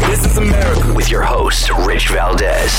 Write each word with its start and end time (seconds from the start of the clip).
This 0.00 0.26
is 0.26 0.36
America 0.36 0.92
with 0.94 1.10
your 1.10 1.22
host, 1.22 1.70
Rich 1.86 2.10
Valdez. 2.10 2.70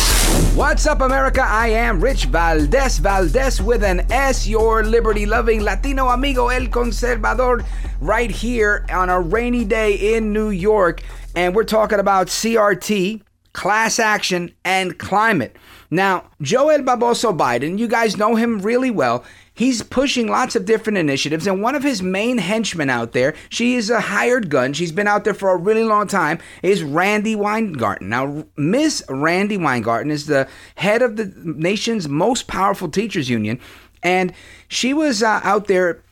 What's 0.56 0.86
up, 0.86 1.02
America? 1.02 1.42
I 1.44 1.70
am 1.70 2.00
Rich 2.00 2.26
Valdez, 2.26 3.00
Valdez 3.00 3.62
with 3.62 3.84
an 3.84 4.12
S, 4.12 4.48
your 4.48 4.84
liberty 4.84 5.26
loving 5.26 5.62
Latino 5.62 6.10
amigo, 6.10 6.50
El 6.50 6.68
Conservador, 6.68 7.66
right 8.02 8.30
here 8.30 8.86
on 8.92 9.10
a 9.10 9.20
rainy 9.20 9.66
day 9.66 10.16
in 10.16 10.32
New 10.32 10.50
York. 10.50 11.02
And 11.36 11.56
we're 11.56 11.64
talking 11.64 12.00
about 12.00 12.28
CRT, 12.28 13.22
class 13.54 14.00
action, 14.00 14.52
and 14.64 14.98
climate. 14.98 15.56
Now, 15.90 16.30
Joe 16.42 16.70
El 16.70 16.82
Baboso 16.82 17.36
Biden, 17.36 17.80
you 17.80 17.88
guys 17.88 18.18
know 18.18 18.36
him 18.36 18.60
really 18.60 18.92
well. 18.92 19.24
He's 19.54 19.82
pushing 19.82 20.28
lots 20.28 20.56
of 20.56 20.66
different 20.66 20.98
initiatives, 20.98 21.48
and 21.48 21.62
one 21.64 21.74
of 21.74 21.82
his 21.82 22.04
main 22.04 22.38
henchmen 22.38 22.92
out 22.92 23.14
there, 23.14 23.34
she 23.50 23.76
is 23.76 23.90
a 23.90 24.02
hired 24.02 24.50
gun, 24.52 24.74
she's 24.74 24.92
been 24.92 25.08
out 25.08 25.24
there 25.24 25.34
for 25.34 25.50
a 25.50 25.58
really 25.58 25.84
long 25.84 26.08
time, 26.08 26.38
is 26.62 26.84
Randi 26.84 27.36
Weingarten. 27.36 28.10
Now, 28.10 28.46
Miss 28.56 29.02
Randi 29.10 29.58
Weingarten 29.58 30.12
is 30.12 30.28
the 30.28 30.48
head 30.76 31.02
of 31.02 31.16
the 31.16 31.34
nation's 31.44 32.08
most 32.08 32.48
powerful 32.48 32.90
teachers 32.90 33.30
union, 33.30 33.60
and 34.04 34.32
she 34.68 34.94
was 34.94 35.24
uh, 35.24 35.40
out 35.44 35.68
there 35.68 36.04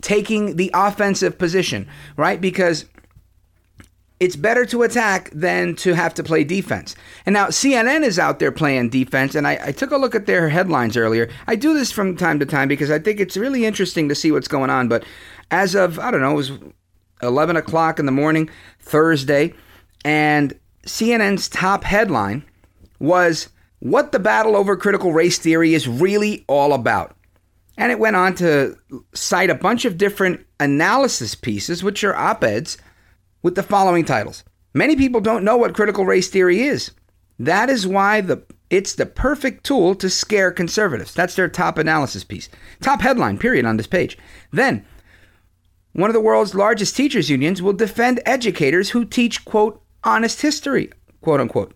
taking 0.00 0.56
the 0.56 0.70
offensive 0.74 1.38
position, 1.38 1.88
right? 2.16 2.40
Because 2.40 2.86
it's 4.18 4.36
better 4.36 4.64
to 4.66 4.82
attack 4.82 5.30
than 5.30 5.74
to 5.76 5.94
have 5.94 6.14
to 6.14 6.22
play 6.22 6.42
defense. 6.42 6.96
And 7.26 7.34
now 7.34 7.48
CNN 7.48 8.02
is 8.02 8.18
out 8.18 8.38
there 8.38 8.52
playing 8.52 8.88
defense, 8.88 9.34
and 9.34 9.46
I, 9.46 9.58
I, 9.66 9.72
took 9.72 9.90
a 9.90 9.98
look 9.98 10.14
at 10.14 10.26
their 10.26 10.48
headlines 10.48 10.96
earlier. 10.96 11.28
I 11.46 11.56
do 11.56 11.74
this 11.74 11.92
from 11.92 12.16
time 12.16 12.38
to 12.38 12.46
time 12.46 12.68
because 12.68 12.90
I 12.90 12.98
think 12.98 13.20
it's 13.20 13.36
really 13.36 13.66
interesting 13.66 14.08
to 14.08 14.14
see 14.14 14.32
what's 14.32 14.48
going 14.48 14.70
on. 14.70 14.88
But 14.88 15.04
as 15.50 15.74
of, 15.74 15.98
I 15.98 16.10
don't 16.10 16.22
know, 16.22 16.32
it 16.32 16.36
was 16.36 16.52
11 17.22 17.56
o'clock 17.56 17.98
in 17.98 18.06
the 18.06 18.12
morning, 18.12 18.48
Thursday, 18.80 19.52
and 20.04 20.58
CNN's 20.86 21.48
top 21.48 21.84
headline 21.84 22.42
was 22.98 23.50
What 23.80 24.12
the 24.12 24.18
Battle 24.18 24.56
Over 24.56 24.76
Critical 24.76 25.12
Race 25.12 25.38
Theory 25.38 25.74
is 25.74 25.86
Really 25.86 26.44
All 26.48 26.72
About. 26.72 27.14
And 27.76 27.92
it 27.92 27.98
went 27.98 28.16
on 28.16 28.34
to 28.36 28.78
cite 29.12 29.50
a 29.50 29.54
bunch 29.54 29.84
of 29.84 29.98
different 29.98 30.46
analysis 30.58 31.34
pieces, 31.34 31.82
which 31.82 32.02
are 32.02 32.16
op 32.16 32.42
eds 32.42 32.78
with 33.42 33.54
the 33.54 33.62
following 33.62 34.04
titles. 34.04 34.44
Many 34.74 34.96
people 34.96 35.20
don't 35.20 35.44
know 35.44 35.56
what 35.56 35.74
critical 35.74 36.04
race 36.04 36.28
theory 36.28 36.62
is. 36.62 36.90
That 37.38 37.70
is 37.70 37.86
why 37.86 38.20
the 38.20 38.42
it's 38.68 38.94
the 38.94 39.06
perfect 39.06 39.64
tool 39.64 39.94
to 39.94 40.10
scare 40.10 40.50
conservatives. 40.50 41.14
That's 41.14 41.36
their 41.36 41.48
top 41.48 41.78
analysis 41.78 42.24
piece. 42.24 42.48
Top 42.80 43.00
headline, 43.00 43.38
period, 43.38 43.64
on 43.64 43.76
this 43.76 43.86
page. 43.86 44.18
Then, 44.50 44.84
one 45.92 46.10
of 46.10 46.14
the 46.14 46.20
world's 46.20 46.54
largest 46.54 46.96
teachers 46.96 47.30
unions 47.30 47.62
will 47.62 47.72
defend 47.72 48.20
educators 48.26 48.90
who 48.90 49.04
teach, 49.04 49.44
quote, 49.44 49.80
honest 50.02 50.42
history, 50.42 50.90
quote 51.20 51.40
unquote. 51.40 51.74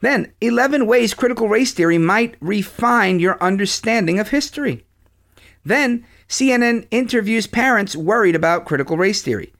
Then, 0.00 0.32
11 0.40 0.86
ways 0.86 1.14
critical 1.14 1.48
race 1.48 1.72
theory 1.72 1.98
might 1.98 2.36
refine 2.40 3.20
your 3.20 3.40
understanding 3.42 4.18
of 4.18 4.30
history. 4.30 4.84
Then, 5.64 6.04
CNN 6.28 6.88
interviews 6.90 7.46
parents 7.46 7.94
worried 7.94 8.34
about 8.34 8.64
critical 8.64 8.96
race 8.96 9.22
theory. 9.22 9.52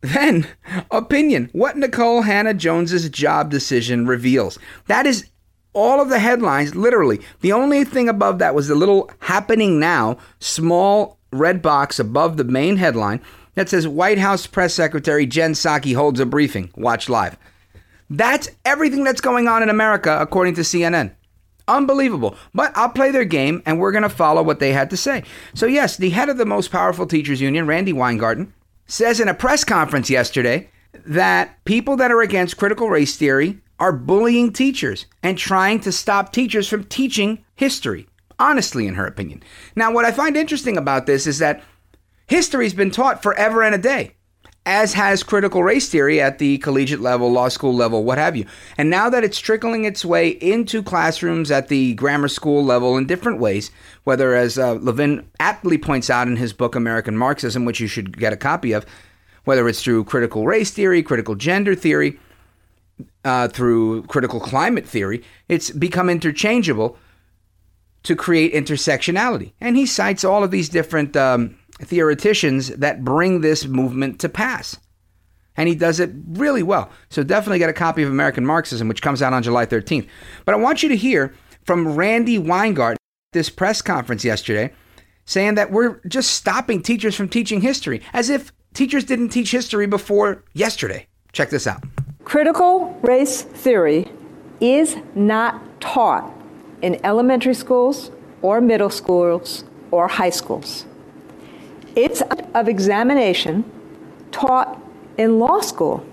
Then, 0.00 0.46
opinion. 0.90 1.50
What 1.52 1.76
Nikole 1.76 2.24
Hannah-Jones's 2.24 3.08
job 3.10 3.50
decision 3.50 4.06
reveals. 4.06 4.58
That 4.86 5.06
is 5.06 5.28
all 5.72 6.00
of 6.00 6.08
the 6.08 6.18
headlines, 6.18 6.74
literally. 6.74 7.20
The 7.40 7.52
only 7.52 7.84
thing 7.84 8.08
above 8.08 8.38
that 8.38 8.54
was 8.54 8.68
the 8.68 8.74
little 8.74 9.10
happening 9.20 9.78
now, 9.78 10.18
small 10.40 11.18
red 11.32 11.60
box 11.60 11.98
above 11.98 12.36
the 12.36 12.44
main 12.44 12.76
headline 12.76 13.20
that 13.54 13.68
says 13.68 13.88
White 13.88 14.18
House 14.18 14.46
Press 14.46 14.72
Secretary 14.72 15.26
Jen 15.26 15.52
Psaki 15.52 15.94
holds 15.94 16.20
a 16.20 16.26
briefing. 16.26 16.70
Watch 16.76 17.08
live. 17.08 17.36
That's 18.08 18.48
everything 18.64 19.04
that's 19.04 19.20
going 19.20 19.48
on 19.48 19.62
in 19.62 19.68
America, 19.68 20.16
according 20.20 20.54
to 20.54 20.62
CNN. 20.62 21.12
Unbelievable. 21.66 22.36
But 22.54 22.72
I'll 22.74 22.88
play 22.88 23.10
their 23.10 23.26
game 23.26 23.62
and 23.66 23.78
we're 23.78 23.92
going 23.92 24.02
to 24.02 24.08
follow 24.08 24.42
what 24.42 24.58
they 24.58 24.72
had 24.72 24.90
to 24.90 24.96
say. 24.96 25.24
So, 25.54 25.66
yes, 25.66 25.96
the 25.96 26.10
head 26.10 26.30
of 26.30 26.38
the 26.38 26.46
most 26.46 26.70
powerful 26.70 27.06
teachers 27.06 27.40
union, 27.40 27.66
Randi 27.66 27.92
Weingarten, 27.92 28.54
says 28.88 29.20
in 29.20 29.28
a 29.28 29.34
press 29.34 29.62
conference 29.62 30.10
yesterday 30.10 30.68
that 31.06 31.62
people 31.64 31.96
that 31.96 32.10
are 32.10 32.22
against 32.22 32.56
critical 32.56 32.88
race 32.88 33.16
theory 33.16 33.60
are 33.78 33.92
bullying 33.92 34.52
teachers 34.52 35.06
and 35.22 35.38
trying 35.38 35.78
to 35.80 35.92
stop 35.92 36.32
teachers 36.32 36.68
from 36.68 36.82
teaching 36.84 37.44
history, 37.54 38.08
honestly, 38.38 38.86
in 38.86 38.94
her 38.94 39.06
opinion. 39.06 39.42
Now, 39.76 39.92
what 39.92 40.04
I 40.04 40.10
find 40.10 40.36
interesting 40.36 40.76
about 40.76 41.06
this 41.06 41.26
is 41.26 41.38
that 41.38 41.62
history's 42.26 42.74
been 42.74 42.90
taught 42.90 43.22
forever 43.22 43.62
and 43.62 43.74
a 43.74 43.78
day, 43.78 44.14
as 44.68 44.92
has 44.92 45.22
critical 45.22 45.62
race 45.62 45.88
theory 45.88 46.20
at 46.20 46.38
the 46.38 46.58
collegiate 46.58 47.00
level, 47.00 47.32
law 47.32 47.48
school 47.48 47.74
level, 47.74 48.04
what 48.04 48.18
have 48.18 48.36
you. 48.36 48.44
And 48.76 48.90
now 48.90 49.08
that 49.08 49.24
it's 49.24 49.38
trickling 49.38 49.86
its 49.86 50.04
way 50.04 50.28
into 50.28 50.82
classrooms 50.82 51.50
at 51.50 51.68
the 51.68 51.94
grammar 51.94 52.28
school 52.28 52.62
level 52.62 52.98
in 52.98 53.06
different 53.06 53.40
ways, 53.40 53.70
whether, 54.04 54.34
as 54.34 54.58
uh, 54.58 54.74
Levin 54.74 55.26
aptly 55.40 55.78
points 55.78 56.10
out 56.10 56.28
in 56.28 56.36
his 56.36 56.52
book 56.52 56.74
American 56.74 57.16
Marxism, 57.16 57.64
which 57.64 57.80
you 57.80 57.86
should 57.86 58.18
get 58.18 58.34
a 58.34 58.36
copy 58.36 58.72
of, 58.72 58.84
whether 59.44 59.66
it's 59.70 59.82
through 59.82 60.04
critical 60.04 60.44
race 60.46 60.70
theory, 60.70 61.02
critical 61.02 61.34
gender 61.34 61.74
theory, 61.74 62.18
uh, 63.24 63.48
through 63.48 64.02
critical 64.02 64.38
climate 64.38 64.86
theory, 64.86 65.24
it's 65.48 65.70
become 65.70 66.10
interchangeable 66.10 66.98
to 68.02 68.14
create 68.14 68.52
intersectionality. 68.52 69.52
And 69.62 69.78
he 69.78 69.86
cites 69.86 70.24
all 70.24 70.44
of 70.44 70.50
these 70.50 70.68
different 70.68 71.16
um, 71.16 71.56
theoreticians 71.80 72.68
that 72.68 73.04
bring 73.04 73.40
this 73.40 73.66
movement 73.66 74.20
to 74.20 74.28
pass. 74.28 74.76
And 75.56 75.68
he 75.68 75.74
does 75.74 75.98
it 75.98 76.10
really 76.28 76.62
well. 76.62 76.90
So 77.10 77.22
definitely 77.22 77.58
get 77.58 77.70
a 77.70 77.74
copy 77.74 78.02
of 78.02 78.10
American 78.10 78.46
Marxism, 78.46 78.88
which 78.88 79.02
comes 79.02 79.22
out 79.22 79.32
on 79.32 79.42
July 79.42 79.66
13th. 79.66 80.06
But 80.44 80.54
I 80.54 80.58
want 80.58 80.82
you 80.82 80.88
to 80.88 80.96
hear 80.96 81.34
from 81.64 81.96
Randi 81.96 82.38
Weingarten 82.38 82.98
this 83.32 83.50
press 83.50 83.82
conference 83.82 84.24
yesterday 84.24 84.72
saying 85.24 85.56
that 85.56 85.70
we're 85.70 86.00
just 86.08 86.32
stopping 86.32 86.80
teachers 86.80 87.14
from 87.14 87.28
teaching 87.28 87.60
history 87.60 88.02
as 88.12 88.30
if 88.30 88.52
teachers 88.72 89.04
didn't 89.04 89.28
teach 89.28 89.50
history 89.50 89.86
before 89.86 90.44
yesterday. 90.54 91.06
Check 91.32 91.50
this 91.50 91.66
out. 91.66 91.82
Critical 92.24 92.98
race 93.02 93.42
theory 93.42 94.10
is 94.60 94.96
not 95.14 95.80
taught 95.80 96.32
in 96.82 96.98
elementary 97.04 97.54
schools 97.54 98.10
or 98.42 98.60
middle 98.60 98.90
schools 98.90 99.64
or 99.90 100.08
high 100.08 100.30
schools. 100.30 100.86
It's 101.98 102.22
of 102.54 102.68
examination 102.68 103.64
taught 104.30 104.80
in 105.16 105.40
law 105.40 105.58
school 105.58 106.06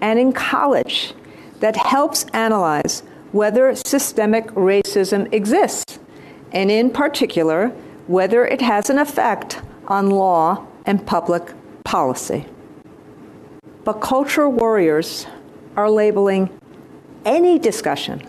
and 0.00 0.16
in 0.16 0.32
college 0.32 1.12
that 1.58 1.74
helps 1.74 2.22
analyze 2.32 3.02
whether 3.32 3.74
systemic 3.74 4.46
racism 4.52 5.32
exists, 5.34 5.98
and 6.52 6.70
in 6.70 6.88
particular, 6.88 7.70
whether 8.06 8.46
it 8.46 8.60
has 8.60 8.90
an 8.90 8.98
effect 9.00 9.60
on 9.88 10.08
law 10.08 10.64
and 10.86 11.04
public 11.04 11.52
policy. 11.82 12.46
But 13.82 13.94
culture 13.94 14.48
warriors 14.48 15.26
are 15.76 15.90
labeling 15.90 16.48
any 17.24 17.58
discussion 17.58 18.22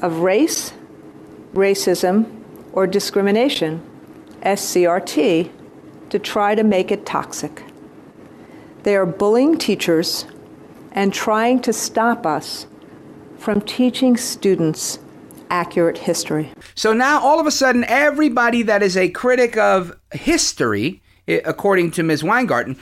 of 0.00 0.18
race, 0.18 0.74
racism, 1.54 2.44
or 2.72 2.86
discrimination 2.86 3.82
as 4.42 4.60
CRT 4.60 5.50
to 6.10 6.18
try 6.18 6.54
to 6.54 6.62
make 6.62 6.90
it 6.90 7.06
toxic. 7.06 7.62
They 8.82 8.96
are 8.96 9.06
bullying 9.06 9.58
teachers 9.58 10.26
and 10.92 11.12
trying 11.12 11.60
to 11.62 11.72
stop 11.72 12.26
us 12.26 12.66
from 13.38 13.60
teaching 13.60 14.16
students 14.16 14.98
accurate 15.50 15.98
history. 15.98 16.52
So 16.74 16.92
now 16.92 17.20
all 17.20 17.40
of 17.40 17.46
a 17.46 17.50
sudden, 17.50 17.84
everybody 17.84 18.62
that 18.62 18.82
is 18.82 18.96
a 18.96 19.08
critic 19.08 19.56
of 19.56 19.98
history, 20.12 21.02
according 21.26 21.90
to 21.92 22.02
Ms. 22.02 22.22
Weingarten, 22.22 22.76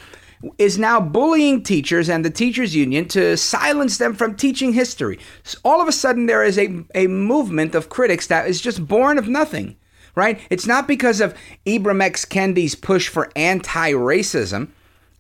is 0.57 0.79
now 0.79 1.01
bullying 1.01 1.63
teachers 1.63 2.09
and 2.09 2.25
the 2.25 2.31
teachers 2.31 2.75
union 2.75 3.09
to 3.09 3.37
silence 3.37 3.99
them 3.99 4.15
from 4.15 4.37
teaching 4.37 4.73
history. 4.73 5.19
So 5.43 5.59
all 5.65 5.81
of 5.81 5.89
a 5.89 5.93
sudden, 5.93 6.27
there 6.27 6.45
is 6.45 6.59
a, 6.59 6.85
a 6.95 7.09
movement 7.09 7.75
of 7.75 7.89
critics 7.89 8.29
that 8.29 8.47
is 8.47 8.61
just 8.61 8.87
born 8.87 9.19
of 9.19 9.29
nothing, 9.29 9.77
right? 10.19 10.41
It's 10.51 10.67
not 10.67 10.87
because 10.87 11.21
of 11.21 11.35
Ibram 11.65 12.03
X. 12.03 12.25
Kendi's 12.25 12.75
push 12.75 13.09
for 13.09 13.31
anti 13.37 13.93
racism 13.93 14.69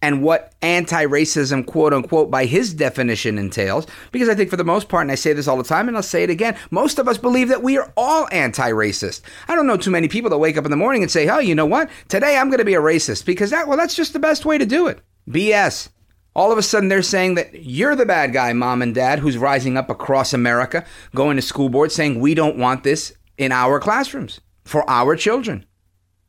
and 0.02 0.22
what 0.22 0.52
anti 0.62 1.04
racism, 1.06 1.64
quote 1.66 1.92
unquote, 1.92 2.30
by 2.30 2.44
his 2.44 2.74
definition 2.74 3.38
entails. 3.38 3.86
Because 4.12 4.28
I 4.28 4.34
think 4.34 4.50
for 4.50 4.56
the 4.56 4.64
most 4.64 4.88
part, 4.88 5.02
and 5.02 5.12
I 5.12 5.14
say 5.14 5.32
this 5.32 5.48
all 5.48 5.56
the 5.56 5.64
time 5.64 5.88
and 5.88 5.96
I'll 5.96 6.02
say 6.02 6.22
it 6.24 6.30
again, 6.30 6.56
most 6.70 6.98
of 6.98 7.08
us 7.08 7.18
believe 7.18 7.48
that 7.48 7.62
we 7.62 7.78
are 7.78 7.92
all 7.96 8.28
anti 8.32 8.70
racist. 8.70 9.22
I 9.48 9.54
don't 9.54 9.66
know 9.66 9.76
too 9.76 9.90
many 9.90 10.08
people 10.08 10.30
that 10.30 10.38
wake 10.38 10.56
up 10.56 10.64
in 10.64 10.70
the 10.70 10.76
morning 10.76 11.02
and 11.02 11.10
say, 11.10 11.28
oh, 11.28 11.38
you 11.38 11.54
know 11.54 11.66
what? 11.66 11.88
Today 12.08 12.36
I'm 12.36 12.48
going 12.48 12.58
to 12.58 12.64
be 12.64 12.74
a 12.74 12.80
racist 12.80 13.24
because 13.24 13.50
that, 13.50 13.68
well, 13.68 13.78
that's 13.78 13.96
just 13.96 14.12
the 14.12 14.18
best 14.18 14.44
way 14.44 14.58
to 14.58 14.66
do 14.66 14.86
it. 14.86 15.00
BS. 15.28 15.88
All 16.36 16.52
of 16.52 16.58
a 16.58 16.62
sudden, 16.62 16.88
they're 16.88 17.02
saying 17.02 17.34
that 17.34 17.64
you're 17.64 17.96
the 17.96 18.06
bad 18.06 18.32
guy, 18.32 18.52
mom 18.52 18.80
and 18.80 18.94
dad, 18.94 19.18
who's 19.18 19.36
rising 19.36 19.76
up 19.76 19.90
across 19.90 20.32
America, 20.32 20.84
going 21.12 21.34
to 21.34 21.42
school 21.42 21.68
boards 21.68 21.96
saying 21.96 22.20
we 22.20 22.32
don't 22.32 22.58
want 22.58 22.84
this 22.84 23.12
in 23.38 23.50
our 23.50 23.80
classrooms 23.80 24.40
for 24.68 24.88
our 24.88 25.16
children 25.16 25.64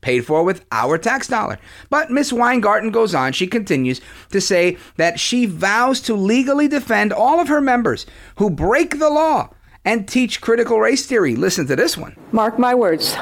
paid 0.02 0.26
for 0.26 0.44
with 0.44 0.66
our 0.72 0.98
tax 0.98 1.28
dollar. 1.28 1.60
But 1.90 2.10
Miss 2.10 2.32
Weingarten 2.32 2.92
goes 2.92 3.14
on, 3.14 3.34
she 3.34 3.48
continues 3.48 4.00
to 4.32 4.40
say 4.40 4.78
that 4.96 5.20
she 5.20 5.46
vows 5.46 6.00
to 6.02 6.16
legally 6.16 6.70
defend 6.70 7.12
all 7.12 7.40
of 7.40 7.50
her 7.50 7.60
members 7.60 8.06
who 8.38 8.50
break 8.50 8.98
the 8.98 9.10
law 9.10 9.50
and 9.84 10.08
teach 10.08 10.40
critical 10.40 10.80
race 10.80 11.06
theory. 11.06 11.36
Listen 11.36 11.68
to 11.68 11.76
this 11.76 11.98
one. 11.98 12.16
Mark 12.32 12.58
my 12.58 12.74
words. 12.74 13.18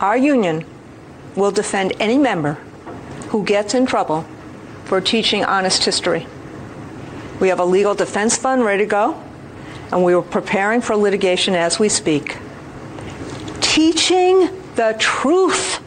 Our 0.00 0.16
union 0.16 0.64
will 1.36 1.50
defend 1.50 1.92
any 2.00 2.16
member 2.16 2.54
who 3.28 3.44
gets 3.44 3.74
in 3.74 3.84
trouble 3.84 4.24
for 4.84 5.00
teaching 5.00 5.44
honest 5.44 5.84
history. 5.84 6.26
We 7.38 7.48
have 7.48 7.60
a 7.60 7.64
legal 7.64 7.94
defense 7.94 8.36
fund 8.36 8.64
ready 8.64 8.84
to 8.84 8.90
go, 8.90 9.22
and 9.92 10.02
we 10.02 10.14
are 10.14 10.22
preparing 10.22 10.80
for 10.80 10.96
litigation 10.96 11.54
as 11.54 11.78
we 11.78 11.90
speak. 11.90 12.38
Teaching 13.68 14.48
the 14.76 14.96
truth 14.98 15.80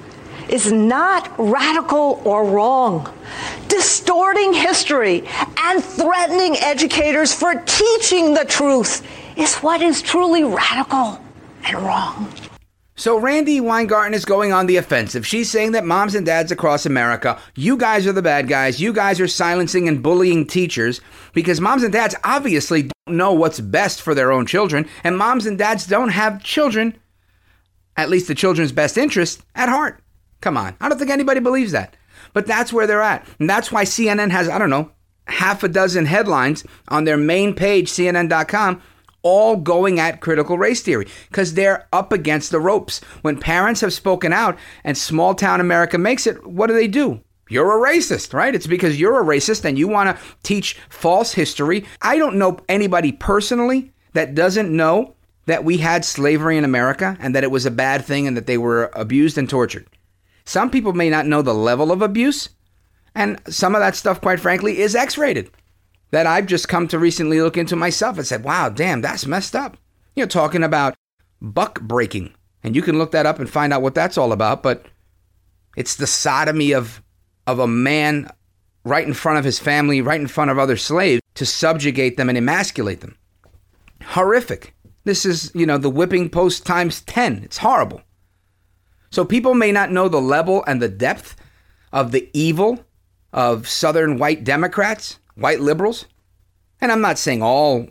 is 0.48 0.72
not 0.72 1.34
radical 1.38 2.22
or 2.24 2.46
wrong. 2.46 3.12
Distorting 3.68 4.54
history 4.54 5.28
and 5.58 5.84
threatening 5.84 6.58
educators 6.58 7.34
for 7.34 7.56
teaching 7.66 8.34
the 8.34 8.46
truth 8.46 9.06
is 9.36 9.56
what 9.58 9.82
is 9.82 10.02
truly 10.02 10.44
radical 10.44 11.20
and 11.66 11.78
wrong. 11.80 12.32
So 12.96 13.18
Randi 13.18 13.60
Weingarten 13.60 14.14
is 14.14 14.26
going 14.26 14.54
on 14.54 14.68
the 14.68 14.78
offensive. 14.78 15.26
She's 15.26 15.50
saying 15.50 15.72
that 15.72 15.84
moms 15.84 16.14
and 16.14 16.24
dads 16.24 16.52
across 16.52 16.86
America, 16.86 17.40
you 17.56 17.76
guys 17.76 18.06
are 18.06 18.14
the 18.14 18.22
bad 18.22 18.48
guys. 18.48 18.80
You 18.80 18.94
guys 18.94 19.20
are 19.20 19.28
silencing 19.28 19.88
and 19.88 20.04
bullying 20.04 20.46
teachers 20.46 21.02
because 21.34 21.60
moms 21.60 21.82
and 21.82 21.92
dads 21.92 22.14
obviously 22.24 22.84
don't 22.84 23.18
know 23.18 23.34
what's 23.34 23.60
best 23.60 24.04
for 24.04 24.14
their 24.14 24.32
own 24.32 24.46
children, 24.46 24.88
and 25.04 25.18
moms 25.18 25.48
and 25.48 25.58
dads 25.58 25.88
don't 25.88 26.10
have 26.10 26.44
children, 26.44 26.96
at 27.98 28.10
least 28.10 28.28
the 28.28 28.36
children's 28.36 28.72
best 28.72 28.98
interest, 28.98 29.42
at 29.56 29.70
heart. 29.70 30.02
Come 30.42 30.58
on. 30.58 30.76
I 30.82 30.90
don't 30.90 30.98
think 30.98 31.12
anybody 31.12 31.40
believes 31.40 31.72
that. 31.72 31.96
But 32.34 32.48
that's 32.48 32.74
where 32.74 32.88
they're 32.88 33.02
at. 33.02 33.28
And 33.40 33.50
that's 33.50 33.72
why 33.72 33.84
CNN 33.84 34.32
has, 34.32 34.50
I 34.50 34.58
don't 34.58 34.70
know, 34.70 34.92
half 35.28 35.64
a 35.64 35.68
dozen 35.68 36.06
headlines 36.06 36.66
on 36.88 37.04
their 37.04 37.18
main 37.18 37.54
page, 37.54 37.90
CNN.com, 37.90 38.82
all 39.24 39.56
going 39.56 40.00
at 40.00 40.22
critical 40.22 40.58
race 40.58 40.82
theory 40.82 41.08
because 41.30 41.54
they're 41.54 41.88
up 41.94 42.12
against 42.12 42.52
the 42.52 42.60
ropes. 42.60 43.00
When 43.22 43.40
parents 43.40 43.82
have 43.82 43.94
spoken 43.94 44.34
out 44.34 44.58
and 44.84 44.98
small 44.98 45.36
town 45.36 45.62
America 45.62 45.98
makes 45.98 46.26
it, 46.26 46.46
what 46.46 46.68
do 46.68 46.74
they 46.74 46.88
do? 46.88 47.22
You're 47.50 47.86
a 47.86 47.92
racist, 47.92 48.34
right? 48.34 48.56
It's 48.56 48.68
because 48.68 49.00
you're 49.00 49.22
a 49.22 49.26
racist 49.26 49.66
and 49.66 49.78
you 49.78 49.88
want 49.88 50.16
to 50.16 50.24
teach 50.42 50.80
false 50.90 51.34
history. 51.34 51.86
I 52.02 52.18
don't 52.18 52.38
know 52.38 52.60
anybody 52.70 53.12
personally 53.12 53.92
that 54.14 54.36
doesn't 54.36 54.76
know 54.76 55.16
that 55.52 55.66
we 55.66 55.78
had 55.78 56.06
slavery 56.06 56.58
in 56.58 56.64
America 56.64 57.18
and 57.20 57.36
that 57.36 57.44
it 57.44 57.52
was 57.52 57.66
a 57.66 57.72
bad 57.72 58.06
thing 58.06 58.26
and 58.26 58.38
that 58.38 58.48
they 58.48 58.58
were 58.58 58.90
abused 58.94 59.38
and 59.38 59.50
tortured. 59.50 59.86
Some 60.46 60.72
people 60.72 60.94
may 60.94 61.10
not 61.10 61.28
know 61.28 61.42
the 61.42 61.54
level 61.54 61.92
of 61.92 62.02
abuse, 62.02 62.50
and 63.14 63.42
some 63.48 63.76
of 63.76 63.82
that 63.82 63.96
stuff, 63.96 64.22
quite 64.22 64.40
frankly, 64.40 64.80
is 64.80 64.96
X 64.96 65.18
rated. 65.18 65.52
That 66.12 66.26
I've 66.26 66.46
just 66.46 66.70
come 66.70 66.88
to 66.88 66.98
recently 66.98 67.42
look 67.42 67.58
into 67.58 67.76
myself 67.76 68.18
and 68.18 68.26
said, 68.26 68.44
wow, 68.44 68.70
damn, 68.70 69.02
that's 69.02 69.26
messed 69.26 69.56
up. 69.56 69.78
You're 70.16 70.28
talking 70.28 70.64
about 70.64 70.96
buck 71.42 71.82
breaking, 71.82 72.34
and 72.64 72.76
you 72.76 72.82
can 72.82 72.98
look 72.98 73.12
that 73.12 73.26
up 73.26 73.40
and 73.40 73.50
find 73.50 73.74
out 73.74 73.82
what 73.82 73.96
that's 73.96 74.18
all 74.18 74.32
about, 74.32 74.64
but 74.64 74.86
it's 75.76 75.96
the 75.96 76.08
sodomy 76.08 76.74
of, 76.74 77.02
of 77.46 77.60
a 77.60 77.68
man 77.68 78.30
right 78.84 79.08
in 79.08 79.14
front 79.14 79.38
of 79.38 79.46
his 79.46 79.60
family, 79.60 80.02
right 80.02 80.20
in 80.20 80.28
front 80.28 80.50
of 80.50 80.58
other 80.58 80.78
slaves 80.78 81.22
to 81.36 81.46
subjugate 81.46 82.18
them 82.18 82.30
and 82.30 82.38
emasculate 82.38 83.02
them. 83.02 83.18
Horrific. 84.04 84.74
This 85.04 85.26
is, 85.26 85.52
you 85.56 85.66
know, 85.66 85.78
the 85.78 85.90
whipping 85.90 86.30
post 86.30 86.66
times 86.66 87.02
10. 87.02 87.44
It's 87.44 87.58
horrible. 87.58 88.02
So 89.10 89.26
people 89.26 89.54
may 89.54 89.72
not 89.72 89.92
know 89.92 90.08
the 90.08 90.22
level 90.22 90.64
and 90.66 90.82
the 90.82 90.90
depth 90.90 91.36
of 91.92 92.12
the 92.12 92.30
evil 92.34 92.86
of 93.34 93.68
Southern 93.68 94.18
white 94.18 94.44
Democrats, 94.44 95.20
white 95.36 95.60
liberals. 95.60 96.06
And 96.80 96.92
I'm 96.92 97.02
not 97.02 97.18
saying 97.18 97.42
all 97.42 97.88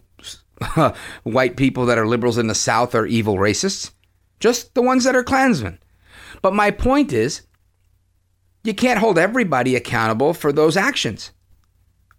white 1.23 1.57
people 1.57 1.87
that 1.87 1.99
are 1.99 2.07
liberals 2.07 2.39
in 2.39 2.47
the 2.47 2.55
South 2.55 2.95
are 2.95 3.07
evil 3.07 3.37
racists, 3.37 3.93
just 4.39 4.75
the 4.75 4.83
ones 4.83 5.05
that 5.05 5.17
are 5.17 5.23
Klansmen. 5.23 5.79
But 6.43 6.55
my 6.55 6.71
point 6.71 7.13
is, 7.13 7.43
you 8.63 8.75
can't 8.75 8.99
hold 8.99 9.19
everybody 9.19 9.75
accountable 9.75 10.35
for 10.35 10.53
those 10.53 10.77
actions. 10.77 11.33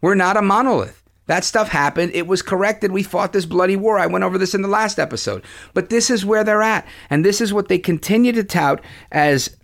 We're 0.01 0.15
not 0.15 0.38
a 0.38 0.41
monolith. 0.41 1.00
That 1.31 1.45
stuff 1.45 1.69
happened. 1.69 2.12
It 2.13 2.28
was 2.28 2.42
corrected. 2.42 2.92
We 2.92 3.04
fought 3.04 3.31
this 3.31 3.45
bloody 3.45 3.78
war. 3.78 3.98
I 3.98 4.06
went 4.06 4.25
over 4.25 4.38
this 4.38 4.54
in 4.54 4.63
the 4.63 4.68
last 4.68 5.00
episode. 5.00 5.45
But 5.74 5.89
this 5.89 6.10
is 6.10 6.25
where 6.25 6.44
they're 6.44 6.62
at. 6.62 6.86
And 7.10 7.24
this 7.24 7.39
is 7.39 7.54
what 7.54 7.69
they 7.69 7.80
continue 7.80 8.33
to 8.33 8.44
tout 8.44 8.81
as 9.13 9.56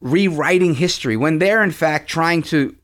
rewriting 0.00 0.72
history 0.72 1.14
when 1.14 1.38
they're, 1.38 1.62
in 1.62 1.70
fact, 1.70 2.08
trying 2.08 2.40
to 2.44 2.74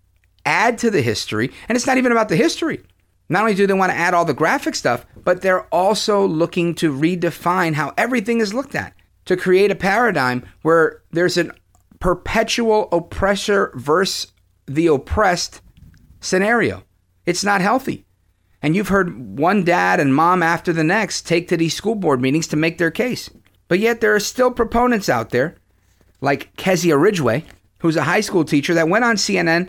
add 0.45 0.77
to 0.77 0.91
the 0.91 1.01
history. 1.01 1.53
And 1.71 1.75
it's 1.75 1.87
not 1.87 1.97
even 1.97 2.13
about 2.13 2.29
the 2.29 2.37
history. 2.37 2.83
Not 3.31 3.45
only 3.45 3.55
do 3.55 3.67
they 3.67 3.73
want 3.73 3.93
to 3.93 3.97
add 3.97 4.13
all 4.13 4.27
the 4.27 4.35
graphic 4.35 4.75
stuff, 4.75 5.07
but 5.17 5.41
they're 5.41 5.65
also 5.69 6.27
looking 6.27 6.75
to 6.75 6.93
redefine 6.93 7.73
how 7.73 7.95
everything 7.97 8.41
is 8.41 8.53
looked 8.53 8.75
at 8.75 8.93
to 9.25 9.39
create 9.39 9.71
a 9.71 9.75
paradigm 9.75 10.47
where 10.61 11.01
there's 11.13 11.39
a 11.39 11.51
perpetual 11.99 12.91
oppressor 12.93 13.73
versus 13.75 14.33
the 14.67 14.89
oppressed 14.89 15.63
scenario. 16.21 16.85
It's 17.25 17.45
not 17.45 17.61
healthy. 17.61 18.05
And 18.63 18.77
you've 18.77 18.89
heard 18.89 19.39
one 19.39 19.65
dad 19.65 19.99
and 19.99 20.15
mom 20.15 20.43
after 20.43 20.73
the 20.73 20.85
next 20.85 21.27
take 21.27 21.49
to 21.49 21.57
these 21.57 21.75
school 21.75 21.97
board 21.97 22.21
meetings 22.21 22.47
to 22.49 22.57
make 22.57 22.79
their 22.79 22.91
case. 22.91 23.29
But 23.69 23.81
yet 23.81 24.01
there 24.01 24.15
are 24.15 24.21
still 24.21 24.51
proponents 24.51 25.09
out 25.09 25.31
there, 25.31 25.57
like 26.21 26.55
Keziah 26.57 26.97
Ridgeway, 26.97 27.45
who's 27.79 27.97
a 27.97 28.05
high 28.05 28.21
school 28.21 28.45
teacher 28.45 28.75
that 28.75 28.89
went 28.89 29.05
on 29.05 29.17
CNN 29.17 29.69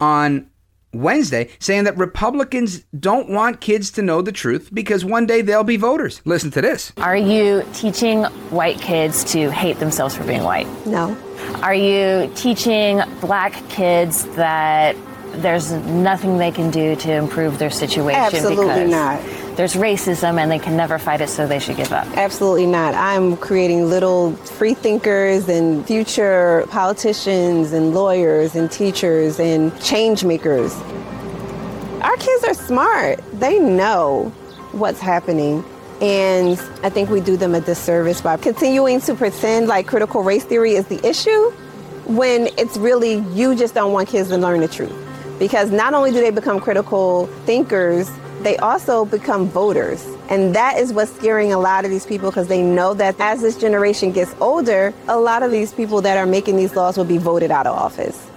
on 0.00 0.50
Wednesday 0.92 1.50
saying 1.58 1.84
that 1.84 1.96
Republicans 1.96 2.84
don't 2.98 3.28
want 3.28 3.60
kids 3.60 3.90
to 3.92 4.02
know 4.02 4.22
the 4.22 4.32
truth 4.32 4.70
because 4.72 5.04
one 5.04 5.26
day 5.26 5.42
they'll 5.42 5.64
be 5.64 5.76
voters. 5.76 6.22
Listen 6.24 6.50
to 6.52 6.60
this. 6.60 6.92
Are 6.98 7.16
you 7.16 7.64
teaching 7.72 8.24
white 8.50 8.80
kids 8.80 9.24
to 9.32 9.50
hate 9.50 9.78
themselves 9.78 10.16
for 10.16 10.24
being 10.24 10.44
white? 10.44 10.66
No. 10.86 11.16
Are 11.62 11.74
you 11.74 12.30
teaching 12.36 13.00
black 13.20 13.52
kids 13.68 14.24
that 14.36 14.96
there's 15.42 15.72
nothing 15.72 16.38
they 16.38 16.50
can 16.50 16.70
do 16.70 16.96
to 16.96 17.12
improve 17.12 17.58
their 17.58 17.70
situation 17.70 18.20
Absolutely 18.20 18.66
because 18.66 18.90
not. 18.90 19.56
there's 19.56 19.74
racism 19.74 20.38
and 20.40 20.50
they 20.50 20.58
can 20.58 20.76
never 20.76 20.98
fight 20.98 21.20
it, 21.20 21.28
so 21.28 21.46
they 21.46 21.58
should 21.58 21.76
give 21.76 21.92
up? 21.92 22.06
Absolutely 22.16 22.66
not. 22.66 22.94
I'm 22.94 23.36
creating 23.36 23.88
little 23.88 24.34
free 24.36 24.74
thinkers 24.74 25.48
and 25.48 25.86
future 25.86 26.64
politicians 26.70 27.72
and 27.72 27.94
lawyers 27.94 28.54
and 28.54 28.70
teachers 28.70 29.38
and 29.38 29.78
change 29.82 30.24
makers. 30.24 30.74
Our 32.02 32.16
kids 32.16 32.44
are 32.44 32.54
smart. 32.54 33.20
They 33.32 33.58
know 33.58 34.30
what's 34.72 35.00
happening. 35.00 35.64
And 36.00 36.58
I 36.82 36.90
think 36.90 37.08
we 37.08 37.20
do 37.20 37.36
them 37.36 37.54
a 37.54 37.60
disservice 37.60 38.20
by 38.20 38.36
continuing 38.36 39.00
to 39.02 39.14
pretend 39.14 39.68
like 39.68 39.86
critical 39.86 40.22
race 40.22 40.44
theory 40.44 40.72
is 40.72 40.86
the 40.86 41.04
issue 41.06 41.50
when 42.06 42.48
it's 42.58 42.76
really 42.76 43.20
you 43.32 43.54
just 43.54 43.74
don't 43.74 43.92
want 43.92 44.08
kids 44.08 44.28
to 44.28 44.36
learn 44.36 44.60
the 44.60 44.68
truth. 44.68 44.92
Because 45.38 45.70
not 45.70 45.94
only 45.94 46.12
do 46.12 46.20
they 46.20 46.30
become 46.30 46.60
critical 46.60 47.26
thinkers, 47.44 48.10
they 48.42 48.56
also 48.58 49.04
become 49.04 49.48
voters. 49.48 50.04
And 50.28 50.54
that 50.54 50.78
is 50.78 50.92
what's 50.92 51.12
scaring 51.14 51.52
a 51.52 51.58
lot 51.58 51.84
of 51.84 51.90
these 51.90 52.06
people 52.06 52.30
because 52.30 52.48
they 52.48 52.62
know 52.62 52.94
that 52.94 53.18
as 53.18 53.40
this 53.40 53.58
generation 53.58 54.12
gets 54.12 54.34
older, 54.40 54.94
a 55.08 55.18
lot 55.18 55.42
of 55.42 55.50
these 55.50 55.72
people 55.72 56.00
that 56.02 56.16
are 56.16 56.26
making 56.26 56.56
these 56.56 56.76
laws 56.76 56.96
will 56.96 57.04
be 57.04 57.18
voted 57.18 57.50
out 57.50 57.66
of 57.66 57.76
office. 57.76 58.30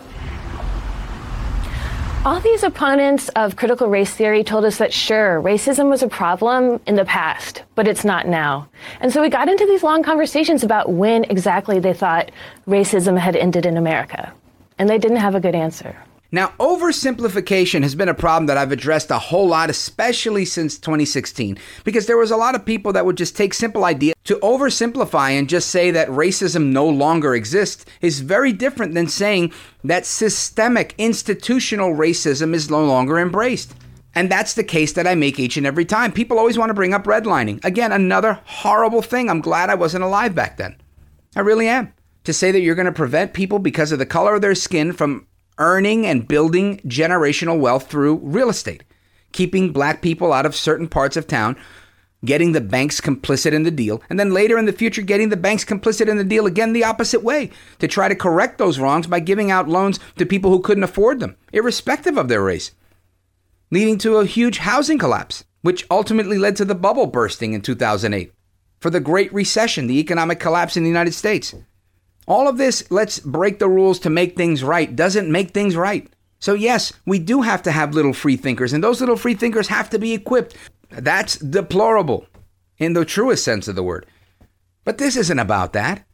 All 2.25 2.41
these 2.41 2.63
opponents 2.63 3.29
of 3.29 3.55
critical 3.55 3.87
race 3.87 4.13
theory 4.13 4.43
told 4.43 4.65
us 4.65 4.79
that 4.79 4.91
sure, 4.91 5.41
racism 5.41 5.89
was 5.89 6.03
a 6.03 6.09
problem 6.09 6.81
in 6.85 6.95
the 6.95 7.05
past, 7.05 7.63
but 7.75 7.87
it's 7.87 8.03
not 8.03 8.27
now. 8.27 8.67
And 8.99 9.13
so 9.13 9.21
we 9.21 9.29
got 9.29 9.47
into 9.47 9.65
these 9.65 9.81
long 9.81 10.03
conversations 10.03 10.61
about 10.61 10.91
when 10.91 11.23
exactly 11.25 11.79
they 11.79 11.93
thought 11.93 12.31
racism 12.67 13.17
had 13.17 13.37
ended 13.37 13.65
in 13.65 13.77
America. 13.77 14.33
And 14.77 14.89
they 14.89 14.97
didn't 14.97 15.17
have 15.17 15.35
a 15.35 15.39
good 15.39 15.55
answer. 15.55 15.95
Now, 16.31 16.53
oversimplification 16.59 17.83
has 17.83 17.95
been 17.95 18.09
a 18.09 18.13
problem 18.13 18.47
that 18.47 18.57
I've 18.57 18.73
addressed 18.73 19.11
a 19.11 19.19
whole 19.19 19.47
lot, 19.47 19.69
especially 19.69 20.43
since 20.43 20.77
2016, 20.77 21.57
because 21.85 22.05
there 22.05 22.17
was 22.17 22.31
a 22.31 22.37
lot 22.37 22.53
of 22.53 22.65
people 22.65 22.91
that 22.93 23.05
would 23.05 23.15
just 23.15 23.37
take 23.37 23.53
simple 23.53 23.85
ideas 23.85 24.15
to 24.25 24.35
oversimplify 24.39 25.31
and 25.31 25.47
just 25.47 25.69
say 25.69 25.89
that 25.91 26.09
racism 26.09 26.71
no 26.71 26.85
longer 26.85 27.33
exists 27.33 27.85
is 28.01 28.19
very 28.19 28.51
different 28.51 28.93
than 28.93 29.07
saying 29.07 29.53
that 29.85 30.05
systemic 30.05 30.93
institutional 30.97 31.91
racism 31.91 32.53
is 32.53 32.69
no 32.69 32.83
longer 32.83 33.17
embraced. 33.19 33.73
And 34.13 34.29
that's 34.29 34.55
the 34.55 34.63
case 34.63 34.93
that 34.93 35.07
I 35.07 35.15
make 35.15 35.39
each 35.39 35.55
and 35.55 35.65
every 35.65 35.85
time. 35.85 36.11
People 36.11 36.39
always 36.39 36.57
want 36.57 36.71
to 36.71 36.73
bring 36.73 36.93
up 36.93 37.05
redlining. 37.05 37.63
Again, 37.63 37.91
another 37.93 38.41
horrible 38.45 39.01
thing. 39.01 39.29
I'm 39.29 39.41
glad 39.41 39.69
I 39.69 39.75
wasn't 39.75 40.03
alive 40.03 40.35
back 40.35 40.57
then. 40.57 40.75
I 41.35 41.41
really 41.41 41.67
am. 41.67 41.93
To 42.23 42.33
say 42.33 42.51
that 42.51 42.59
you're 42.59 42.75
going 42.75 42.87
to 42.87 42.91
prevent 42.91 43.33
people 43.33 43.59
because 43.59 43.93
of 43.93 43.99
the 43.99 44.05
color 44.05 44.35
of 44.35 44.41
their 44.41 44.55
skin 44.55 44.91
from 44.91 45.27
earning 45.57 46.05
and 46.05 46.27
building 46.27 46.77
generational 46.79 47.59
wealth 47.59 47.89
through 47.89 48.17
real 48.23 48.49
estate, 48.49 48.83
keeping 49.31 49.71
black 49.71 50.01
people 50.01 50.33
out 50.33 50.45
of 50.45 50.55
certain 50.55 50.87
parts 50.87 51.17
of 51.17 51.27
town, 51.27 51.57
getting 52.25 52.51
the 52.51 52.61
banks 52.61 52.99
complicit 52.99 53.53
in 53.53 53.63
the 53.63 53.71
deal, 53.71 54.01
and 54.09 54.19
then 54.19 54.33
later 54.33 54.57
in 54.57 54.65
the 54.65 54.73
future, 54.73 55.01
getting 55.01 55.29
the 55.29 55.37
banks 55.37 55.63
complicit 55.63 56.07
in 56.07 56.17
the 56.17 56.23
deal 56.23 56.45
again 56.45 56.73
the 56.73 56.83
opposite 56.83 57.23
way 57.23 57.49
to 57.79 57.87
try 57.87 58.07
to 58.07 58.15
correct 58.15 58.57
those 58.57 58.79
wrongs 58.79 59.07
by 59.07 59.19
giving 59.19 59.51
out 59.51 59.69
loans 59.69 59.99
to 60.15 60.25
people 60.25 60.51
who 60.51 60.59
couldn't 60.59 60.83
afford 60.83 61.19
them, 61.19 61.35
irrespective 61.53 62.17
of 62.17 62.27
their 62.27 62.43
race, 62.43 62.71
leading 63.71 63.97
to 63.97 64.17
a 64.17 64.25
huge 64.25 64.59
housing 64.59 64.97
collapse, 64.97 65.43
which 65.61 65.85
ultimately 65.91 66.37
led 66.37 66.55
to 66.55 66.65
the 66.65 66.75
bubble 66.75 67.07
bursting 67.07 67.53
in 67.53 67.61
2008, 67.61 68.31
for 68.79 68.89
the 68.89 68.99
Great 68.99 69.31
Recession, 69.33 69.87
the 69.87 69.99
economic 69.99 70.39
collapse 70.39 70.77
in 70.77 70.83
the 70.83 70.89
United 70.89 71.13
States. 71.13 71.53
All 72.27 72.47
of 72.47 72.57
this, 72.57 72.83
let's 72.91 73.19
break 73.19 73.59
the 73.59 73.69
rules 73.69 73.99
to 73.99 74.09
make 74.09 74.35
things 74.35 74.63
right, 74.63 74.93
doesn't 74.93 75.31
make 75.31 75.51
things 75.51 75.75
right. 75.75 76.11
So, 76.39 76.53
yes, 76.53 76.93
we 77.05 77.19
do 77.19 77.41
have 77.41 77.63
to 77.63 77.71
have 77.71 77.95
little 77.95 78.13
free 78.13 78.37
thinkers, 78.37 78.73
and 78.73 78.83
those 78.83 78.99
little 78.99 79.15
free 79.15 79.33
thinkers 79.33 79.69
have 79.69 79.89
to 79.91 79.99
be 79.99 80.13
equipped. 80.13 80.55
That's 80.89 81.37
deplorable 81.37 82.27
in 82.77 82.93
the 82.93 83.05
truest 83.05 83.43
sense 83.43 83.67
of 83.67 83.75
the 83.75 83.83
word. 83.83 84.05
But 84.83 84.97
this 84.97 85.15
isn't 85.15 85.39
about 85.39 85.73
that. 85.73 86.05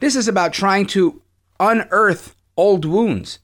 This 0.00 0.16
is 0.16 0.26
about 0.26 0.52
trying 0.52 0.86
to 0.86 1.22
unearth 1.60 2.34
old 2.56 2.84
wounds. 2.84 3.38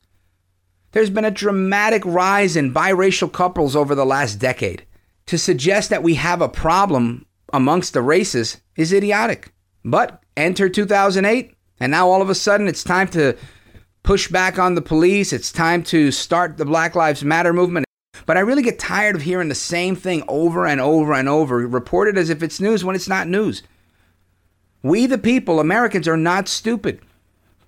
There's 0.93 1.11
been 1.11 1.25
a 1.25 1.31
dramatic 1.31 2.05
rise 2.05 2.57
in 2.57 2.75
biracial 2.75 3.31
couples 3.31 3.77
over 3.77 3.95
the 3.95 4.07
last 4.07 4.37
decade. 4.37 4.85
To 5.27 5.39
suggest 5.39 5.91
that 5.91 6.03
we 6.03 6.15
have 6.15 6.41
a 6.41 6.49
problem 6.49 7.27
amongst 7.53 7.93
the 7.93 8.03
races 8.03 8.61
is 8.77 8.93
idiotic. 8.93 9.53
But 9.85 10.23
enter 10.37 10.69
2008, 10.69 11.55
and 11.81 11.91
now 11.91 12.09
all 12.09 12.23
of 12.23 12.31
a 12.31 12.35
sudden 12.35 12.69
it's 12.69 12.85
time 12.85 13.09
to 13.09 13.37
push 14.03 14.29
back 14.29 14.59
on 14.59 14.75
the 14.75 14.83
police. 14.83 15.33
It's 15.33 15.53
time 15.53 15.83
to 15.85 16.11
start 16.11 16.57
the 16.57 16.65
Black 16.65 16.95
Lives 16.95 17.25
Matter 17.25 17.53
movement. 17.53 17.85
But 18.27 18.37
I 18.37 18.41
really 18.41 18.63
get 18.63 18.79
tired 18.79 19.17
of 19.17 19.23
hearing 19.23 19.49
the 19.49 19.55
same 19.55 19.97
thing 19.97 20.23
over 20.29 20.67
and 20.67 20.81
over 20.81 21.13
and 21.13 21.29
over, 21.29 21.67
reported 21.67 22.19
as 22.19 22.31
if 22.31 22.43
it's 22.43 22.61
news 22.61 22.85
when 22.85 22.97
it's 22.97 23.09
not 23.09 23.29
news. 23.29 23.63
We, 24.83 25.07
the 25.07 25.19
people, 25.19 25.61
Americans, 25.61 26.07
are 26.09 26.17
not 26.17 26.49
stupid. 26.49 27.01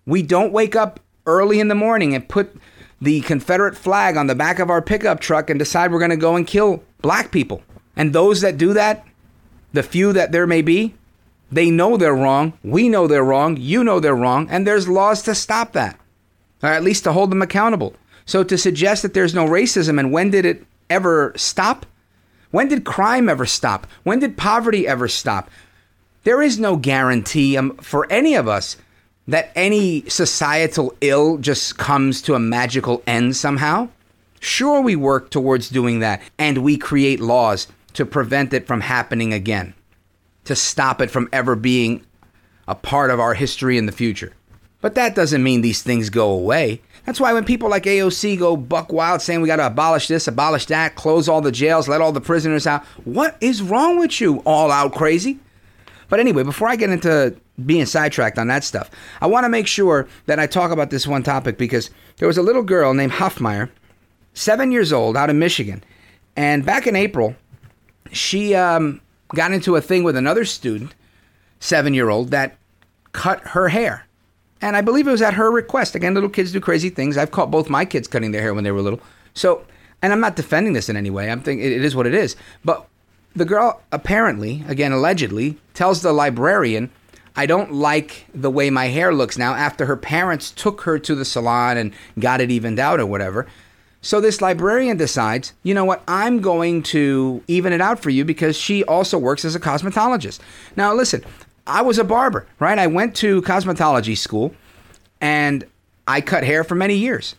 We 0.06 0.22
don't 0.22 0.52
wake 0.52 0.76
up 0.76 1.00
early 1.26 1.60
in 1.60 1.68
the 1.68 1.74
morning 1.74 2.14
and 2.14 2.28
put 2.28 2.56
the 3.00 3.20
Confederate 3.22 3.76
flag 3.76 4.16
on 4.16 4.26
the 4.26 4.34
back 4.34 4.58
of 4.58 4.70
our 4.70 4.82
pickup 4.82 5.20
truck 5.20 5.50
and 5.50 5.58
decide 5.58 5.92
we're 5.92 5.98
going 5.98 6.10
to 6.10 6.16
go 6.16 6.36
and 6.36 6.46
kill 6.46 6.82
black 7.00 7.30
people. 7.30 7.62
And 7.96 8.12
those 8.12 8.40
that 8.40 8.58
do 8.58 8.72
that, 8.74 9.06
the 9.72 9.82
few 9.82 10.12
that 10.12 10.32
there 10.32 10.46
may 10.46 10.62
be, 10.62 10.94
they 11.52 11.70
know 11.70 11.96
they're 11.96 12.14
wrong. 12.14 12.52
We 12.62 12.88
know 12.88 13.06
they're 13.06 13.24
wrong. 13.24 13.56
You 13.56 13.82
know 13.82 14.00
they're 14.00 14.14
wrong. 14.14 14.48
And 14.50 14.66
there's 14.66 14.88
laws 14.88 15.22
to 15.22 15.34
stop 15.34 15.72
that, 15.72 15.98
or 16.62 16.68
at 16.68 16.84
least 16.84 17.04
to 17.04 17.12
hold 17.12 17.30
them 17.30 17.42
accountable. 17.42 17.94
So 18.24 18.44
to 18.44 18.56
suggest 18.56 19.02
that 19.02 19.14
there's 19.14 19.34
no 19.34 19.46
racism 19.46 19.98
and 19.98 20.12
when 20.12 20.30
did 20.30 20.44
it 20.44 20.64
ever 20.88 21.32
stop? 21.36 21.86
When 22.50 22.68
did 22.68 22.84
crime 22.84 23.28
ever 23.28 23.46
stop? 23.46 23.86
When 24.04 24.20
did 24.20 24.36
poverty 24.36 24.86
ever 24.86 25.08
stop? 25.08 25.50
There 26.24 26.42
is 26.42 26.58
no 26.58 26.76
guarantee 26.76 27.56
um, 27.56 27.76
for 27.78 28.10
any 28.12 28.34
of 28.34 28.46
us 28.46 28.76
that 29.26 29.50
any 29.54 30.08
societal 30.08 30.94
ill 31.00 31.38
just 31.38 31.78
comes 31.78 32.20
to 32.22 32.34
a 32.34 32.40
magical 32.40 33.02
end 33.06 33.36
somehow. 33.36 33.88
Sure, 34.40 34.80
we 34.80 34.96
work 34.96 35.30
towards 35.30 35.68
doing 35.68 36.00
that 36.00 36.20
and 36.38 36.58
we 36.58 36.76
create 36.76 37.20
laws 37.20 37.66
to 37.94 38.06
prevent 38.06 38.52
it 38.52 38.66
from 38.66 38.82
happening 38.82 39.32
again 39.32 39.74
to 40.50 40.56
stop 40.56 41.00
it 41.00 41.10
from 41.10 41.28
ever 41.32 41.56
being 41.56 42.04
a 42.68 42.74
part 42.74 43.10
of 43.10 43.18
our 43.18 43.34
history 43.34 43.78
in 43.78 43.86
the 43.86 43.92
future. 43.92 44.32
But 44.80 44.94
that 44.94 45.14
doesn't 45.14 45.42
mean 45.42 45.60
these 45.60 45.82
things 45.82 46.10
go 46.10 46.30
away. 46.30 46.80
That's 47.04 47.20
why 47.20 47.32
when 47.32 47.44
people 47.44 47.68
like 47.68 47.84
AOC 47.84 48.38
go 48.38 48.56
buck 48.56 48.92
wild 48.92 49.22
saying 49.22 49.40
we 49.40 49.46
got 49.46 49.56
to 49.56 49.66
abolish 49.66 50.08
this, 50.08 50.28
abolish 50.28 50.66
that, 50.66 50.94
close 50.94 51.28
all 51.28 51.40
the 51.40 51.52
jails, 51.52 51.88
let 51.88 52.00
all 52.00 52.12
the 52.12 52.20
prisoners 52.20 52.66
out, 52.66 52.84
what 53.04 53.36
is 53.40 53.62
wrong 53.62 53.98
with 53.98 54.20
you, 54.20 54.38
all 54.40 54.70
out 54.70 54.94
crazy? 54.94 55.38
But 56.08 56.20
anyway, 56.20 56.42
before 56.42 56.68
I 56.68 56.76
get 56.76 56.90
into 56.90 57.36
being 57.64 57.86
sidetracked 57.86 58.38
on 58.38 58.48
that 58.48 58.64
stuff, 58.64 58.90
I 59.20 59.26
want 59.26 59.44
to 59.44 59.48
make 59.48 59.66
sure 59.66 60.08
that 60.26 60.38
I 60.38 60.46
talk 60.46 60.70
about 60.70 60.90
this 60.90 61.06
one 61.06 61.22
topic 61.22 61.56
because 61.56 61.90
there 62.16 62.28
was 62.28 62.38
a 62.38 62.42
little 62.42 62.62
girl 62.62 62.94
named 62.94 63.12
Hoffmeyer, 63.12 63.70
seven 64.34 64.72
years 64.72 64.92
old, 64.92 65.16
out 65.16 65.30
of 65.30 65.36
Michigan. 65.36 65.82
And 66.36 66.64
back 66.64 66.86
in 66.86 66.96
April, 66.96 67.36
she 68.12 68.54
um, 68.54 69.00
got 69.34 69.52
into 69.52 69.76
a 69.76 69.80
thing 69.80 70.02
with 70.02 70.16
another 70.16 70.44
student, 70.44 70.94
seven 71.58 71.94
year 71.94 72.08
old, 72.08 72.30
that 72.30 72.56
cut 73.12 73.40
her 73.48 73.68
hair. 73.68 74.06
And 74.60 74.76
I 74.76 74.82
believe 74.82 75.08
it 75.08 75.12
was 75.12 75.22
at 75.22 75.34
her 75.34 75.50
request. 75.50 75.94
Again, 75.94 76.14
little 76.14 76.28
kids 76.28 76.52
do 76.52 76.60
crazy 76.60 76.90
things. 76.90 77.16
I've 77.16 77.30
caught 77.30 77.50
both 77.50 77.70
my 77.70 77.84
kids 77.84 78.08
cutting 78.08 78.30
their 78.30 78.42
hair 78.42 78.54
when 78.54 78.64
they 78.64 78.70
were 78.70 78.82
little. 78.82 79.00
So, 79.32 79.64
and 80.02 80.12
I'm 80.12 80.20
not 80.20 80.36
defending 80.36 80.74
this 80.74 80.88
in 80.88 80.96
any 80.96 81.10
way. 81.10 81.30
I'm 81.30 81.40
thinking 81.40 81.66
it 81.66 81.84
is 81.84 81.96
what 81.96 82.06
it 82.06 82.14
is. 82.14 82.36
But 82.64 82.86
the 83.34 83.44
girl 83.44 83.80
apparently, 83.92 84.64
again, 84.68 84.92
allegedly, 84.92 85.58
tells 85.72 86.02
the 86.02 86.12
librarian, 86.12 86.90
I 87.36 87.46
don't 87.46 87.72
like 87.72 88.26
the 88.34 88.50
way 88.50 88.70
my 88.70 88.86
hair 88.86 89.14
looks 89.14 89.38
now 89.38 89.54
after 89.54 89.86
her 89.86 89.96
parents 89.96 90.50
took 90.50 90.82
her 90.82 90.98
to 90.98 91.14
the 91.14 91.24
salon 91.24 91.76
and 91.76 91.92
got 92.18 92.40
it 92.40 92.50
evened 92.50 92.78
out 92.78 93.00
or 93.00 93.06
whatever. 93.06 93.46
So 94.02 94.20
this 94.20 94.40
librarian 94.40 94.96
decides, 94.96 95.52
you 95.62 95.74
know 95.74 95.84
what, 95.84 96.02
I'm 96.08 96.40
going 96.40 96.82
to 96.84 97.42
even 97.48 97.72
it 97.72 97.80
out 97.80 98.00
for 98.02 98.10
you 98.10 98.24
because 98.24 98.56
she 98.56 98.82
also 98.84 99.18
works 99.18 99.44
as 99.44 99.54
a 99.54 99.60
cosmetologist. 99.60 100.40
Now, 100.74 100.94
listen, 100.94 101.24
I 101.66 101.82
was 101.82 101.98
a 101.98 102.04
barber, 102.04 102.46
right? 102.58 102.78
I 102.78 102.86
went 102.86 103.14
to 103.16 103.42
cosmetology 103.42 104.16
school 104.16 104.54
and 105.20 105.64
I 106.08 106.20
cut 106.22 106.44
hair 106.44 106.64
for 106.64 106.74
many 106.74 106.94
years 106.94 107.36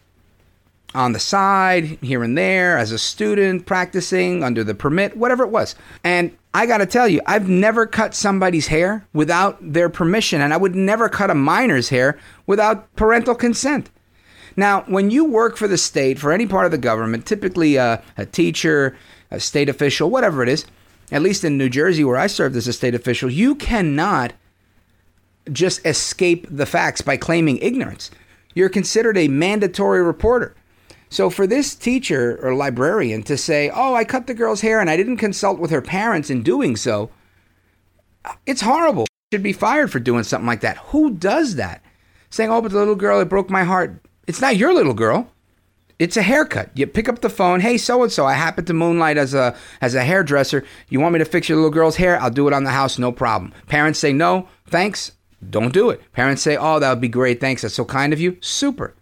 on 0.94 1.13
the 1.13 1.20
side, 1.20 1.86
here 2.01 2.24
and 2.24 2.38
there, 2.38 2.77
as 2.77 2.91
a 2.91 3.00
student, 3.00 3.65
practicing 3.65 4.44
under 4.44 4.63
the 4.63 4.75
permit, 4.75 5.15
whatever 5.15 5.44
it 5.44 5.50
was. 5.50 5.75
And 6.03 6.36
I 6.53 6.65
got 6.65 6.80
to 6.80 6.86
tell 6.86 7.08
you, 7.08 7.22
I've 7.25 7.48
never 7.48 7.86
cut 7.86 8.13
somebody's 8.13 8.68
hair 8.68 9.08
without 9.13 9.58
their 9.62 9.89
permission, 9.89 10.41
and 10.41 10.53
I 10.53 10.58
would 10.58 10.75
never 10.75 11.08
cut 11.08 11.30
a 11.30 11.36
minor's 11.36 11.89
hair 11.89 12.20
without 12.46 12.94
parental 12.96 13.36
consent. 13.36 13.89
Now, 14.55 14.81
when 14.88 15.12
you 15.12 15.25
work 15.25 15.58
for 15.58 15.67
the 15.67 15.77
state, 15.77 16.20
for 16.20 16.31
any 16.31 16.46
part 16.46 16.65
of 16.65 16.72
the 16.72 16.77
government, 16.77 17.25
typically 17.25 17.75
a, 17.77 18.03
a 18.17 18.25
teacher, 18.25 18.98
a 19.29 19.39
state 19.39 19.70
official, 19.70 20.10
whatever 20.10 20.43
it 20.43 20.50
is, 20.50 20.65
at 21.12 21.22
least 21.22 21.43
in 21.43 21.58
New 21.58 21.70
Jersey, 21.70 22.03
where 22.03 22.17
I 22.17 22.27
served 22.27 22.55
as 22.55 22.67
a 22.67 22.74
state 22.74 22.96
official, 22.96 23.29
you 23.29 23.55
cannot 23.55 24.34
just 25.51 25.86
escape 25.86 26.48
the 26.50 26.65
facts 26.65 27.01
by 27.01 27.17
claiming 27.17 27.58
ignorance. 27.58 28.12
You're 28.53 28.70
considered 28.70 29.17
a 29.17 29.27
mandatory 29.27 30.03
reporter. 30.03 30.55
So 31.10 31.29
for 31.29 31.46
this 31.46 31.75
teacher 31.75 32.39
or 32.41 32.55
librarian 32.55 33.24
to 33.24 33.36
say, 33.36 33.70
"Oh, 33.74 33.96
I 33.96 34.05
cut 34.05 34.27
the 34.27 34.34
girl's 34.34 34.62
hair 34.62 34.79
and 34.79 34.89
I 34.89 34.96
didn't 34.96 35.17
consult 35.17 35.60
with 35.60 35.72
her 35.72 35.81
parents 35.81 36.29
in 36.29 36.43
doing 36.43 36.75
so," 36.75 37.10
it's 38.46 38.62
horrible. 38.62 39.08
Should 39.34 39.43
be 39.43 39.53
fired 39.53 39.91
for 39.91 40.00
doing 40.00 40.24
something 40.24 40.48
like 40.48 40.62
that. 40.62 40.77
Who 40.91 41.12
does 41.12 41.55
that? 41.55 41.81
Saying, 42.29 42.50
"Oh, 42.50 42.62
but 42.62 42.72
the 42.72 42.77
little 42.77 42.96
girl, 42.96 43.20
it 43.20 43.29
broke 43.29 43.50
my 43.50 43.63
heart." 43.63 44.00
It's 44.28 44.42
not 44.42 44.58
your 44.58 44.74
little 44.74 44.94
girl. 44.94 45.30
It's 46.00 46.18
a 46.18 46.24
haircut. 46.24 46.72
You 46.74 46.88
pick 46.88 47.08
up 47.08 47.22
the 47.22 47.30
phone. 47.30 47.60
Hey, 47.60 47.78
so 47.78 48.01
and 48.01 48.12
so, 48.12 48.25
I 48.25 48.34
happen 48.34 48.66
to 48.66 48.74
moonlight 48.74 49.18
as 49.18 49.34
a 49.36 49.56
as 49.82 49.94
a 49.94 50.04
hairdresser. 50.04 50.63
You 50.90 51.00
want 51.00 51.13
me 51.13 51.20
to 51.20 51.25
fix 51.25 51.48
your 51.48 51.58
little 51.58 51.70
girl's 51.70 51.98
hair? 51.98 52.20
I'll 52.20 52.32
do 52.32 52.48
it 52.48 52.54
on 52.54 52.63
the 52.63 52.72
house, 52.72 52.98
no 52.98 53.12
problem. 53.12 53.54
Parents 53.68 54.00
say 54.00 54.12
no, 54.12 54.48
thanks. 54.66 55.12
Don't 55.48 55.74
do 55.74 55.90
it. 55.90 56.01
Parents 56.13 56.42
say, 56.42 56.58
oh, 56.58 56.80
that 56.80 56.90
would 56.90 57.01
be 57.01 57.08
great. 57.08 57.40
Thanks. 57.40 57.62
That's 57.62 57.74
so 57.74 57.86
kind 57.86 58.13
of 58.13 58.20
you. 58.20 58.38
Super. 58.42 58.96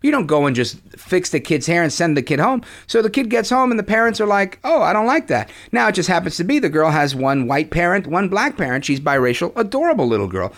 You 0.00 0.10
don't 0.10 0.26
go 0.26 0.46
and 0.46 0.54
just 0.54 0.78
fix 0.96 1.30
the 1.30 1.40
kid's 1.40 1.66
hair 1.66 1.82
and 1.82 1.92
send 1.92 2.16
the 2.16 2.22
kid 2.22 2.38
home. 2.38 2.62
So 2.86 3.02
the 3.02 3.10
kid 3.10 3.30
gets 3.30 3.50
home 3.50 3.70
and 3.70 3.78
the 3.78 3.84
parents 3.84 4.20
are 4.20 4.26
like, 4.26 4.60
oh, 4.64 4.80
I 4.82 4.92
don't 4.92 5.06
like 5.06 5.26
that. 5.26 5.50
Now 5.72 5.88
it 5.88 5.94
just 5.94 6.08
happens 6.08 6.36
to 6.36 6.44
be 6.44 6.58
the 6.58 6.68
girl 6.68 6.90
has 6.90 7.14
one 7.14 7.48
white 7.48 7.70
parent, 7.70 8.06
one 8.06 8.28
black 8.28 8.56
parent. 8.56 8.84
She's 8.84 9.00
biracial, 9.00 9.52
adorable 9.56 10.06
little 10.06 10.28
girl. 10.28 10.52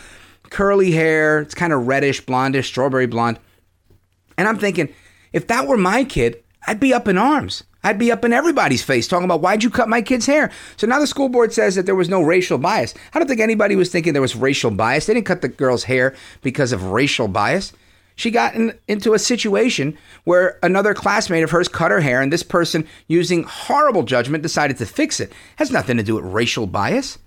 Curly 0.50 0.90
hair, 0.92 1.40
it's 1.40 1.54
kind 1.54 1.72
of 1.72 1.86
reddish, 1.86 2.24
blondish, 2.24 2.66
strawberry 2.66 3.06
blonde. 3.06 3.38
And 4.40 4.48
I'm 4.48 4.56
thinking, 4.56 4.88
if 5.34 5.48
that 5.48 5.68
were 5.68 5.76
my 5.76 6.02
kid, 6.02 6.42
I'd 6.66 6.80
be 6.80 6.94
up 6.94 7.06
in 7.06 7.18
arms. 7.18 7.62
I'd 7.84 7.98
be 7.98 8.10
up 8.10 8.24
in 8.24 8.32
everybody's 8.32 8.82
face 8.82 9.06
talking 9.06 9.26
about 9.26 9.42
why'd 9.42 9.62
you 9.62 9.68
cut 9.68 9.86
my 9.86 10.00
kid's 10.00 10.24
hair? 10.24 10.50
So 10.78 10.86
now 10.86 10.98
the 10.98 11.06
school 11.06 11.28
board 11.28 11.52
says 11.52 11.74
that 11.74 11.84
there 11.84 11.94
was 11.94 12.08
no 12.08 12.22
racial 12.22 12.56
bias. 12.56 12.94
I 13.12 13.18
don't 13.18 13.28
think 13.28 13.42
anybody 13.42 13.76
was 13.76 13.90
thinking 13.90 14.14
there 14.14 14.22
was 14.22 14.34
racial 14.34 14.70
bias. 14.70 15.04
They 15.04 15.12
didn't 15.12 15.26
cut 15.26 15.42
the 15.42 15.48
girl's 15.48 15.84
hair 15.84 16.14
because 16.40 16.72
of 16.72 16.84
racial 16.84 17.28
bias. 17.28 17.74
She 18.16 18.30
got 18.30 18.54
in, 18.54 18.78
into 18.88 19.12
a 19.12 19.18
situation 19.18 19.98
where 20.24 20.58
another 20.62 20.94
classmate 20.94 21.44
of 21.44 21.50
hers 21.50 21.68
cut 21.68 21.90
her 21.90 22.00
hair, 22.00 22.22
and 22.22 22.32
this 22.32 22.42
person, 22.42 22.88
using 23.08 23.42
horrible 23.42 24.04
judgment, 24.04 24.42
decided 24.42 24.78
to 24.78 24.86
fix 24.86 25.20
it. 25.20 25.34
Has 25.56 25.70
nothing 25.70 25.98
to 25.98 26.02
do 26.02 26.14
with 26.14 26.24
racial 26.24 26.66
bias. 26.66 27.18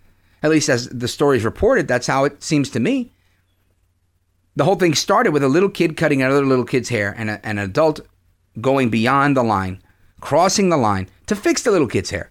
At 0.41 0.49
least 0.49 0.67
as 0.67 0.89
the 0.89 1.07
story 1.07 1.37
is 1.37 1.45
reported, 1.45 1.87
that's 1.87 2.07
how 2.07 2.23
it 2.23 2.41
seems 2.41 2.71
to 2.71 2.79
me. 2.79 3.12
The 4.55 4.65
whole 4.65 4.75
thing 4.75 4.93
started 4.93 5.31
with 5.31 5.43
a 5.43 5.49
little 5.49 5.69
kid 5.69 5.97
cutting 5.97 6.21
another 6.21 6.45
little 6.45 6.65
kid's 6.65 6.89
hair 6.89 7.13
and 7.17 7.29
a, 7.29 7.45
an 7.45 7.57
adult 7.57 8.01
going 8.61 8.89
beyond 8.89 9.35
the 9.35 9.43
line, 9.43 9.81
crossing 10.19 10.69
the 10.69 10.77
line 10.77 11.09
to 11.27 11.35
fix 11.35 11.63
the 11.63 11.71
little 11.71 11.87
kid's 11.87 12.11
hair. 12.11 12.29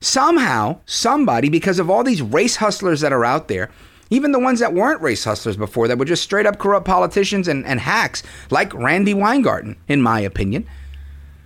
Somehow, 0.00 0.80
somebody, 0.86 1.48
because 1.48 1.78
of 1.78 1.90
all 1.90 2.04
these 2.04 2.22
race 2.22 2.56
hustlers 2.56 3.00
that 3.00 3.12
are 3.12 3.24
out 3.24 3.48
there, 3.48 3.70
even 4.10 4.30
the 4.30 4.38
ones 4.38 4.60
that 4.60 4.72
weren't 4.72 5.00
race 5.00 5.24
hustlers 5.24 5.56
before, 5.56 5.88
that 5.88 5.98
were 5.98 6.04
just 6.04 6.22
straight 6.22 6.46
up 6.46 6.58
corrupt 6.58 6.86
politicians 6.86 7.48
and, 7.48 7.66
and 7.66 7.80
hacks, 7.80 8.22
like 8.50 8.72
Randi 8.72 9.14
Weingarten, 9.14 9.76
in 9.88 10.00
my 10.00 10.20
opinion, 10.20 10.66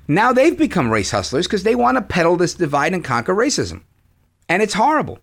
now 0.09 0.33
they've 0.33 0.59
become 0.59 0.91
race 0.91 1.13
hustlers 1.13 1.47
because 1.47 1.63
they 1.63 1.75
want 1.75 1.97
to 1.97 2.03
peddle 2.03 2.37
this 2.37 2.55
divide 2.55 2.93
and 2.93 3.05
conquer 3.05 3.35
racism. 3.35 3.83
And 4.49 4.63
it's 4.63 4.75
horrible. 4.75 5.21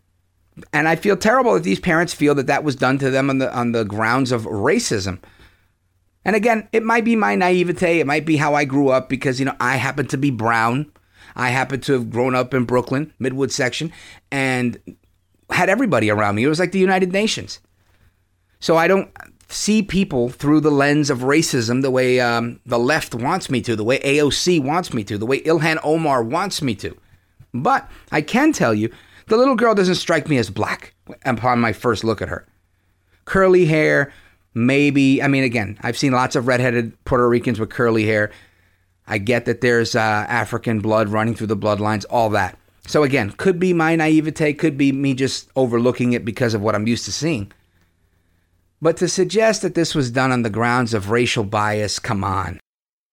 And 0.74 0.88
I 0.88 0.96
feel 0.96 1.18
terrible 1.18 1.54
that 1.54 1.64
these 1.64 1.80
parents 1.80 2.14
feel 2.14 2.36
that 2.36 2.48
that 2.48 2.64
was 2.64 2.76
done 2.76 2.98
to 3.00 3.10
them 3.10 3.30
on 3.30 3.38
the, 3.38 3.56
on 3.56 3.72
the 3.72 3.86
grounds 3.86 4.32
of 4.32 4.44
racism. 4.44 5.20
And 6.26 6.36
again, 6.36 6.68
it 6.72 6.84
might 6.84 7.06
be 7.06 7.16
my 7.16 7.36
naivete. 7.36 8.00
It 8.00 8.08
might 8.08 8.26
be 8.26 8.38
how 8.38 8.54
I 8.54 8.66
grew 8.66 8.90
up 8.90 9.08
because, 9.08 9.40
you 9.40 9.46
know, 9.46 9.56
I 9.60 9.78
happen 9.78 10.08
to 10.08 10.18
be 10.18 10.32
brown. 10.32 10.92
I 11.36 11.50
happen 11.50 11.80
to 11.82 11.94
have 11.94 12.10
grown 12.10 12.36
up 12.36 12.54
in 12.54 12.66
Brooklyn, 12.66 13.14
Midwood 13.22 13.52
section, 13.52 13.94
and 14.32 14.80
had 15.50 15.70
everybody 15.70 16.10
around 16.10 16.36
me. 16.36 16.44
It 16.44 16.50
was 16.50 16.60
like 16.60 16.72
the 16.72 16.80
United 16.80 17.14
Nations. 17.14 17.60
So 18.60 18.76
I 18.76 18.88
don't 18.88 19.10
see 19.50 19.82
people 19.82 20.30
through 20.30 20.60
the 20.60 20.72
lens 20.72 21.10
of 21.10 21.20
racism 21.20 21.82
the 21.82 21.92
way 21.92 22.20
um, 22.20 22.60
the 22.66 22.80
left 22.80 23.16
wants 23.16 23.50
me 23.50 23.62
to, 23.62 23.76
the 23.76 23.84
way 23.84 24.00
AOC 24.00 24.62
wants 24.62 24.94
me 24.94 25.04
to, 25.06 25.18
the 25.18 25.26
way 25.26 25.42
Ilhan 25.42 25.80
Omar 25.84 26.24
wants 26.24 26.62
me 26.62 26.76
to. 26.76 26.98
But 27.54 27.90
I 28.12 28.22
can 28.22 28.52
tell 28.52 28.74
you, 28.74 28.92
the 29.28 29.38
little 29.38 29.56
girl 29.56 29.76
doesn't 29.76 29.96
strike 29.96 30.28
me 30.28 30.38
as 30.38 30.50
black 30.50 30.94
upon 31.26 31.60
my 31.60 31.74
first 31.74 32.04
look 32.04 32.22
at 32.22 32.30
her. 32.30 32.48
Curly 33.26 33.66
hair, 33.66 34.12
maybe. 34.54 35.22
I 35.22 35.28
mean, 35.28 35.44
again, 35.44 35.78
I've 35.82 35.98
seen 35.98 36.14
lots 36.14 36.36
of 36.36 36.48
redheaded 36.48 36.94
Puerto 37.06 37.28
Ricans 37.28 37.60
with 37.60 37.70
curly 37.70 38.06
hair. 38.06 38.32
I 39.08 39.18
get 39.18 39.46
that 39.46 39.62
there's 39.62 39.96
uh, 39.96 40.00
African 40.00 40.80
blood 40.80 41.10
running 41.10 41.36
through 41.36 41.48
the 41.48 41.58
bloodlines, 41.58 42.06
all 42.10 42.30
that. 42.32 42.58
So 42.88 43.04
again, 43.04 43.32
could 43.32 43.60
be 43.60 43.74
my 43.74 43.96
naivete, 43.96 44.54
could 44.54 44.78
be 44.78 44.92
me 44.92 45.14
just 45.14 45.50
overlooking 45.56 46.14
it 46.14 46.24
because 46.24 46.54
of 46.54 46.62
what 46.62 46.76
I'm 46.76 46.88
used 46.88 47.06
to 47.06 47.12
seeing. 47.12 47.52
But 48.82 48.98
to 48.98 49.08
suggest 49.08 49.62
that 49.62 49.76
this 49.76 49.96
was 49.96 50.12
done 50.12 50.32
on 50.32 50.44
the 50.44 50.50
grounds 50.50 50.94
of 50.94 51.10
racial 51.10 51.44
bias, 51.44 52.00
come 52.00 52.24
on. 52.24 52.60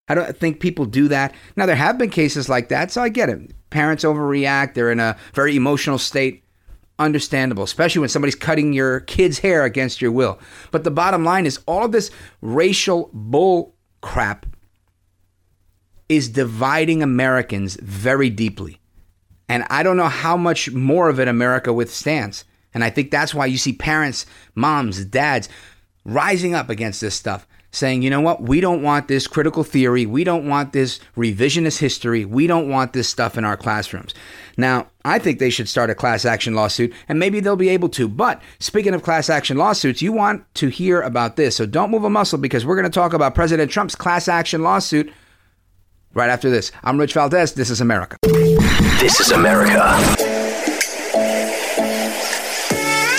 I 0.06 0.14
don't 0.14 0.36
think 0.36 0.60
people 0.60 0.84
do 0.84 1.08
that. 1.08 1.34
Now, 1.56 1.66
there 1.66 1.76
have 1.76 1.96
been 1.96 2.10
cases 2.10 2.48
like 2.48 2.68
that, 2.68 2.90
so 2.90 3.02
I 3.02 3.08
get 3.08 3.30
it. 3.30 3.52
Parents 3.74 4.04
overreact, 4.04 4.74
they're 4.74 4.92
in 4.92 5.00
a 5.00 5.16
very 5.34 5.56
emotional 5.56 5.98
state. 5.98 6.44
Understandable, 6.96 7.64
especially 7.64 7.98
when 7.98 8.08
somebody's 8.08 8.36
cutting 8.36 8.72
your 8.72 9.00
kid's 9.00 9.40
hair 9.40 9.64
against 9.64 10.00
your 10.00 10.12
will. 10.12 10.38
But 10.70 10.84
the 10.84 10.92
bottom 10.92 11.24
line 11.24 11.44
is 11.44 11.58
all 11.66 11.84
of 11.84 11.90
this 11.90 12.12
racial 12.40 13.10
bull 13.12 13.74
crap 14.00 14.46
is 16.08 16.28
dividing 16.28 17.02
Americans 17.02 17.76
very 17.82 18.30
deeply. 18.30 18.78
And 19.48 19.64
I 19.70 19.82
don't 19.82 19.96
know 19.96 20.06
how 20.06 20.36
much 20.36 20.70
more 20.70 21.08
of 21.08 21.18
it 21.18 21.26
America 21.26 21.72
withstands. 21.72 22.44
And 22.74 22.84
I 22.84 22.90
think 22.90 23.10
that's 23.10 23.34
why 23.34 23.46
you 23.46 23.58
see 23.58 23.72
parents, 23.72 24.24
moms, 24.54 25.04
dads 25.04 25.48
rising 26.04 26.54
up 26.54 26.70
against 26.70 27.00
this 27.00 27.16
stuff, 27.16 27.44
saying, 27.74 28.02
you 28.02 28.10
know 28.10 28.20
what, 28.20 28.40
we 28.40 28.60
don't 28.60 28.82
want 28.82 29.08
this 29.08 29.26
critical 29.26 29.64
theory. 29.64 30.06
We 30.06 30.22
don't 30.22 30.48
want 30.48 30.72
this 30.72 31.00
revisionist 31.16 31.78
history. 31.78 32.24
We 32.24 32.46
don't 32.46 32.68
want 32.68 32.92
this 32.92 33.08
stuff 33.08 33.36
in 33.36 33.44
our 33.44 33.56
classrooms. 33.56 34.14
Now, 34.56 34.88
I 35.04 35.18
think 35.18 35.38
they 35.38 35.50
should 35.50 35.68
start 35.68 35.90
a 35.90 35.94
class 35.94 36.24
action 36.24 36.54
lawsuit, 36.54 36.94
and 37.08 37.18
maybe 37.18 37.40
they'll 37.40 37.56
be 37.56 37.68
able 37.70 37.88
to. 37.90 38.06
But 38.08 38.40
speaking 38.60 38.94
of 38.94 39.02
class 39.02 39.28
action 39.28 39.56
lawsuits, 39.56 40.00
you 40.00 40.12
want 40.12 40.44
to 40.54 40.68
hear 40.68 41.02
about 41.02 41.36
this. 41.36 41.56
So 41.56 41.66
don't 41.66 41.90
move 41.90 42.04
a 42.04 42.10
muscle 42.10 42.38
because 42.38 42.64
we're 42.64 42.76
going 42.76 42.90
to 42.90 42.90
talk 42.90 43.12
about 43.12 43.34
President 43.34 43.70
Trump's 43.70 43.96
class 43.96 44.28
action 44.28 44.62
lawsuit 44.62 45.12
right 46.14 46.30
after 46.30 46.48
this. 46.48 46.70
I'm 46.84 46.98
Rich 46.98 47.14
Valdez. 47.14 47.54
This 47.54 47.70
is 47.70 47.80
America. 47.80 48.16
This 48.22 49.20
is 49.20 49.32
America. 49.32 50.23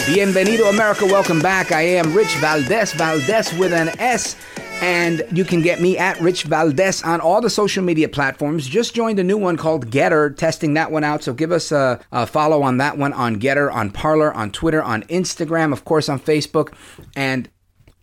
Bienvenido, 0.06 0.70
America. 0.70 1.04
Welcome 1.04 1.42
back. 1.42 1.72
I 1.72 1.82
am 1.82 2.14
Rich 2.14 2.36
Valdez, 2.36 2.94
Valdez 2.94 3.52
with 3.58 3.74
an 3.74 3.90
S. 4.00 4.36
And 4.80 5.24
you 5.32 5.44
can 5.44 5.64
get 5.64 5.82
me 5.82 5.98
at 5.98 6.22
Rich 6.22 6.44
Valdez 6.44 7.02
on 7.02 7.20
all 7.20 7.42
the 7.42 7.50
social 7.50 7.84
media 7.84 8.08
platforms. 8.08 8.68
Just 8.68 8.94
joined 8.94 9.18
a 9.18 9.24
new 9.24 9.36
one 9.36 9.58
called 9.58 9.90
Gettr, 9.90 10.38
testing 10.38 10.76
that 10.76 10.92
one 10.92 11.04
out. 11.04 11.24
So 11.24 11.34
give 11.34 11.52
us 11.52 11.72
a, 11.72 12.00
a 12.12 12.28
follow 12.28 12.62
on 12.62 12.78
that 12.78 13.00
one 13.00 13.14
on 13.14 13.40
Gettr, 13.40 13.74
on 13.74 13.90
Parler, 13.90 14.32
on 14.32 14.52
Twitter, 14.52 14.84
on 14.84 15.02
Instagram, 15.04 15.74
of 15.74 15.86
course, 15.86 16.08
on 16.08 16.20
Facebook. 16.20 16.72
And 17.16 17.50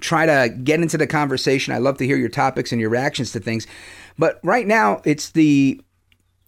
try 0.01 0.27
to 0.27 0.53
get 0.53 0.81
into 0.81 0.99
the 0.99 1.07
conversation. 1.07 1.73
I 1.73 1.79
love 1.79 1.99
to 1.99 2.05
hear 2.05 2.17
your 2.17 2.31
topics 2.31 2.73
and 2.73 2.81
your 2.81 2.91
reactions 2.91 3.31
to 3.31 3.39
things. 3.39 3.69
But 4.19 4.41
right 4.43 4.67
now, 4.67 5.03
it's 5.05 5.31
the 5.31 5.81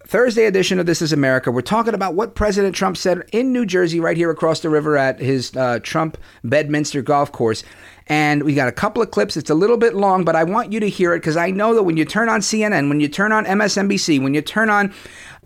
Thursday 0.07 0.45
edition 0.45 0.79
of 0.79 0.85
This 0.85 1.01
Is 1.01 1.15
America. 1.15 1.51
We're 1.51 1.63
talking 1.63 1.95
about 1.95 2.15
what 2.15 2.35
President 2.35 2.75
Trump 2.75 2.99
said 2.99 3.23
in 3.33 3.55
New 3.55 3.65
Jersey, 3.65 4.01
right 4.01 4.19
here 4.19 4.31
across 4.31 4.61
the 4.61 4.69
river 4.69 4.99
at 4.99 5.19
his 5.19 5.57
uh, 5.57 5.79
Trump 5.83 6.19
Bedminster 6.45 7.01
golf 7.01 7.33
course. 7.33 7.65
And 8.07 8.43
we 8.43 8.55
got 8.55 8.69
a 8.69 8.73
couple 8.73 9.03
of 9.03 9.11
clips. 9.11 9.35
It's 9.35 9.49
a 9.49 9.55
little 9.55 9.79
bit 9.79 9.95
long, 9.95 10.23
but 10.23 10.37
I 10.37 10.45
want 10.45 10.73
you 10.73 10.81
to 10.81 10.91
hear 10.91 11.15
it 11.15 11.21
because 11.21 11.39
I 11.39 11.51
know 11.51 11.75
that 11.75 11.85
when 11.85 11.97
you 11.97 12.05
turn 12.05 12.29
on 12.29 12.41
CNN, 12.41 12.91
when 12.91 13.01
you 13.01 13.09
turn 13.09 13.33
on 13.33 13.47
MSNBC, 13.47 14.23
when 14.23 14.35
you 14.35 14.43
turn 14.43 14.69
on 14.69 14.93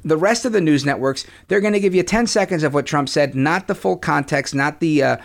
the 0.04 0.16
rest 0.16 0.44
of 0.44 0.50
the 0.50 0.60
news 0.60 0.84
networks, 0.84 1.24
they're 1.46 1.60
going 1.60 1.72
to 1.72 1.80
give 1.80 1.94
you 1.94 2.02
10 2.02 2.26
seconds 2.26 2.64
of 2.64 2.74
what 2.74 2.84
Trump 2.84 3.08
said, 3.08 3.36
not 3.36 3.68
the 3.68 3.76
full 3.76 3.96
context, 3.96 4.56
not 4.56 4.80
the. 4.80 5.02
Uh, 5.02 5.16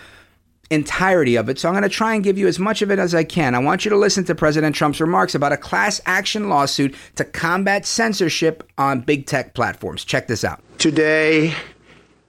entirety 0.73 1.35
of 1.35 1.49
it. 1.49 1.59
So 1.59 1.69
I'm 1.69 1.73
going 1.73 1.83
to 1.83 1.89
try 1.89 2.13
and 2.15 2.23
give 2.23 2.37
you 2.37 2.47
as 2.47 2.59
much 2.59 2.81
of 2.81 2.91
it 2.91 2.99
as 2.99 3.13
I 3.15 3.23
can. 3.23 3.55
I 3.55 3.59
want 3.59 3.85
you 3.85 3.89
to 3.89 3.97
listen 3.97 4.23
to 4.25 4.35
President 4.35 4.75
Trump's 4.75 4.99
remarks 4.99 5.35
about 5.35 5.51
a 5.51 5.57
class 5.57 6.01
action 6.05 6.49
lawsuit 6.49 6.95
to 7.15 7.23
combat 7.23 7.85
censorship 7.85 8.69
on 8.77 9.01
big 9.01 9.25
tech 9.25 9.53
platforms. 9.53 10.03
Check 10.03 10.27
this 10.27 10.43
out. 10.43 10.61
Today, 10.79 11.53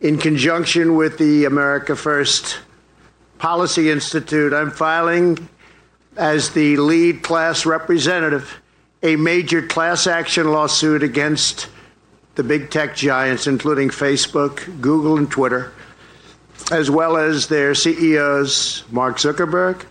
in 0.00 0.18
conjunction 0.18 0.96
with 0.96 1.18
the 1.18 1.44
America 1.44 1.96
First 1.96 2.58
Policy 3.38 3.90
Institute, 3.90 4.52
I'm 4.52 4.70
filing 4.70 5.48
as 6.16 6.50
the 6.50 6.76
lead 6.76 7.22
class 7.22 7.66
representative 7.66 8.60
a 9.02 9.16
major 9.16 9.60
class 9.60 10.06
action 10.06 10.50
lawsuit 10.50 11.02
against 11.02 11.68
the 12.36 12.42
big 12.42 12.70
tech 12.70 12.96
giants, 12.96 13.46
including 13.46 13.90
Facebook, 13.90 14.80
Google, 14.80 15.18
and 15.18 15.30
Twitter 15.30 15.72
as 16.70 16.90
well 16.90 17.16
as 17.16 17.46
their 17.46 17.74
CEOs, 17.74 18.84
Mark 18.90 19.18
Zuckerberg, 19.18 19.84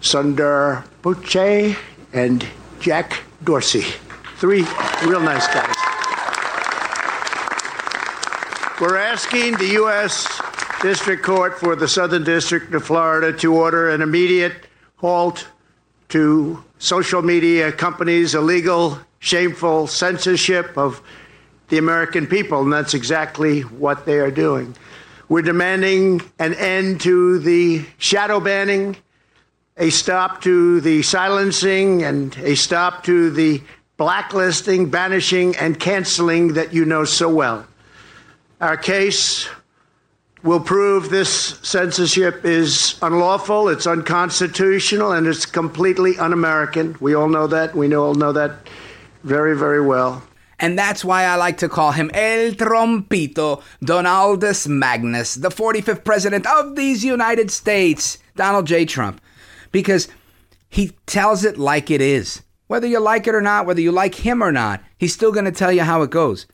Sundar 0.00 0.84
Pichai, 1.02 1.76
and 2.12 2.46
Jack 2.80 3.22
Dorsey. 3.44 3.84
Three 4.36 4.66
real 5.04 5.20
nice 5.20 5.46
guys. 5.48 5.74
We're 8.80 8.96
asking 8.96 9.58
the 9.58 9.68
U.S. 9.74 10.26
District 10.80 11.22
Court 11.22 11.58
for 11.60 11.76
the 11.76 11.86
Southern 11.86 12.24
District 12.24 12.74
of 12.74 12.84
Florida 12.84 13.32
to 13.38 13.54
order 13.54 13.90
an 13.90 14.02
immediate 14.02 14.66
halt 14.96 15.46
to 16.08 16.62
social 16.78 17.22
media 17.22 17.70
companies' 17.70 18.34
illegal, 18.34 18.98
shameful 19.20 19.86
censorship 19.86 20.76
of 20.76 21.00
the 21.68 21.78
American 21.78 22.26
people, 22.26 22.62
and 22.62 22.72
that's 22.72 22.94
exactly 22.94 23.60
what 23.60 24.04
they 24.04 24.18
are 24.18 24.30
doing. 24.32 24.74
We're 25.32 25.40
demanding 25.40 26.20
an 26.38 26.52
end 26.52 27.00
to 27.00 27.38
the 27.38 27.86
shadow 27.96 28.38
banning, 28.38 28.98
a 29.78 29.88
stop 29.88 30.42
to 30.42 30.82
the 30.82 31.00
silencing, 31.00 32.02
and 32.02 32.36
a 32.36 32.54
stop 32.54 33.04
to 33.04 33.30
the 33.30 33.62
blacklisting, 33.96 34.90
banishing, 34.90 35.56
and 35.56 35.80
canceling 35.80 36.52
that 36.52 36.74
you 36.74 36.84
know 36.84 37.06
so 37.06 37.32
well. 37.32 37.66
Our 38.60 38.76
case 38.76 39.48
will 40.42 40.60
prove 40.60 41.08
this 41.08 41.58
censorship 41.62 42.44
is 42.44 42.98
unlawful, 43.00 43.70
it's 43.70 43.86
unconstitutional, 43.86 45.12
and 45.12 45.26
it's 45.26 45.46
completely 45.46 46.18
un 46.18 46.34
American. 46.34 46.94
We 47.00 47.14
all 47.14 47.30
know 47.30 47.46
that. 47.46 47.74
We 47.74 47.94
all 47.94 48.14
know 48.14 48.32
that 48.32 48.68
very, 49.24 49.56
very 49.56 49.80
well. 49.80 50.22
And 50.62 50.78
that's 50.78 51.04
why 51.04 51.24
I 51.24 51.34
like 51.34 51.58
to 51.58 51.68
call 51.68 51.90
him 51.90 52.08
El 52.14 52.52
Trompito 52.52 53.62
Donaldus 53.82 54.68
Magnus, 54.68 55.34
the 55.34 55.48
45th 55.48 56.04
president 56.04 56.46
of 56.46 56.76
these 56.76 57.04
United 57.04 57.50
States, 57.50 58.18
Donald 58.36 58.68
J. 58.68 58.84
Trump, 58.84 59.20
because 59.72 60.06
he 60.70 60.92
tells 61.04 61.44
it 61.44 61.58
like 61.58 61.90
it 61.90 62.00
is. 62.00 62.42
Whether 62.68 62.86
you 62.86 63.00
like 63.00 63.26
it 63.26 63.34
or 63.34 63.42
not, 63.42 63.66
whether 63.66 63.80
you 63.80 63.90
like 63.90 64.14
him 64.14 64.40
or 64.40 64.52
not, 64.52 64.80
he's 64.96 65.12
still 65.12 65.32
going 65.32 65.46
to 65.46 65.52
tell 65.52 65.72
you 65.72 65.82
how 65.82 66.02
it 66.02 66.10
goes. 66.10 66.46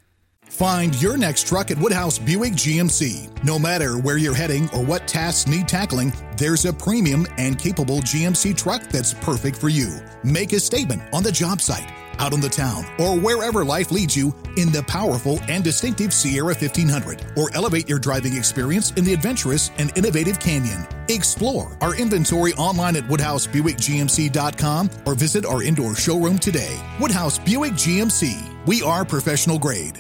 Find 0.48 1.00
your 1.02 1.18
next 1.18 1.46
truck 1.46 1.70
at 1.70 1.78
Woodhouse 1.78 2.18
Buick 2.18 2.54
GMC. 2.54 3.44
No 3.44 3.58
matter 3.58 3.98
where 3.98 4.16
you're 4.16 4.34
heading 4.34 4.70
or 4.70 4.82
what 4.82 5.06
tasks 5.06 5.46
need 5.46 5.68
tackling, 5.68 6.12
there's 6.38 6.64
a 6.64 6.72
premium 6.72 7.26
and 7.36 7.58
capable 7.58 7.98
GMC 7.98 8.56
truck 8.56 8.82
that's 8.84 9.12
perfect 9.12 9.58
for 9.58 9.68
you. 9.68 10.00
Make 10.24 10.52
a 10.54 10.60
statement 10.60 11.02
on 11.12 11.22
the 11.22 11.30
job 11.30 11.60
site, 11.60 11.92
out 12.18 12.32
on 12.32 12.40
the 12.40 12.48
town, 12.48 12.84
or 12.98 13.18
wherever 13.18 13.64
life 13.64 13.90
leads 13.90 14.16
you 14.16 14.34
in 14.56 14.70
the 14.72 14.82
powerful 14.82 15.38
and 15.48 15.64
distinctive 15.64 16.12
Sierra 16.12 16.54
1500, 16.54 17.32
or 17.36 17.54
elevate 17.54 17.88
your 17.88 17.98
driving 17.98 18.36
experience 18.36 18.90
in 18.92 19.04
the 19.04 19.12
adventurous 19.14 19.70
and 19.78 19.96
innovative 19.96 20.38
Canyon. 20.38 20.86
Explore 21.08 21.76
our 21.80 21.94
inventory 21.94 22.52
online 22.54 22.96
at 22.96 23.04
WoodhouseBuickGMC.com 23.04 24.90
or 25.06 25.14
visit 25.14 25.46
our 25.46 25.62
indoor 25.62 25.94
showroom 25.94 26.38
today. 26.38 26.78
Woodhouse 27.00 27.38
Buick 27.38 27.72
GMC. 27.72 28.66
We 28.66 28.82
are 28.82 29.04
professional 29.04 29.58
grade. 29.58 29.98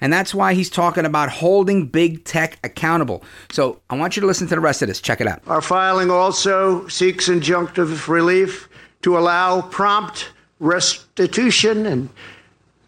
And 0.00 0.12
that's 0.12 0.34
why 0.34 0.54
he's 0.54 0.70
talking 0.70 1.04
about 1.04 1.28
holding 1.28 1.86
big 1.86 2.24
tech 2.24 2.58
accountable. 2.62 3.24
So 3.50 3.80
I 3.90 3.96
want 3.96 4.16
you 4.16 4.20
to 4.20 4.26
listen 4.26 4.46
to 4.48 4.54
the 4.54 4.60
rest 4.60 4.82
of 4.82 4.88
this. 4.88 5.00
Check 5.00 5.20
it 5.20 5.26
out. 5.26 5.42
Our 5.46 5.60
filing 5.60 6.10
also 6.10 6.86
seeks 6.88 7.28
injunctive 7.28 8.08
relief 8.08 8.68
to 9.02 9.18
allow 9.18 9.62
prompt 9.62 10.30
restitution 10.60 11.86
and 11.86 12.08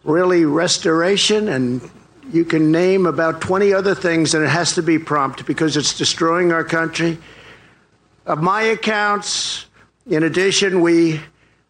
really 0.05 0.45
restoration. 0.45 1.49
And 1.49 1.91
you 2.33 2.45
can 2.45 2.71
name 2.71 3.07
about 3.07 3.41
20 3.41 3.73
other 3.73 3.95
things, 3.95 4.35
and 4.35 4.45
it 4.45 4.49
has 4.49 4.75
to 4.75 4.83
be 4.83 4.99
prompt 4.99 5.47
because 5.47 5.77
it's 5.77 5.97
destroying 5.97 6.53
our 6.53 6.65
country. 6.65 7.19
Of 8.27 8.43
my 8.43 8.63
accounts, 8.63 9.67
in 10.07 10.23
addition, 10.23 10.81
we 10.81 11.21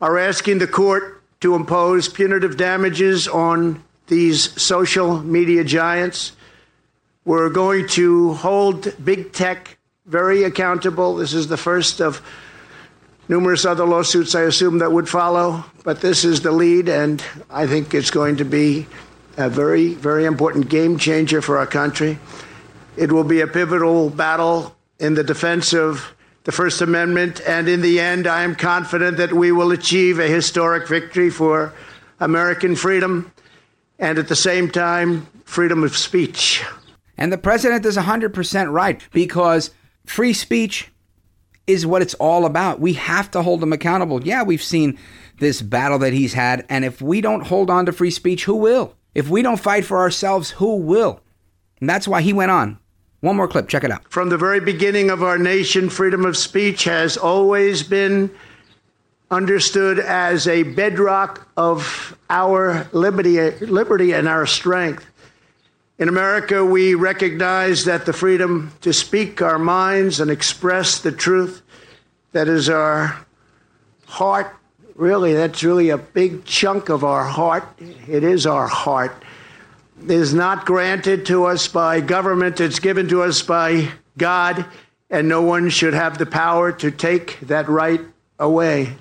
are 0.01 0.19
asking 0.19 0.59
the 0.59 0.67
court 0.67 1.23
to 1.41 1.55
impose 1.55 2.09
punitive 2.09 2.57
damages 2.57 3.27
on 3.29 3.83
these 4.07 4.61
social 4.61 5.23
media 5.23 5.65
giants. 5.65 6.33
We're 7.25 7.49
going 7.49 7.87
to 7.89 8.35
hold 8.35 8.93
big 9.05 9.33
tech 9.33 9.79
very 10.07 10.43
accountable. 10.43 11.17
This 11.17 11.33
is 11.33 11.47
the 11.47 11.57
first 11.57 12.01
of 12.01 12.21
numerous 13.31 13.65
other 13.65 13.87
lawsuits 13.87 14.35
I 14.35 14.43
assume 14.43 14.79
that 14.79 14.91
would 14.91 15.09
follow, 15.09 15.65
but 15.85 16.01
this 16.01 16.25
is 16.25 16.41
the 16.41 16.51
lead, 16.51 16.89
and 16.89 17.25
I 17.49 17.65
think 17.65 17.95
it's 17.95 18.11
going 18.11 18.39
to 18.39 18.45
be 18.45 18.89
a 19.37 19.49
very, 19.49 19.95
very 19.95 20.25
important 20.25 20.69
game 20.69 20.99
changer 20.99 21.41
for 21.41 21.57
our 21.57 21.67
country. 21.67 22.19
It 22.97 23.13
will 23.13 23.23
be 23.23 23.41
a 23.41 23.47
pivotal 23.47 24.11
battle 24.11 24.75
in 24.99 25.15
the 25.15 25.23
defense 25.23 25.73
of 25.73 26.13
the 26.43 26.51
First 26.51 26.81
Amendment, 26.81 27.41
and 27.47 27.69
in 27.69 27.83
the 27.83 28.01
end, 28.01 28.27
I 28.27 28.43
am 28.43 28.57
confident 28.57 29.17
that 29.19 29.33
we 29.33 29.53
will 29.53 29.71
achieve 29.71 30.19
a 30.19 30.27
historic 30.27 30.89
victory 30.89 31.31
for 31.31 31.73
American 32.19 32.75
freedom 32.75 33.31
and 34.01 34.19
at 34.19 34.27
the 34.27 34.35
same 34.35 34.69
time, 34.69 35.29
freedom 35.45 35.85
of 35.85 35.97
speech. 35.97 36.65
And 37.17 37.33
the 37.33 37.39
president 37.39 37.87
is 37.87 37.97
100% 37.97 38.73
right 38.73 39.01
because 39.13 39.71
free 40.05 40.33
speech 40.33 40.91
is 41.71 41.87
what 41.87 42.03
it's 42.03 42.15
all 42.15 42.45
about. 42.47 42.81
We 42.81 42.95
have 42.95 43.31
to 43.33 43.43
hold 43.43 43.63
him 43.63 43.73
accountable. 43.73 44.23
Yeah, 44.23 44.43
we've 44.43 44.63
seen 44.63 44.99
this 45.39 45.63
battle 45.63 45.99
that 46.01 46.13
he's 46.13 46.35
had, 46.35 46.67
and 46.69 46.85
if 46.85 47.01
we 47.01 47.21
don't 47.21 47.47
hold 47.47 47.71
on 47.71 47.87
to 47.87 47.93
free 47.93 48.11
speech, 48.11 48.45
who 48.45 48.57
will? 48.57 48.95
If 49.15 49.29
we 49.29 49.43
don't 49.43 49.59
fight 49.59 49.85
for 49.85 49.99
ourselves, 49.99 50.51
who 50.51 50.77
will? 50.77 51.21
And 51.81 51.89
that's 51.89 52.07
why 52.07 52.23
he 52.23 52.33
went 52.33 52.51
on. 52.51 52.79
One 53.21 53.37
more 53.37 53.49
clip, 53.49 53.69
check 53.69 53.85
it 53.85 53.91
out. 53.91 54.11
From 54.11 54.29
the 54.29 54.39
very 54.39 54.61
beginning 54.61 55.11
of 55.11 55.23
our 55.23 55.39
nation, 55.39 55.91
freedom 55.91 56.25
of 56.25 56.37
speech 56.37 56.85
has 56.85 57.17
always 57.17 57.83
been 57.83 58.31
understood 59.31 59.99
as 59.99 60.49
a 60.49 60.63
bedrock 60.63 61.49
of 61.57 62.17
our 62.29 62.89
liberty, 62.93 63.51
liberty 63.67 64.13
and 64.13 64.27
our 64.29 64.47
strength. 64.47 65.07
In 66.01 66.09
America, 66.09 66.65
we 66.65 66.95
recognize 66.95 67.85
that 67.85 68.07
the 68.07 68.15
freedom 68.15 68.73
to 68.81 68.91
speak 68.91 69.43
our 69.43 69.59
minds 69.59 70.19
and 70.19 70.31
express 70.31 70.99
the 70.99 71.13
truth 71.13 71.61
that 72.33 72.49
is 72.49 72.71
our 72.71 73.27
heart, 74.07 74.57
really, 74.95 75.35
that's 75.35 75.63
really 75.63 75.91
a 75.91 75.99
big 75.99 76.47
chunk 76.47 76.89
of 76.89 77.05
our 77.05 77.25
heart. 77.25 77.69
It 78.09 78.25
is 78.25 78.47
our 78.47 78.67
heart. 78.67 79.23
Is 80.09 80.33
not 80.33 80.65
granted 80.65 81.27
to 81.27 81.45
us 81.45 81.69
by 81.69 82.01
government, 82.01 82.63
it's 82.63 82.79
given 82.79 83.07
to 83.09 83.23
us 83.23 83.43
by 83.43 83.91
God, 84.17 84.65
and 85.11 85.29
no 85.29 85.43
one 85.43 85.69
should 85.69 85.93
have 85.93 86.17
the 86.17 86.25
power 86.25 86.73
to 86.73 86.91
take 86.91 87.39
that 87.41 87.69
right 87.69 88.01
away. 88.39 88.95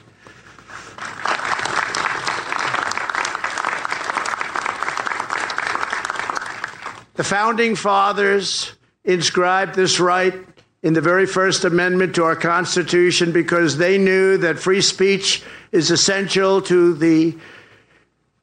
The 7.19 7.25
founding 7.25 7.75
fathers 7.75 8.71
inscribed 9.03 9.75
this 9.75 9.99
right 9.99 10.34
in 10.82 10.93
the 10.93 11.01
very 11.01 11.25
first 11.25 11.65
amendment 11.65 12.15
to 12.15 12.23
our 12.23 12.38
Constitution 12.38 13.34
because 13.34 13.75
they 13.75 13.97
knew 13.97 14.38
that 14.38 14.58
free 14.58 14.79
speech 14.79 15.43
is 15.73 15.91
essential 15.91 16.62
to 16.62 16.93
the 16.93 17.36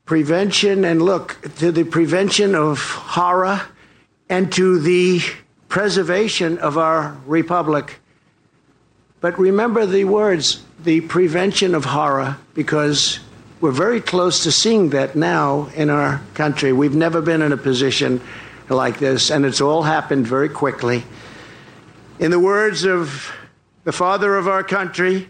prevention 0.04 0.84
and 0.84 1.00
look 1.00 1.40
to 1.56 1.72
the 1.72 1.84
prevention 1.84 2.54
of 2.54 2.78
horror 2.78 3.62
and 4.28 4.52
to 4.52 4.78
the 4.78 5.22
preservation 5.70 6.58
of 6.58 6.76
our 6.76 7.16
republic. 7.24 7.98
But 9.22 9.38
remember 9.38 9.86
the 9.86 10.04
words, 10.04 10.62
the 10.78 11.00
prevention 11.00 11.74
of 11.74 11.86
horror, 11.86 12.36
because 12.52 13.20
we're 13.62 13.70
very 13.70 14.02
close 14.02 14.42
to 14.42 14.52
seeing 14.52 14.90
that 14.90 15.16
now 15.16 15.70
in 15.74 15.88
our 15.88 16.20
country. 16.34 16.74
We've 16.74 16.94
never 16.94 17.22
been 17.22 17.40
in 17.40 17.52
a 17.52 17.56
position 17.56 18.20
like 18.74 18.98
this, 18.98 19.30
and 19.30 19.44
it's 19.44 19.60
all 19.60 19.82
happened 19.82 20.26
very 20.26 20.48
quickly. 20.48 21.04
In 22.18 22.30
the 22.30 22.40
words 22.40 22.84
of 22.84 23.32
the 23.84 23.92
father 23.92 24.36
of 24.36 24.48
our 24.48 24.64
country, 24.64 25.28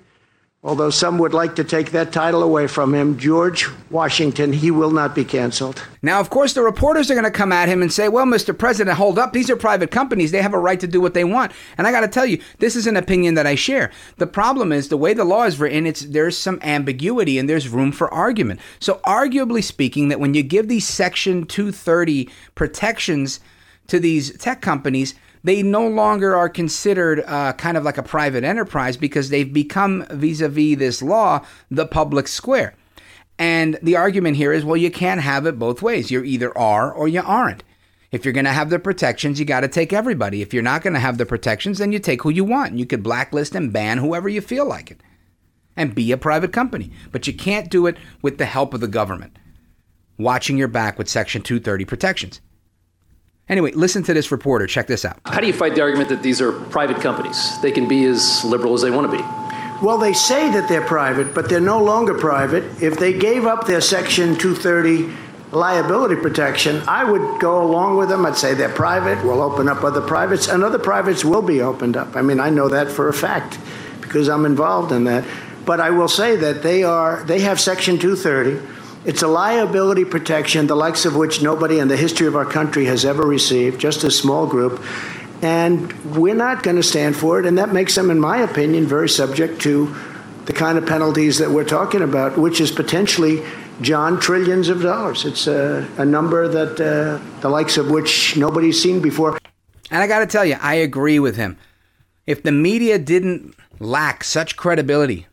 although 0.67 0.91
some 0.91 1.17
would 1.17 1.33
like 1.33 1.55
to 1.55 1.63
take 1.63 1.93
that 1.93 2.11
title 2.13 2.43
away 2.43 2.67
from 2.67 2.93
him, 2.93 3.17
George 3.17 3.69
Washington, 3.89 4.53
he 4.53 4.73
will 4.73 4.91
not 4.91 5.15
be 5.15 5.25
canceled. 5.25 5.81
Now, 6.03 6.19
of 6.19 6.29
course, 6.29 6.55
the 6.55 6.63
reporters 6.63 7.09
are 7.09 7.15
going 7.15 7.25
to 7.25 7.31
come 7.31 7.53
at 7.53 7.69
him 7.69 7.83
and 7.83 7.93
say, 7.93 8.09
well, 8.09 8.27
Mr. 8.27 8.57
President, 8.57 8.97
hold 8.97 9.17
up. 9.17 9.33
These 9.33 9.49
are 9.49 9.55
private 9.55 9.93
companies. 9.93 10.33
They 10.33 10.43
have 10.43 10.55
a 10.55 10.59
right 10.59 10.81
to 10.81 10.89
do 10.89 11.01
what 11.01 11.15
they 11.15 11.23
want. 11.23 11.53
And 11.79 11.87
I 11.87 11.93
got 11.93 12.01
to 12.01 12.09
tell 12.09 12.27
you, 12.27 12.43
this 12.59 12.75
is 12.75 12.89
an 12.89 12.97
opinion 12.97 13.35
that 13.35 13.47
I 13.47 13.55
share. 13.55 13.93
The 14.17 14.27
problem 14.27 14.73
is 14.73 14.89
the 14.89 14.97
way 14.97 15.15
the 15.15 15.25
law 15.25 15.45
is 15.45 15.61
written, 15.61 15.87
it's 15.87 16.01
there's 16.01 16.37
some 16.37 16.59
ambiguity 16.63 17.39
and 17.39 17.49
there's 17.49 17.69
room 17.69 17.93
for 17.93 18.13
argument. 18.13 18.59
So, 18.81 19.01
arguably 19.07 19.63
speaking, 19.63 20.09
that 20.09 20.19
when 20.19 20.35
you 20.35 20.43
give 20.43 20.67
these 20.67 20.87
Section 20.87 21.47
230 21.47 22.29
protections 22.57 23.39
to 23.87 24.01
these 24.01 24.37
tech 24.39 24.63
companies, 24.63 25.15
they 25.47 25.63
no 25.63 25.87
longer 25.87 26.35
are 26.35 26.49
considered 26.49 27.23
uh, 27.25 27.53
kind 27.53 27.77
of 27.77 27.85
like 27.85 27.99
a 27.99 28.03
private 28.03 28.43
enterprise 28.43 28.97
because 28.97 29.31
they've 29.31 29.53
become 29.53 30.05
vis 30.11 30.41
a 30.41 30.49
vis 30.49 30.77
this 30.77 31.01
law 31.01 31.41
the 31.71 31.87
public 31.87 32.27
square. 32.27 32.75
And 33.39 33.79
the 33.81 33.95
argument 33.95 34.39
here 34.39 34.53
is 34.53 34.65
well, 34.65 34.77
you 34.77 34.91
can't 34.91 35.21
have 35.21 35.47
it 35.47 35.57
both 35.57 35.83
ways. 35.83 36.11
You 36.11 36.25
either 36.25 36.57
are 36.59 36.93
or 36.93 37.07
you 37.07 37.23
aren't. 37.25 37.63
If 38.11 38.25
you're 38.25 38.35
going 38.35 38.47
to 38.47 38.53
have 38.53 38.71
the 38.71 38.81
protections, 38.81 39.39
you 39.39 39.47
got 39.47 39.61
to 39.61 39.69
take 39.69 39.93
everybody. 39.93 40.43
If 40.43 40.53
you're 40.53 40.65
not 40.65 40.83
going 40.83 40.95
to 40.95 41.01
have 41.01 41.17
the 41.17 41.27
protections, 41.27 41.79
then 41.79 41.93
you 41.93 42.01
take 42.01 42.23
who 42.23 42.31
you 42.31 42.45
want. 42.45 42.77
You 42.77 42.87
could 42.87 43.05
blacklist 43.05 43.55
and 43.55 43.73
ban 43.73 43.99
whoever 43.99 44.29
you 44.29 44.41
feel 44.41 44.67
like 44.67 44.91
it 44.91 45.01
and 45.77 45.95
be 45.95 46.11
a 46.11 46.17
private 46.17 46.53
company. 46.53 46.91
But 47.13 47.29
you 47.29 47.33
can't 47.33 47.71
do 47.71 47.87
it 47.87 47.99
with 48.21 48.39
the 48.39 48.47
help 48.47 48.75
of 48.75 48.81
the 48.81 48.89
government, 48.89 49.39
watching 50.19 50.57
your 50.57 50.67
back 50.67 50.99
with 50.99 51.09
Section 51.09 51.43
230 51.43 51.85
protections. 51.85 52.41
Anyway, 53.49 53.71
listen 53.73 54.03
to 54.03 54.13
this 54.13 54.33
reporter. 54.33 54.67
Check 54.67 54.89
this 54.89 55.05
out. 55.05 55.21
How 55.25 55.41
do 55.41 55.47
you 55.47 55.53
fight 55.53 55.77
the 55.77 55.81
argument 55.81 56.09
that 56.09 56.23
these 56.23 56.41
are 56.41 56.51
private 56.53 57.01
companies? 57.01 57.61
They 57.61 57.71
can 57.71 57.87
be 57.87 58.05
as 58.05 58.45
liberal 58.45 58.75
as 58.75 58.83
they 58.83 58.91
want 58.91 59.09
to 59.11 59.17
be. 59.17 59.23
Well, 59.85 59.99
they 59.99 60.15
say 60.15 60.51
that 60.51 60.69
they're 60.69 60.85
private, 60.85 61.33
but 61.33 61.49
they're 61.49 61.61
no 61.61 61.81
longer 61.81 62.15
private. 62.15 62.65
If 62.83 62.99
they 62.99 63.13
gave 63.13 63.47
up 63.47 63.67
their 63.67 63.81
Section 63.81 64.37
230 64.37 65.15
liability 65.53 66.17
protection, 66.17 66.83
I 66.89 67.05
would 67.05 67.41
go 67.41 67.63
along 67.63 67.99
with 67.99 68.09
them. 68.09 68.27
I'd 68.27 68.37
say 68.37 68.55
they're 68.55 68.69
private. 68.69 69.25
We'll 69.25 69.43
open 69.43 69.69
up 69.69 69.85
other 69.85 70.01
privates, 70.01 70.49
and 70.49 70.65
other 70.65 70.79
privates 70.79 71.25
will 71.25 71.43
be 71.43 71.61
opened 71.61 71.97
up. 71.97 72.17
I 72.17 72.23
mean, 72.23 72.41
I 72.41 72.51
know 72.51 72.69
that 72.69 72.91
for 72.91 73.09
a 73.09 73.13
fact 73.13 73.61
because 74.01 74.29
I'm 74.29 74.45
involved 74.45 74.91
in 74.91 75.05
that. 75.05 75.25
But 75.65 75.81
I 75.81 75.91
will 75.91 76.09
say 76.09 76.37
that 76.37 76.63
they 76.63 76.83
are 76.83 77.23
they 77.25 77.41
have 77.41 77.61
Section 77.61 77.99
230 77.99 78.76
it's 79.07 79.23
a 79.23 79.29
liability 79.29 80.05
protection, 80.05 80.67
the 80.67 80.75
likes 80.75 81.05
of 81.05 81.15
which 81.15 81.41
nobody 81.41 81.79
in 81.79 81.87
the 81.87 81.97
history 81.97 82.27
of 82.27 82.35
our 82.35 82.45
country 82.45 82.87
has 82.87 83.05
ever 83.05 83.23
received, 83.23 83.81
just 83.81 84.03
a 84.03 84.11
small 84.11 84.49
group. 84.49 84.83
And 85.43 85.93
we're 86.17 86.35
not 86.35 86.65
going 86.65 86.75
to 86.77 86.83
stand 86.83 87.17
for 87.17 87.39
it. 87.39 87.47
And 87.47 87.57
that 87.57 87.73
makes 87.73 87.95
them, 87.95 88.11
in 88.11 88.19
my 88.19 88.39
opinion, 88.39 88.85
very 88.87 89.09
subject 89.09 89.63
to 89.63 89.95
the 90.47 90.53
kind 90.53 90.77
of 90.77 90.87
penalties 90.87 91.39
that 91.39 91.51
we're 91.51 91.65
talking 91.65 92.03
about, 92.03 92.37
which 92.37 92.61
is 92.61 92.73
potentially, 92.73 93.45
John, 93.81 94.19
trillions 94.19 94.69
of 94.69 94.83
dollars. 94.83 95.25
It's 95.25 95.47
a, 95.47 95.89
a 95.99 96.05
number 96.05 96.49
that 96.49 96.81
uh, 96.81 97.41
the 97.43 97.49
likes 97.49 97.77
of 97.77 97.91
which 97.91 98.37
nobody's 98.37 98.83
seen 98.83 99.01
before. 99.01 99.39
And 99.89 100.03
I 100.03 100.09
got 100.09 100.19
to 100.19 100.27
tell 100.27 100.45
you, 100.45 100.57
I 100.61 100.75
agree 100.75 101.21
with 101.21 101.37
him. 101.37 101.59
If 102.27 102.43
the 102.43 102.51
media 102.51 102.99
didn't 102.99 103.55
lack 103.79 104.25
such 104.25 104.57
credibility 104.57 105.29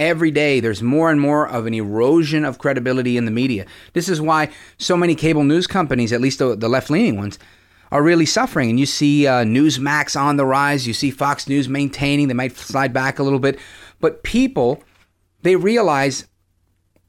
Every 0.00 0.30
day, 0.30 0.60
there's 0.60 0.82
more 0.82 1.10
and 1.10 1.20
more 1.20 1.46
of 1.46 1.66
an 1.66 1.74
erosion 1.74 2.46
of 2.46 2.56
credibility 2.56 3.18
in 3.18 3.26
the 3.26 3.30
media. 3.30 3.66
This 3.92 4.08
is 4.08 4.18
why 4.18 4.48
so 4.78 4.96
many 4.96 5.14
cable 5.14 5.44
news 5.44 5.66
companies, 5.66 6.10
at 6.10 6.22
least 6.22 6.38
the, 6.38 6.56
the 6.56 6.70
left 6.70 6.88
leaning 6.88 7.18
ones, 7.18 7.38
are 7.92 8.02
really 8.02 8.24
suffering. 8.24 8.70
And 8.70 8.80
you 8.80 8.86
see 8.86 9.26
uh, 9.26 9.44
Newsmax 9.44 10.18
on 10.18 10.38
the 10.38 10.46
rise, 10.46 10.86
you 10.86 10.94
see 10.94 11.10
Fox 11.10 11.50
News 11.50 11.68
maintaining, 11.68 12.28
they 12.28 12.34
might 12.34 12.56
slide 12.56 12.94
back 12.94 13.18
a 13.18 13.22
little 13.22 13.38
bit. 13.38 13.58
But 14.00 14.22
people, 14.22 14.82
they 15.42 15.56
realize 15.56 16.26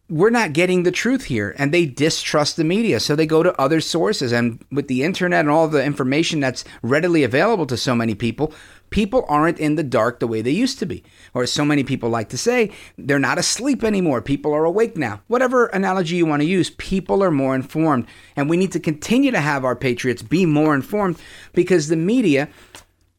we're 0.09 0.29
not 0.29 0.51
getting 0.51 0.83
the 0.83 0.91
truth 0.91 1.23
here 1.23 1.55
and 1.57 1.73
they 1.73 1.85
distrust 1.85 2.57
the 2.57 2.65
media 2.65 2.99
so 2.99 3.15
they 3.15 3.25
go 3.25 3.41
to 3.41 3.61
other 3.61 3.79
sources 3.79 4.33
and 4.33 4.61
with 4.69 4.89
the 4.89 5.03
internet 5.03 5.39
and 5.39 5.49
all 5.49 5.69
the 5.69 5.81
information 5.81 6.41
that's 6.41 6.65
readily 6.81 7.23
available 7.23 7.65
to 7.65 7.77
so 7.77 7.95
many 7.95 8.13
people 8.13 8.53
people 8.91 9.25
aren't 9.27 9.59
in 9.59 9.75
the 9.75 9.83
dark 9.83 10.19
the 10.19 10.27
way 10.27 10.41
they 10.41 10.51
used 10.51 10.77
to 10.77 10.85
be 10.85 11.03
or 11.33 11.43
as 11.43 11.51
so 11.51 11.65
many 11.65 11.83
people 11.83 12.09
like 12.09 12.29
to 12.29 12.37
say 12.37 12.71
they're 12.97 13.17
not 13.17 13.39
asleep 13.39 13.83
anymore 13.83 14.21
people 14.21 14.53
are 14.53 14.65
awake 14.65 14.95
now 14.95 15.21
whatever 15.27 15.65
analogy 15.67 16.15
you 16.15 16.25
want 16.25 16.41
to 16.41 16.47
use 16.47 16.69
people 16.71 17.23
are 17.23 17.31
more 17.31 17.55
informed 17.55 18.05
and 18.35 18.49
we 18.49 18.57
need 18.57 18.71
to 18.71 18.79
continue 18.79 19.31
to 19.31 19.41
have 19.41 19.65
our 19.65 19.75
patriots 19.75 20.21
be 20.21 20.45
more 20.45 20.75
informed 20.75 21.17
because 21.53 21.87
the 21.87 21.95
media 21.95 22.47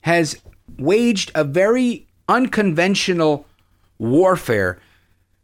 has 0.02 0.40
waged 0.78 1.32
a 1.35 1.44
very 1.44 2.06
unconventional 2.28 3.46
warfare 3.98 4.78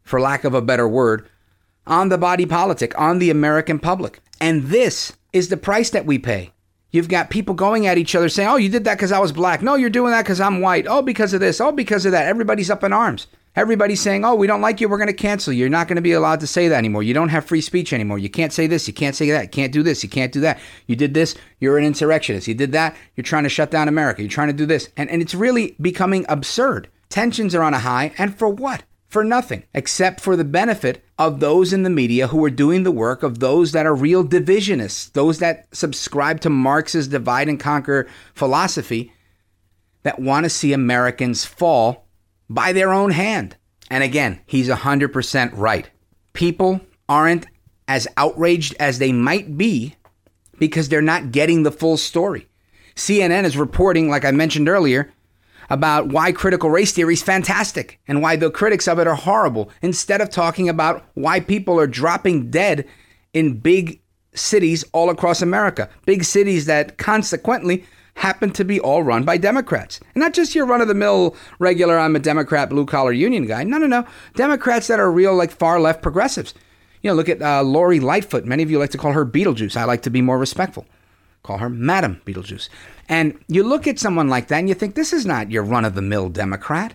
for 0.02 0.20
lack 0.20 0.44
of 0.44 0.54
a 0.54 0.62
better 0.62 0.88
word 0.88 1.28
on 1.86 2.08
the 2.08 2.18
body 2.18 2.46
politic, 2.46 2.98
on 2.98 3.18
the 3.18 3.30
American 3.30 3.78
public. 3.78 4.20
And 4.40 4.64
this 4.64 5.12
is 5.32 5.48
the 5.48 5.56
price 5.56 5.90
that 5.90 6.06
we 6.06 6.18
pay. 6.18 6.52
You've 6.90 7.08
got 7.08 7.28
people 7.28 7.54
going 7.54 7.86
at 7.86 7.98
each 7.98 8.14
other 8.14 8.28
saying, 8.28 8.48
Oh, 8.48 8.56
you 8.56 8.70
did 8.70 8.84
that 8.84 8.96
because 8.96 9.12
I 9.12 9.18
was 9.18 9.32
black. 9.32 9.62
No, 9.62 9.74
you're 9.74 9.90
doing 9.90 10.12
that 10.12 10.22
because 10.22 10.40
I'm 10.40 10.60
white. 10.60 10.86
Oh, 10.88 11.02
because 11.02 11.34
of 11.34 11.40
this. 11.40 11.60
Oh, 11.60 11.70
because 11.70 12.06
of 12.06 12.12
that. 12.12 12.26
Everybody's 12.26 12.70
up 12.70 12.82
in 12.82 12.94
arms. 12.94 13.26
Everybody's 13.56 14.00
saying, 14.00 14.24
Oh, 14.24 14.34
we 14.34 14.46
don't 14.46 14.62
like 14.62 14.80
you. 14.80 14.88
We're 14.88 14.96
going 14.96 15.08
to 15.08 15.12
cancel 15.12 15.52
you. 15.52 15.60
You're 15.60 15.68
not 15.68 15.86
going 15.86 15.96
to 15.96 16.02
be 16.02 16.12
allowed 16.12 16.40
to 16.40 16.46
say 16.46 16.68
that 16.68 16.78
anymore. 16.78 17.02
You 17.02 17.12
don't 17.12 17.28
have 17.28 17.44
free 17.44 17.60
speech 17.60 17.92
anymore. 17.92 18.18
You 18.18 18.30
can't 18.30 18.54
say 18.54 18.66
this. 18.66 18.88
You 18.88 18.94
can't 18.94 19.14
say 19.14 19.30
that. 19.30 19.42
You 19.42 19.48
can't 19.48 19.72
do 19.72 19.82
this. 19.82 20.02
You 20.02 20.08
can't 20.08 20.32
do 20.32 20.40
that. 20.40 20.58
You 20.86 20.96
did 20.96 21.12
this. 21.12 21.34
You're 21.60 21.76
an 21.76 21.84
insurrectionist. 21.84 22.48
You 22.48 22.54
did 22.54 22.72
that. 22.72 22.96
You're 23.16 23.24
trying 23.24 23.42
to 23.42 23.50
shut 23.50 23.70
down 23.70 23.88
America. 23.88 24.22
You're 24.22 24.30
trying 24.30 24.48
to 24.48 24.54
do 24.54 24.64
this. 24.64 24.88
And, 24.96 25.10
and 25.10 25.20
it's 25.20 25.34
really 25.34 25.76
becoming 25.80 26.24
absurd. 26.28 26.88
Tensions 27.10 27.54
are 27.54 27.62
on 27.62 27.74
a 27.74 27.80
high. 27.80 28.12
And 28.16 28.34
for 28.34 28.48
what? 28.48 28.82
For 29.08 29.24
nothing 29.24 29.64
except 29.74 30.20
for 30.20 30.36
the 30.36 30.44
benefit 30.44 31.02
of 31.18 31.40
those 31.40 31.72
in 31.72 31.82
the 31.82 31.90
media 31.90 32.28
who 32.28 32.44
are 32.44 32.50
doing 32.50 32.82
the 32.82 32.92
work 32.92 33.22
of 33.22 33.40
those 33.40 33.72
that 33.72 33.86
are 33.86 33.94
real 33.94 34.24
divisionists, 34.24 35.12
those 35.12 35.38
that 35.38 35.66
subscribe 35.74 36.40
to 36.40 36.50
Marx's 36.50 37.08
divide 37.08 37.48
and 37.48 37.58
conquer 37.58 38.06
philosophy 38.34 39.12
that 40.02 40.20
want 40.20 40.44
to 40.44 40.50
see 40.50 40.72
Americans 40.72 41.44
fall 41.44 42.06
by 42.48 42.72
their 42.72 42.92
own 42.92 43.10
hand. 43.10 43.56
And 43.90 44.04
again, 44.04 44.40
he's 44.46 44.68
100% 44.68 45.50
right. 45.54 45.90
People 46.34 46.80
aren't 47.08 47.46
as 47.88 48.06
outraged 48.16 48.76
as 48.78 48.98
they 48.98 49.12
might 49.12 49.56
be 49.56 49.94
because 50.58 50.88
they're 50.88 51.00
not 51.00 51.32
getting 51.32 51.62
the 51.62 51.72
full 51.72 51.96
story. 51.96 52.46
CNN 52.94 53.44
is 53.44 53.56
reporting, 53.56 54.10
like 54.10 54.24
I 54.24 54.30
mentioned 54.30 54.68
earlier, 54.68 55.12
about 55.70 56.08
why 56.08 56.32
critical 56.32 56.70
race 56.70 56.92
theory 56.92 57.14
is 57.14 57.22
fantastic 57.22 58.00
and 58.08 58.22
why 58.22 58.36
the 58.36 58.50
critics 58.50 58.88
of 58.88 58.98
it 58.98 59.06
are 59.06 59.14
horrible, 59.14 59.70
instead 59.82 60.20
of 60.20 60.30
talking 60.30 60.68
about 60.68 61.04
why 61.14 61.40
people 61.40 61.78
are 61.78 61.86
dropping 61.86 62.50
dead 62.50 62.86
in 63.32 63.58
big 63.58 64.00
cities 64.34 64.84
all 64.92 65.10
across 65.10 65.42
America. 65.42 65.88
Big 66.06 66.24
cities 66.24 66.66
that 66.66 66.96
consequently 66.98 67.84
happen 68.14 68.50
to 68.50 68.64
be 68.64 68.80
all 68.80 69.02
run 69.02 69.24
by 69.24 69.36
Democrats. 69.36 70.00
And 70.14 70.22
not 70.22 70.34
just 70.34 70.54
your 70.54 70.66
run 70.66 70.80
of 70.80 70.88
the 70.88 70.94
mill 70.94 71.36
regular, 71.58 71.98
I'm 71.98 72.16
a 72.16 72.20
Democrat, 72.20 72.68
blue 72.68 72.84
collar 72.84 73.12
union 73.12 73.46
guy. 73.46 73.62
No, 73.64 73.78
no, 73.78 73.86
no. 73.86 74.04
Democrats 74.34 74.88
that 74.88 75.00
are 75.00 75.10
real, 75.10 75.34
like 75.34 75.52
far 75.52 75.78
left 75.80 76.02
progressives. 76.02 76.54
You 77.02 77.10
know, 77.10 77.14
look 77.14 77.28
at 77.28 77.40
uh, 77.40 77.62
Lori 77.62 78.00
Lightfoot. 78.00 78.44
Many 78.44 78.64
of 78.64 78.70
you 78.70 78.78
like 78.78 78.90
to 78.90 78.98
call 78.98 79.12
her 79.12 79.24
Beetlejuice. 79.24 79.76
I 79.76 79.84
like 79.84 80.02
to 80.02 80.10
be 80.10 80.20
more 80.20 80.38
respectful. 80.38 80.84
Call 81.48 81.56
her 81.56 81.70
Madam 81.70 82.20
Beetlejuice. 82.26 82.68
And 83.08 83.42
you 83.48 83.62
look 83.62 83.86
at 83.86 83.98
someone 83.98 84.28
like 84.28 84.48
that 84.48 84.58
and 84.58 84.68
you 84.68 84.74
think, 84.74 84.94
this 84.94 85.14
is 85.14 85.24
not 85.24 85.50
your 85.50 85.62
run 85.62 85.86
of 85.86 85.94
the 85.94 86.02
mill 86.02 86.28
Democrat. 86.28 86.92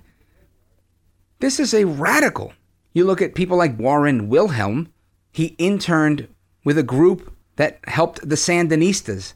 This 1.39 1.59
is 1.59 1.73
a 1.73 1.85
radical. 1.85 2.53
You 2.93 3.03
look 3.03 3.19
at 3.19 3.33
people 3.33 3.57
like 3.57 3.79
Warren 3.79 4.29
Wilhelm. 4.29 4.93
He 5.31 5.55
interned 5.57 6.27
with 6.63 6.77
a 6.77 6.83
group 6.83 7.35
that 7.55 7.79
helped 7.85 8.29
the 8.29 8.35
Sandinistas 8.35 9.33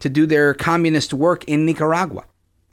to 0.00 0.10
do 0.10 0.26
their 0.26 0.52
communist 0.52 1.14
work 1.14 1.44
in 1.44 1.64
Nicaragua. 1.64 2.26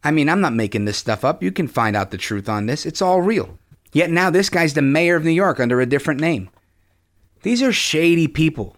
I 0.03 0.11
mean, 0.11 0.27
I'm 0.27 0.41
not 0.41 0.51
making 0.51 0.83
this 0.83 0.97
stuff 0.97 1.23
up. 1.23 1.41
You 1.41 1.53
can 1.53 1.69
find 1.69 1.95
out 1.95 2.11
the 2.11 2.17
truth 2.17 2.49
on 2.49 2.65
this. 2.65 2.85
It's 2.85 3.01
all 3.01 3.21
real. 3.21 3.57
Yet 3.93 4.11
now 4.11 4.29
this 4.29 4.49
guy's 4.49 4.73
the 4.73 4.81
mayor 4.81 5.15
of 5.15 5.23
New 5.23 5.31
York 5.31 5.61
under 5.61 5.79
a 5.79 5.85
different 5.85 6.19
name. 6.19 6.49
These 7.43 7.63
are 7.63 7.71
shady 7.71 8.27
people 8.27 8.75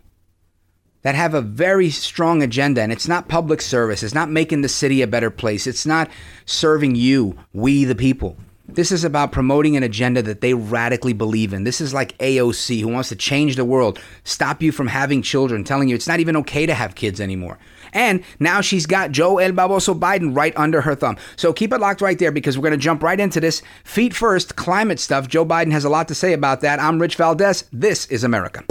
that 1.03 1.15
have 1.15 1.33
a 1.33 1.41
very 1.41 1.89
strong 1.89 2.43
agenda 2.43 2.81
and 2.81 2.91
it's 2.91 3.07
not 3.07 3.27
public 3.27 3.61
service 3.61 4.03
it's 4.03 4.13
not 4.13 4.29
making 4.29 4.61
the 4.61 4.69
city 4.69 5.01
a 5.01 5.07
better 5.07 5.29
place 5.29 5.67
it's 5.67 5.85
not 5.85 6.09
serving 6.45 6.95
you 6.95 7.37
we 7.53 7.83
the 7.85 7.95
people 7.95 8.37
this 8.75 8.91
is 8.91 9.03
about 9.03 9.31
promoting 9.31 9.75
an 9.75 9.83
agenda 9.83 10.21
that 10.21 10.41
they 10.41 10.53
radically 10.53 11.13
believe 11.13 11.53
in. 11.53 11.63
This 11.63 11.81
is 11.81 11.93
like 11.93 12.17
AOC, 12.19 12.81
who 12.81 12.87
wants 12.87 13.09
to 13.09 13.15
change 13.15 13.55
the 13.55 13.65
world, 13.65 13.99
stop 14.23 14.61
you 14.61 14.71
from 14.71 14.87
having 14.87 15.21
children, 15.21 15.63
telling 15.63 15.89
you 15.89 15.95
it's 15.95 16.07
not 16.07 16.19
even 16.19 16.37
okay 16.37 16.65
to 16.65 16.73
have 16.73 16.95
kids 16.95 17.19
anymore. 17.19 17.57
And 17.93 18.23
now 18.39 18.61
she's 18.61 18.85
got 18.85 19.11
Joe 19.11 19.39
El 19.39 19.51
Baboso 19.51 19.97
Biden 19.97 20.35
right 20.35 20.53
under 20.55 20.81
her 20.81 20.95
thumb. 20.95 21.17
So 21.35 21.51
keep 21.51 21.73
it 21.73 21.79
locked 21.79 21.99
right 21.99 22.17
there 22.17 22.31
because 22.31 22.57
we're 22.57 22.69
going 22.69 22.71
to 22.71 22.77
jump 22.77 23.03
right 23.03 23.19
into 23.19 23.41
this. 23.41 23.61
Feet 23.83 24.13
first, 24.13 24.55
climate 24.55 24.99
stuff. 24.99 25.27
Joe 25.27 25.45
Biden 25.45 25.71
has 25.73 25.83
a 25.83 25.89
lot 25.89 26.07
to 26.07 26.15
say 26.15 26.31
about 26.31 26.61
that. 26.61 26.79
I'm 26.79 26.99
Rich 26.99 27.15
Valdez. 27.17 27.65
This 27.73 28.05
is 28.05 28.23
America. 28.23 28.63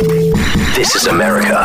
This 0.74 0.94
is 0.94 1.08
America. 1.08 1.56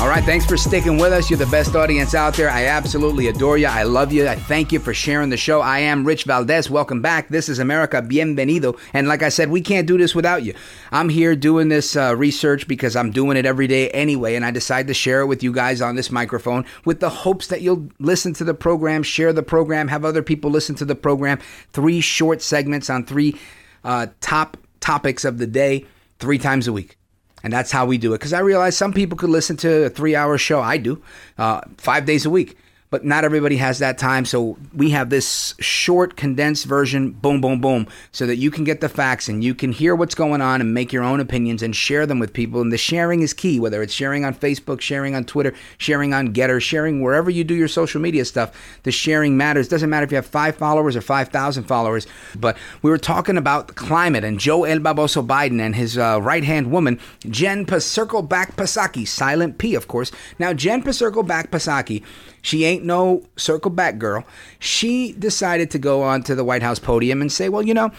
All 0.00 0.08
right, 0.08 0.24
thanks 0.24 0.46
for 0.46 0.56
sticking 0.56 0.96
with 0.96 1.12
us. 1.12 1.30
You're 1.30 1.38
the 1.38 1.46
best 1.46 1.76
audience 1.76 2.14
out 2.14 2.34
there. 2.34 2.50
I 2.50 2.64
absolutely 2.64 3.28
adore 3.28 3.58
you. 3.58 3.66
I 3.66 3.82
love 3.82 4.10
you. 4.10 4.26
I 4.26 4.34
thank 4.34 4.72
you 4.72 4.80
for 4.80 4.94
sharing 4.94 5.28
the 5.28 5.36
show. 5.36 5.60
I 5.60 5.80
am 5.80 6.04
Rich 6.04 6.24
Valdez. 6.24 6.70
Welcome 6.70 7.02
back. 7.02 7.28
This 7.28 7.50
is 7.50 7.58
America. 7.58 8.00
Bienvenido. 8.02 8.80
And 8.94 9.06
like 9.06 9.22
I 9.22 9.28
said, 9.28 9.50
we 9.50 9.60
can't 9.60 9.86
do 9.86 9.98
this 9.98 10.14
without 10.14 10.44
you. 10.44 10.54
I'm 10.90 11.10
here 11.10 11.36
doing 11.36 11.68
this 11.68 11.94
uh, 11.94 12.16
research 12.16 12.66
because 12.66 12.96
I'm 12.96 13.12
doing 13.12 13.36
it 13.36 13.44
every 13.44 13.66
day 13.66 13.90
anyway, 13.90 14.34
and 14.34 14.46
I 14.46 14.50
decided 14.50 14.88
to 14.88 14.94
share 14.94 15.20
it 15.20 15.26
with 15.26 15.42
you 15.42 15.52
guys 15.52 15.82
on 15.82 15.94
this 15.94 16.10
microphone 16.10 16.64
with 16.86 17.00
the 17.00 17.10
hopes 17.10 17.48
that 17.48 17.60
you'll 17.60 17.88
listen 18.00 18.32
to 18.34 18.44
the 18.44 18.54
program, 18.54 19.02
share 19.02 19.34
the 19.34 19.42
program, 19.42 19.88
have 19.88 20.06
other 20.06 20.22
people 20.22 20.50
listen 20.50 20.74
to 20.76 20.86
the 20.86 20.96
program. 20.96 21.38
Three 21.72 22.00
short 22.00 22.40
segments 22.40 22.88
on 22.88 23.04
three 23.04 23.38
uh, 23.84 24.06
top 24.20 24.56
topics 24.82 25.24
of 25.24 25.38
the 25.38 25.46
day, 25.46 25.86
three 26.18 26.38
times 26.38 26.68
a 26.68 26.72
week. 26.72 26.98
And 27.42 27.52
that's 27.52 27.72
how 27.72 27.86
we 27.86 27.98
do 27.98 28.12
it. 28.12 28.18
Because 28.18 28.32
I 28.32 28.40
realize 28.40 28.76
some 28.76 28.92
people 28.92 29.16
could 29.16 29.30
listen 29.30 29.56
to 29.58 29.86
a 29.86 29.90
three 29.90 30.14
hour 30.14 30.36
show. 30.38 30.60
I 30.60 30.76
do, 30.76 31.02
uh, 31.38 31.62
five 31.78 32.04
days 32.04 32.26
a 32.26 32.30
week 32.30 32.56
but 32.92 33.06
not 33.06 33.24
everybody 33.24 33.56
has 33.56 33.78
that 33.78 33.96
time. 33.96 34.26
So 34.26 34.58
we 34.74 34.90
have 34.90 35.08
this 35.08 35.54
short, 35.60 36.14
condensed 36.14 36.66
version, 36.66 37.12
boom, 37.12 37.40
boom, 37.40 37.58
boom, 37.58 37.88
so 38.12 38.26
that 38.26 38.36
you 38.36 38.50
can 38.50 38.64
get 38.64 38.82
the 38.82 38.88
facts 38.90 39.30
and 39.30 39.42
you 39.42 39.54
can 39.54 39.72
hear 39.72 39.96
what's 39.96 40.14
going 40.14 40.42
on 40.42 40.60
and 40.60 40.74
make 40.74 40.92
your 40.92 41.02
own 41.02 41.18
opinions 41.18 41.62
and 41.62 41.74
share 41.74 42.04
them 42.04 42.18
with 42.18 42.34
people. 42.34 42.60
And 42.60 42.70
the 42.70 42.76
sharing 42.76 43.22
is 43.22 43.32
key, 43.32 43.58
whether 43.58 43.82
it's 43.82 43.94
sharing 43.94 44.26
on 44.26 44.34
Facebook, 44.34 44.82
sharing 44.82 45.14
on 45.14 45.24
Twitter, 45.24 45.54
sharing 45.78 46.12
on 46.12 46.34
Gettr, 46.34 46.60
sharing 46.60 47.00
wherever 47.00 47.30
you 47.30 47.44
do 47.44 47.54
your 47.54 47.66
social 47.66 47.98
media 47.98 48.26
stuff. 48.26 48.54
The 48.82 48.92
sharing 48.92 49.38
matters. 49.38 49.68
Doesn't 49.68 49.88
matter 49.88 50.04
if 50.04 50.12
you 50.12 50.16
have 50.16 50.26
five 50.26 50.56
followers 50.56 50.94
or 50.94 51.00
5,000 51.00 51.64
followers. 51.64 52.06
But 52.36 52.58
we 52.82 52.90
were 52.90 52.98
talking 52.98 53.38
about 53.38 53.74
climate 53.74 54.22
and 54.22 54.38
Joe 54.38 54.64
El 54.64 54.80
Baboso 54.80 55.26
Biden 55.26 55.62
and 55.62 55.74
his 55.74 55.96
uh, 55.96 56.20
right 56.20 56.44
hand 56.44 56.70
woman, 56.70 57.00
Jen 57.20 57.64
Circleback 57.64 58.56
Psaki, 58.56 59.08
silent 59.08 59.56
P, 59.56 59.74
of 59.74 59.88
course. 59.88 60.12
Now, 60.38 60.52
Jen 60.52 60.82
Circleback 60.82 61.48
Psaki 61.48 62.02
she 62.42 62.64
ain't 62.64 62.81
no 62.82 63.24
circle 63.36 63.70
back 63.70 63.98
girl. 63.98 64.24
She 64.58 65.12
decided 65.12 65.70
to 65.72 65.78
go 65.78 66.02
onto 66.02 66.34
the 66.34 66.44
White 66.44 66.62
House 66.62 66.78
podium 66.78 67.20
and 67.20 67.30
say, 67.30 67.48
well, 67.48 67.62
you 67.62 67.74
know, 67.74 67.90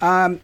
um, 0.00 0.40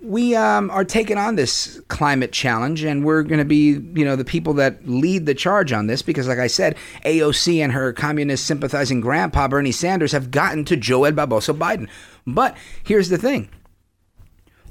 we 0.00 0.36
um, 0.36 0.70
are 0.70 0.84
taking 0.84 1.18
on 1.18 1.34
this 1.34 1.80
climate 1.88 2.30
challenge, 2.30 2.84
and 2.84 3.04
we're 3.04 3.22
going 3.22 3.40
to 3.40 3.44
be, 3.44 3.72
you 3.94 4.04
know, 4.04 4.14
the 4.14 4.24
people 4.24 4.54
that 4.54 4.86
lead 4.88 5.26
the 5.26 5.34
charge 5.34 5.72
on 5.72 5.88
this 5.88 6.02
because, 6.02 6.28
like 6.28 6.38
I 6.38 6.46
said, 6.46 6.76
AOC 7.04 7.62
and 7.62 7.72
her 7.72 7.92
communist 7.92 8.46
sympathizing 8.46 9.00
grandpa 9.00 9.48
Bernie 9.48 9.72
Sanders 9.72 10.12
have 10.12 10.30
gotten 10.30 10.64
to 10.66 10.76
Joe 10.76 11.04
El 11.04 11.12
Baboso 11.12 11.56
Biden. 11.56 11.88
But 12.26 12.56
here's 12.84 13.08
the 13.08 13.18
thing: 13.18 13.48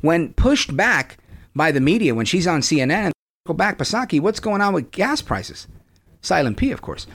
when 0.02 0.34
pushed 0.34 0.78
back 0.78 1.18
by 1.56 1.72
the 1.72 1.82
media, 1.82 2.16
when 2.16 2.26
she's 2.26 2.48
on 2.48 2.62
CNN, 2.62 3.12
go 3.46 3.54
back, 3.54 3.78
Psaki, 3.78 4.22
what's 4.22 4.40
going 4.40 4.62
on 4.62 4.74
with 4.74 4.92
gas 4.92 5.22
prices? 5.22 5.68
Silent 6.22 6.58
P, 6.58 6.72
of 6.72 6.82
course. 6.82 7.06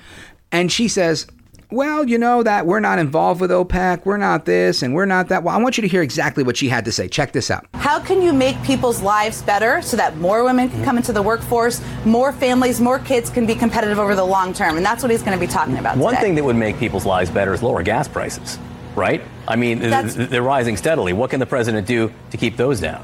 And 0.52 0.70
she 0.70 0.86
says, 0.86 1.26
well, 1.70 2.06
you 2.06 2.18
know 2.18 2.42
that 2.42 2.66
we're 2.66 2.80
not 2.80 2.98
involved 2.98 3.40
with 3.40 3.50
OPEC, 3.50 4.04
we're 4.04 4.18
not 4.18 4.44
this, 4.44 4.82
and 4.82 4.94
we're 4.94 5.06
not 5.06 5.28
that. 5.28 5.42
Well, 5.42 5.56
I 5.56 5.62
want 5.62 5.78
you 5.78 5.82
to 5.82 5.88
hear 5.88 6.02
exactly 6.02 6.44
what 6.44 6.58
she 6.58 6.68
had 6.68 6.84
to 6.84 6.92
say. 6.92 7.08
Check 7.08 7.32
this 7.32 7.50
out. 7.50 7.66
How 7.72 7.98
can 7.98 8.20
you 8.20 8.34
make 8.34 8.62
people's 8.62 9.00
lives 9.00 9.40
better 9.40 9.80
so 9.80 9.96
that 9.96 10.18
more 10.18 10.44
women 10.44 10.68
can 10.68 10.84
come 10.84 10.98
into 10.98 11.14
the 11.14 11.22
workforce, 11.22 11.80
more 12.04 12.30
families, 12.30 12.78
more 12.78 12.98
kids 12.98 13.30
can 13.30 13.46
be 13.46 13.54
competitive 13.54 13.98
over 13.98 14.14
the 14.14 14.24
long 14.24 14.52
term? 14.52 14.76
And 14.76 14.84
that's 14.84 15.02
what 15.02 15.10
he's 15.10 15.22
going 15.22 15.38
to 15.38 15.40
be 15.40 15.50
talking 15.50 15.78
about. 15.78 15.96
One 15.96 16.12
today. 16.12 16.26
thing 16.26 16.34
that 16.34 16.44
would 16.44 16.56
make 16.56 16.78
people's 16.78 17.06
lives 17.06 17.30
better 17.30 17.54
is 17.54 17.62
lower 17.62 17.82
gas 17.82 18.06
prices. 18.06 18.58
right? 18.94 19.22
I 19.48 19.56
mean, 19.56 19.78
That's- 19.78 20.14
they're 20.14 20.42
rising 20.42 20.76
steadily. 20.76 21.14
What 21.14 21.30
can 21.30 21.40
the 21.40 21.46
president 21.46 21.86
do 21.86 22.12
to 22.30 22.36
keep 22.36 22.58
those 22.58 22.78
down? 22.78 23.02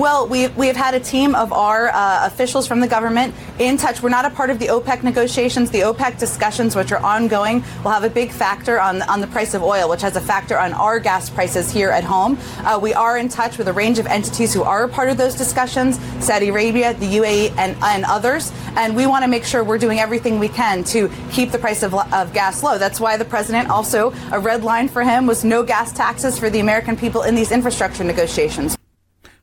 Well, 0.00 0.26
we, 0.26 0.48
we 0.48 0.66
have 0.68 0.76
had 0.76 0.94
a 0.94 1.00
team 1.00 1.34
of 1.34 1.52
our 1.52 1.90
uh, 1.90 2.26
officials 2.26 2.66
from 2.66 2.80
the 2.80 2.88
government 2.88 3.34
in 3.58 3.76
touch. 3.76 4.02
We're 4.02 4.08
not 4.08 4.24
a 4.24 4.30
part 4.30 4.48
of 4.48 4.58
the 4.58 4.68
OPEC 4.68 5.02
negotiations. 5.02 5.70
The 5.70 5.80
OPEC 5.80 6.18
discussions, 6.18 6.74
which 6.74 6.90
are 6.90 7.04
ongoing, 7.04 7.62
will 7.84 7.90
have 7.90 8.02
a 8.02 8.08
big 8.08 8.30
factor 8.30 8.80
on, 8.80 9.02
on 9.02 9.20
the 9.20 9.26
price 9.26 9.52
of 9.52 9.62
oil, 9.62 9.90
which 9.90 10.00
has 10.00 10.16
a 10.16 10.20
factor 10.22 10.58
on 10.58 10.72
our 10.72 11.00
gas 11.00 11.28
prices 11.28 11.70
here 11.70 11.90
at 11.90 12.02
home. 12.02 12.38
Uh, 12.60 12.78
we 12.80 12.94
are 12.94 13.18
in 13.18 13.28
touch 13.28 13.58
with 13.58 13.68
a 13.68 13.74
range 13.74 13.98
of 13.98 14.06
entities 14.06 14.54
who 14.54 14.62
are 14.62 14.84
a 14.84 14.88
part 14.88 15.10
of 15.10 15.18
those 15.18 15.34
discussions 15.34 16.00
Saudi 16.24 16.48
Arabia, 16.48 16.94
the 16.94 17.16
UAE, 17.16 17.50
and, 17.58 17.76
and 17.82 18.06
others. 18.06 18.52
And 18.76 18.96
we 18.96 19.04
want 19.04 19.22
to 19.24 19.28
make 19.28 19.44
sure 19.44 19.62
we're 19.62 19.76
doing 19.76 20.00
everything 20.00 20.38
we 20.38 20.48
can 20.48 20.82
to 20.84 21.10
keep 21.30 21.50
the 21.50 21.58
price 21.58 21.82
of, 21.82 21.92
of 21.92 22.32
gas 22.32 22.62
low. 22.62 22.78
That's 22.78 23.00
why 23.00 23.18
the 23.18 23.26
president 23.26 23.68
also, 23.68 24.14
a 24.32 24.40
red 24.40 24.64
line 24.64 24.88
for 24.88 25.02
him 25.02 25.26
was 25.26 25.44
no 25.44 25.62
gas 25.62 25.92
taxes 25.92 26.38
for 26.38 26.48
the 26.48 26.60
American 26.60 26.96
people 26.96 27.24
in 27.24 27.34
these 27.34 27.52
infrastructure 27.52 28.02
negotiations. 28.02 28.79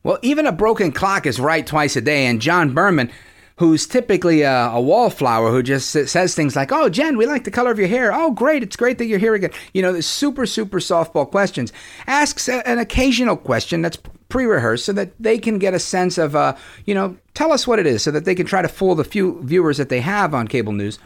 Well, 0.08 0.18
even 0.22 0.46
a 0.46 0.52
broken 0.52 0.90
clock 0.90 1.26
is 1.26 1.38
right 1.38 1.66
twice 1.66 1.94
a 1.94 2.00
day. 2.00 2.24
And 2.24 2.40
John 2.40 2.72
Berman, 2.72 3.10
who's 3.56 3.86
typically 3.86 4.40
a, 4.40 4.70
a 4.70 4.80
wallflower 4.80 5.50
who 5.50 5.62
just 5.62 5.90
says 5.90 6.34
things 6.34 6.56
like, 6.56 6.72
Oh, 6.72 6.88
Jen, 6.88 7.18
we 7.18 7.26
like 7.26 7.44
the 7.44 7.50
color 7.50 7.70
of 7.70 7.78
your 7.78 7.88
hair. 7.88 8.10
Oh, 8.10 8.30
great. 8.30 8.62
It's 8.62 8.74
great 8.74 8.96
that 8.96 9.04
you're 9.04 9.18
here 9.18 9.34
again. 9.34 9.50
You 9.74 9.82
know, 9.82 9.92
the 9.92 10.00
super, 10.00 10.46
super 10.46 10.78
softball 10.78 11.30
questions. 11.30 11.74
Asks 12.06 12.48
a, 12.48 12.66
an 12.66 12.78
occasional 12.78 13.36
question 13.36 13.82
that's 13.82 13.98
pre 14.30 14.46
rehearsed 14.46 14.86
so 14.86 14.94
that 14.94 15.12
they 15.20 15.36
can 15.36 15.58
get 15.58 15.74
a 15.74 15.78
sense 15.78 16.16
of, 16.16 16.34
uh, 16.34 16.56
you 16.86 16.94
know, 16.94 17.18
tell 17.34 17.52
us 17.52 17.66
what 17.66 17.78
it 17.78 17.86
is 17.86 18.02
so 18.02 18.10
that 18.10 18.24
they 18.24 18.34
can 18.34 18.46
try 18.46 18.62
to 18.62 18.68
fool 18.68 18.94
the 18.94 19.04
few 19.04 19.42
viewers 19.42 19.76
that 19.76 19.90
they 19.90 20.00
have 20.00 20.32
on 20.32 20.48
cable 20.48 20.72
news. 20.72 20.98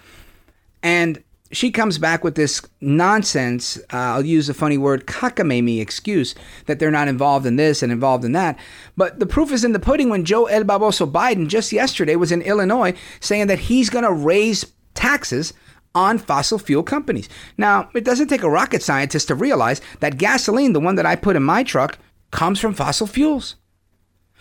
And 0.81 1.25
she 1.53 1.71
comes 1.71 1.99
back 1.99 2.25
with 2.25 2.35
this 2.35 2.63
nonsense. 2.81 3.77
Uh, 3.93 3.97
I'll 3.97 4.25
use 4.25 4.49
a 4.49 4.55
funny 4.55 4.79
word, 4.79 5.07
cockamamie 5.07 5.81
excuse 5.81 6.35
that 6.67 6.79
they're 6.79 6.91
not 6.91 7.09
involved 7.09 7.47
in 7.47 7.57
this 7.57 7.83
and 7.83 7.93
involved 7.93 8.25
in 8.25 8.33
that. 8.33 8.59
But 8.97 9.21
the 9.21 9.27
proof 9.27 9.53
is 9.53 9.65
in 9.65 9.73
the 9.73 9.79
pudding 9.79 10.09
when 10.09 10.25
Joe 10.25 10.47
El 10.47 10.65
Baboso 10.65 11.11
Biden 11.11 11.49
just 11.49 11.73
yesterday 11.73 12.17
was 12.17 12.33
in 12.33 12.43
Illinois 12.43 12.95
saying 13.21 13.47
that 13.49 13.61
he's 13.61 13.91
going 13.91 14.05
to 14.05 14.13
raise 14.13 14.65
taxes 14.95 15.53
on 15.95 16.19
fossil 16.19 16.59
fuel 16.59 16.83
companies. 16.83 17.29
Now, 17.59 17.91
it 17.95 18.05
doesn't 18.05 18.29
take 18.29 18.43
a 18.43 18.51
rocket 18.51 18.83
scientist 18.83 19.29
to 19.29 19.35
realize 19.35 19.83
that 20.01 20.17
gasoline, 20.17 20.73
the 20.73 20.81
one 20.81 20.95
that 20.95 21.07
I 21.07 21.17
put 21.17 21.37
in 21.37 21.43
my 21.43 21.63
truck, 21.63 21.99
comes 22.31 22.59
from 22.59 22.73
fossil 22.73 23.07
fuels. 23.07 23.57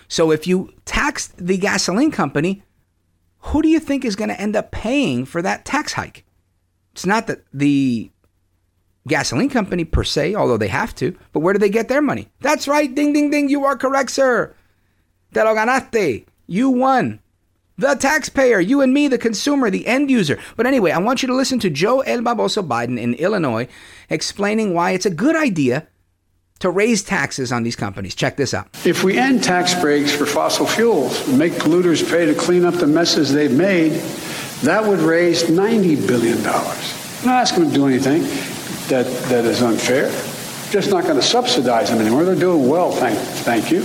So 0.08 0.32
if 0.32 0.48
you 0.48 0.74
tax 0.86 1.28
the 1.28 1.58
gasoline 1.58 2.12
company, 2.12 2.64
who 3.40 3.62
do 3.62 3.68
you 3.68 3.80
think 3.80 4.06
is 4.06 4.16
going 4.16 4.30
to 4.30 4.40
end 4.40 4.56
up 4.56 4.72
paying 4.72 5.26
for 5.26 5.42
that 5.42 5.66
tax 5.66 5.94
hike? 5.94 6.26
It's 6.94 7.06
not 7.06 7.28
that 7.28 7.44
the 7.54 8.12
gasoline 9.08 9.50
company 9.50 9.86
per 9.86 10.04
se, 10.04 10.36
although 10.36 10.58
they 10.58 10.68
have 10.68 10.94
to, 10.96 11.18
but 11.32 11.40
where 11.40 11.54
do 11.54 11.60
they 11.60 11.70
get 11.70 11.88
their 11.88 12.02
money? 12.02 12.30
That's 12.42 12.68
right, 12.68 12.94
ding, 12.94 13.14
ding, 13.14 13.30
ding, 13.30 13.50
you 13.50 13.66
are 13.66 13.78
correct, 13.78 14.12
sir. 14.12 14.54
Te 15.34 15.42
lo 15.42 15.56
ganaste. 15.56 16.26
You 16.48 16.70
won. 16.70 17.20
The 17.78 17.96
taxpayer, 17.96 18.60
you 18.60 18.82
and 18.82 18.94
me, 18.94 19.08
the 19.08 19.18
consumer, 19.18 19.70
the 19.70 19.88
end 19.88 20.12
user. 20.12 20.38
But 20.56 20.68
anyway, 20.68 20.92
I 20.92 21.00
want 21.00 21.24
you 21.24 21.28
to 21.28 21.34
listen 21.36 21.58
to 21.60 21.70
Joe 21.70 22.02
El 22.02 22.20
Baboso 22.20 22.68
Biden 22.68 23.00
in 23.00 23.16
Illinois 23.16 23.68
explaining 24.10 24.74
why 24.74 24.92
it's 24.92 25.06
a 25.06 25.10
good 25.10 25.36
idea 25.36 25.88
to 26.60 26.70
raise 26.70 27.02
taxes 27.02 27.52
on 27.52 27.64
these 27.64 27.76
companies. 27.76 28.14
Check 28.14 28.38
this 28.38 28.54
out. 28.54 28.68
If 28.86 29.04
we 29.04 29.18
end 29.18 29.44
tax 29.44 29.74
breaks 29.74 30.14
for 30.14 30.28
fossil 30.28 30.68
fuels 30.68 31.28
make 31.30 31.54
polluters 31.54 32.08
pay 32.08 32.28
to 32.28 32.36
clean 32.36 32.66
up 32.66 32.76
the 32.76 32.86
messes 32.86 33.34
they've 33.34 33.52
made, 33.52 33.94
that 34.64 34.86
would 34.86 35.00
raise 35.00 35.44
$90 35.44 36.08
billion. 36.08 36.44
Not 36.44 37.26
asking 37.26 37.64
them 37.64 37.70
to 37.70 37.76
do 37.76 37.88
anything 37.88 38.22
that, 38.90 39.06
that 39.30 39.46
is 39.46 39.62
unfair. 39.62 40.10
Just 40.72 40.90
not 40.92 41.04
going 41.04 41.16
to 41.16 41.22
subsidize 41.22 41.90
them 41.90 42.00
anymore. 42.00 42.24
They're 42.24 42.36
doing 42.36 42.68
well, 42.68 42.92
thank, 42.92 43.18
thank 43.18 43.72
you. 43.72 43.82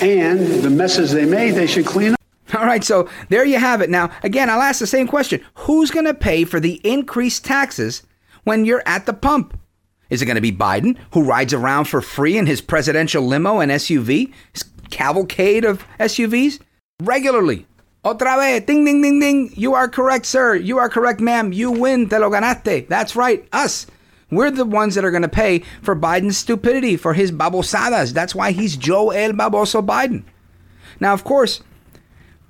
And 0.00 0.62
the 0.62 0.70
messes 0.70 1.12
they 1.12 1.26
made, 1.26 1.52
they 1.52 1.66
should 1.66 1.86
clean 1.86 2.12
up. 2.12 2.20
All 2.54 2.66
right, 2.66 2.82
so 2.82 3.08
there 3.28 3.44
you 3.44 3.58
have 3.58 3.80
it. 3.80 3.90
Now, 3.90 4.10
again, 4.22 4.50
I'll 4.50 4.62
ask 4.62 4.80
the 4.80 4.86
same 4.86 5.06
question 5.06 5.44
Who's 5.54 5.90
going 5.90 6.06
to 6.06 6.14
pay 6.14 6.44
for 6.44 6.60
the 6.60 6.80
increased 6.84 7.44
taxes 7.44 8.02
when 8.44 8.64
you're 8.64 8.82
at 8.86 9.06
the 9.06 9.12
pump? 9.12 9.58
Is 10.08 10.22
it 10.22 10.26
going 10.26 10.36
to 10.36 10.40
be 10.40 10.52
Biden, 10.52 10.96
who 11.12 11.22
rides 11.22 11.54
around 11.54 11.84
for 11.84 12.00
free 12.00 12.36
in 12.36 12.46
his 12.46 12.60
presidential 12.60 13.22
limo 13.22 13.60
and 13.60 13.70
SUV, 13.70 14.32
his 14.52 14.64
cavalcade 14.90 15.64
of 15.64 15.84
SUVs, 16.00 16.60
regularly? 17.00 17.66
Otra 18.02 18.38
vez, 18.38 18.64
ding, 18.64 18.84
ding, 18.84 19.02
ding, 19.02 19.20
ding. 19.20 19.52
You 19.54 19.74
are 19.74 19.88
correct, 19.88 20.24
sir. 20.24 20.54
You 20.54 20.78
are 20.78 20.88
correct, 20.88 21.20
ma'am. 21.20 21.52
You 21.52 21.70
win. 21.70 22.08
Te 22.08 22.18
lo 22.18 22.30
ganaste. 22.30 22.88
That's 22.88 23.14
right. 23.14 23.46
Us. 23.52 23.86
We're 24.30 24.50
the 24.50 24.64
ones 24.64 24.94
that 24.94 25.04
are 25.04 25.10
going 25.10 25.22
to 25.22 25.28
pay 25.28 25.58
for 25.82 25.94
Biden's 25.94 26.38
stupidity, 26.38 26.96
for 26.96 27.14
his 27.14 27.32
babosadas. 27.32 28.12
That's 28.14 28.34
why 28.34 28.52
he's 28.52 28.76
Joe 28.76 29.10
El 29.10 29.32
Baboso 29.32 29.84
Biden. 29.84 30.22
Now, 31.00 31.12
of 31.12 31.24
course, 31.24 31.62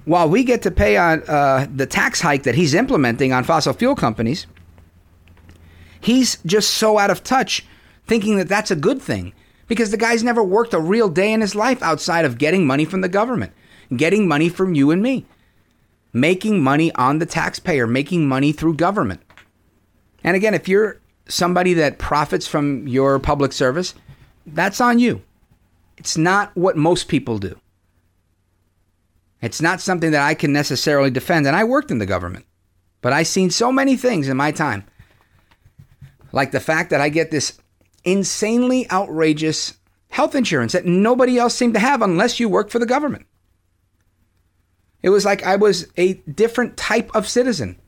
while 0.04 0.28
we 0.28 0.44
get 0.44 0.62
to 0.62 0.70
pay 0.70 0.96
on 0.96 1.22
uh, 1.26 1.66
the 1.74 1.86
tax 1.86 2.20
hike 2.20 2.42
that 2.44 2.54
he's 2.54 2.74
implementing 2.74 3.32
on 3.32 3.44
fossil 3.44 3.72
fuel 3.72 3.96
companies, 3.96 4.46
he's 6.00 6.38
just 6.44 6.74
so 6.74 6.98
out 6.98 7.10
of 7.10 7.24
touch 7.24 7.64
thinking 8.06 8.36
that 8.36 8.48
that's 8.48 8.70
a 8.70 8.76
good 8.76 9.00
thing 9.00 9.32
because 9.66 9.90
the 9.90 9.96
guy's 9.96 10.22
never 10.22 10.42
worked 10.42 10.74
a 10.74 10.80
real 10.80 11.08
day 11.08 11.32
in 11.32 11.40
his 11.40 11.54
life 11.54 11.82
outside 11.82 12.24
of 12.24 12.38
getting 12.38 12.66
money 12.66 12.84
from 12.84 13.00
the 13.00 13.08
government, 13.08 13.52
getting 13.96 14.28
money 14.28 14.48
from 14.48 14.74
you 14.74 14.90
and 14.90 15.02
me, 15.02 15.26
making 16.12 16.62
money 16.62 16.92
on 16.94 17.18
the 17.18 17.26
taxpayer, 17.26 17.86
making 17.86 18.26
money 18.26 18.52
through 18.52 18.74
government. 18.74 19.20
And 20.24 20.36
again, 20.36 20.54
if 20.54 20.68
you're 20.68 21.00
somebody 21.28 21.74
that 21.74 21.98
profits 21.98 22.46
from 22.46 22.86
your 22.88 23.18
public 23.18 23.52
service, 23.52 23.94
that's 24.46 24.80
on 24.80 24.98
you. 24.98 25.22
It's 25.96 26.16
not 26.16 26.54
what 26.56 26.76
most 26.76 27.08
people 27.08 27.38
do. 27.38 27.58
It's 29.42 29.62
not 29.62 29.80
something 29.80 30.10
that 30.10 30.26
I 30.26 30.34
can 30.34 30.52
necessarily 30.52 31.10
defend. 31.10 31.46
And 31.46 31.56
I 31.56 31.64
worked 31.64 31.90
in 31.90 31.98
the 31.98 32.06
government, 32.06 32.44
but 33.00 33.12
I've 33.12 33.26
seen 33.26 33.50
so 33.50 33.72
many 33.72 33.96
things 33.96 34.28
in 34.28 34.36
my 34.36 34.52
time. 34.52 34.84
Like 36.32 36.52
the 36.52 36.60
fact 36.60 36.90
that 36.90 37.00
I 37.00 37.08
get 37.08 37.30
this 37.30 37.58
insanely 38.04 38.90
outrageous 38.90 39.74
health 40.08 40.34
insurance 40.34 40.72
that 40.72 40.86
nobody 40.86 41.38
else 41.38 41.54
seemed 41.54 41.74
to 41.74 41.80
have 41.80 42.02
unless 42.02 42.40
you 42.40 42.48
work 42.48 42.70
for 42.70 42.78
the 42.78 42.86
government. 42.86 43.26
It 45.02 45.10
was 45.10 45.24
like 45.24 45.44
I 45.44 45.56
was 45.56 45.88
a 45.96 46.14
different 46.14 46.76
type 46.76 47.10
of 47.14 47.28
citizen. 47.28 47.78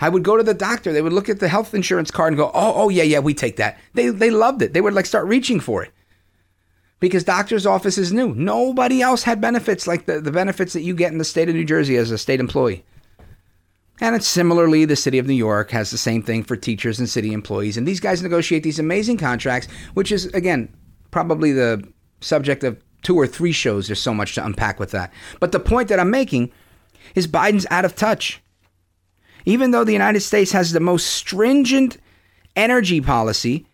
I 0.00 0.08
would 0.08 0.22
go 0.22 0.36
to 0.36 0.42
the 0.42 0.54
doctor, 0.54 0.92
they 0.92 1.02
would 1.02 1.12
look 1.12 1.28
at 1.28 1.40
the 1.40 1.48
health 1.48 1.74
insurance 1.74 2.10
card 2.10 2.32
and 2.32 2.38
go, 2.38 2.50
"Oh, 2.54 2.72
oh 2.74 2.88
yeah, 2.88 3.02
yeah, 3.02 3.18
we 3.18 3.34
take 3.34 3.56
that." 3.56 3.78
They 3.94 4.08
they 4.08 4.30
loved 4.30 4.62
it. 4.62 4.72
They 4.72 4.80
would 4.80 4.94
like 4.94 5.06
start 5.06 5.26
reaching 5.26 5.60
for 5.60 5.82
it. 5.82 5.92
Because 7.00 7.24
doctors' 7.24 7.66
offices 7.66 8.12
knew 8.12 8.34
nobody 8.34 9.00
else 9.00 9.22
had 9.22 9.40
benefits 9.40 9.86
like 9.86 10.04
the, 10.04 10.20
the 10.20 10.30
benefits 10.30 10.74
that 10.74 10.82
you 10.82 10.94
get 10.94 11.12
in 11.12 11.18
the 11.18 11.24
state 11.24 11.48
of 11.48 11.54
New 11.54 11.64
Jersey 11.64 11.96
as 11.96 12.10
a 12.10 12.18
state 12.18 12.40
employee. 12.40 12.84
And 14.02 14.16
it's 14.16 14.26
similarly, 14.26 14.84
the 14.84 14.96
city 14.96 15.18
of 15.18 15.26
New 15.26 15.34
York 15.34 15.70
has 15.70 15.90
the 15.90 15.98
same 15.98 16.22
thing 16.22 16.42
for 16.42 16.56
teachers 16.56 16.98
and 16.98 17.08
city 17.08 17.32
employees. 17.32 17.76
And 17.76 17.86
these 17.86 18.00
guys 18.00 18.22
negotiate 18.22 18.62
these 18.62 18.78
amazing 18.78 19.18
contracts, 19.18 19.68
which 19.94 20.10
is, 20.12 20.26
again, 20.26 20.74
probably 21.10 21.52
the 21.52 21.86
subject 22.20 22.64
of 22.64 22.82
two 23.02 23.16
or 23.16 23.26
three 23.26 23.52
shows. 23.52 23.86
There's 23.86 24.00
so 24.00 24.14
much 24.14 24.34
to 24.34 24.44
unpack 24.44 24.78
with 24.78 24.90
that. 24.90 25.12
But 25.38 25.52
the 25.52 25.60
point 25.60 25.88
that 25.88 26.00
I'm 26.00 26.10
making 26.10 26.52
is 27.14 27.26
Biden's 27.26 27.66
out 27.70 27.84
of 27.84 27.94
touch. 27.94 28.42
Even 29.44 29.70
though 29.70 29.84
the 29.84 29.92
United 29.92 30.20
States 30.20 30.52
has 30.52 30.72
the 30.72 30.80
most 30.80 31.06
stringent 31.06 31.98
energy 32.56 33.00
policy 33.00 33.66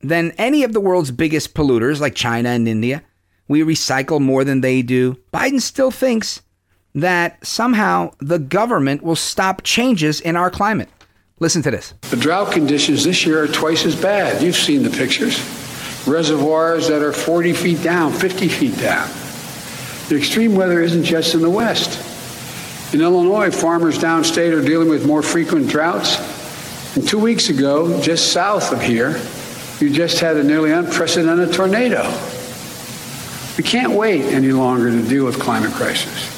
than 0.00 0.32
any 0.32 0.62
of 0.62 0.72
the 0.72 0.80
world's 0.80 1.10
biggest 1.10 1.54
polluters 1.54 2.00
like 2.00 2.14
China 2.14 2.50
and 2.50 2.68
India, 2.68 3.02
we 3.48 3.62
recycle 3.62 4.20
more 4.20 4.44
than 4.44 4.60
they 4.60 4.82
do. 4.82 5.16
Biden 5.32 5.60
still 5.60 5.90
thinks 5.90 6.42
that 6.94 7.44
somehow 7.46 8.10
the 8.20 8.38
government 8.38 9.02
will 9.02 9.16
stop 9.16 9.62
changes 9.62 10.20
in 10.20 10.36
our 10.36 10.50
climate. 10.50 10.88
Listen 11.38 11.62
to 11.62 11.70
this. 11.70 11.92
The 12.02 12.16
drought 12.16 12.52
conditions 12.52 13.04
this 13.04 13.26
year 13.26 13.42
are 13.42 13.48
twice 13.48 13.84
as 13.84 13.94
bad. 13.94 14.42
You've 14.42 14.56
seen 14.56 14.82
the 14.82 14.90
pictures. 14.90 15.65
Reservoirs 16.06 16.88
that 16.88 17.02
are 17.02 17.12
40 17.12 17.52
feet 17.52 17.82
down, 17.82 18.12
50 18.12 18.48
feet 18.48 18.78
down. 18.78 19.08
The 20.08 20.16
extreme 20.16 20.54
weather 20.54 20.80
isn't 20.80 21.02
just 21.02 21.34
in 21.34 21.42
the 21.42 21.50
West. 21.50 22.94
In 22.94 23.00
Illinois, 23.00 23.50
farmers 23.50 23.98
downstate 23.98 24.56
are 24.56 24.64
dealing 24.64 24.88
with 24.88 25.04
more 25.04 25.22
frequent 25.22 25.68
droughts. 25.68 26.16
And 26.96 27.06
two 27.06 27.18
weeks 27.18 27.48
ago, 27.48 28.00
just 28.00 28.32
south 28.32 28.72
of 28.72 28.80
here, 28.80 29.20
you 29.80 29.92
just 29.92 30.20
had 30.20 30.36
a 30.36 30.44
nearly 30.44 30.70
unprecedented 30.70 31.52
tornado. 31.52 32.02
We 33.58 33.64
can't 33.64 33.92
wait 33.92 34.22
any 34.26 34.52
longer 34.52 34.90
to 34.90 35.02
deal 35.02 35.24
with 35.24 35.40
climate 35.40 35.72
crisis. 35.72 36.32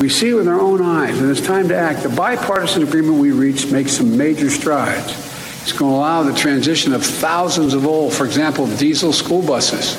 We 0.00 0.08
see 0.08 0.30
it 0.30 0.34
with 0.34 0.48
our 0.48 0.60
own 0.60 0.82
eyes, 0.82 1.18
and 1.20 1.30
it's 1.30 1.40
time 1.40 1.68
to 1.68 1.76
act. 1.76 2.02
The 2.02 2.08
bipartisan 2.08 2.82
agreement 2.82 3.18
we 3.18 3.30
reached 3.30 3.70
makes 3.70 3.92
some 3.92 4.16
major 4.16 4.50
strides. 4.50 5.33
It's 5.64 5.72
going 5.72 5.92
to 5.92 5.96
allow 5.96 6.22
the 6.22 6.34
transition 6.34 6.92
of 6.92 7.02
thousands 7.02 7.72
of 7.72 7.86
old, 7.86 8.12
for 8.12 8.26
example, 8.26 8.66
diesel 8.76 9.14
school 9.14 9.40
buses 9.40 9.96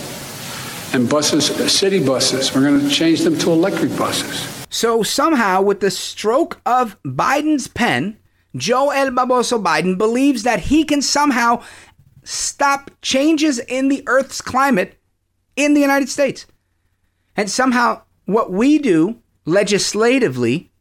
and 0.94 1.10
buses, 1.10 1.48
city 1.76 2.06
buses. 2.06 2.54
We're 2.54 2.62
going 2.62 2.80
to 2.82 2.90
change 2.90 3.22
them 3.22 3.36
to 3.40 3.52
electric 3.52 3.98
buses. 3.98 4.48
So 4.70 5.02
somehow, 5.02 5.64
with 5.64 5.80
the 5.80 5.90
stroke 5.90 6.62
of 6.68 7.02
Biden's 7.02 7.68
pen, 7.68 8.20
Joe 8.56 8.92
El 8.92 9.10
Baboso 9.10 9.60
Biden 9.60 9.98
believes 9.98 10.44
that 10.44 10.60
he 10.60 10.84
can 10.84 11.02
somehow 11.02 11.64
stop 12.24 12.92
changes 13.02 13.58
in 13.58 13.88
the 13.88 14.04
Earth's 14.06 14.42
climate 14.42 15.00
in 15.56 15.74
the 15.74 15.82
United 15.82 16.10
States. 16.10 16.46
And 17.36 17.50
somehow, 17.50 18.04
what 18.26 18.52
we 18.52 18.78
do 18.78 19.20
legislatively 19.46 20.72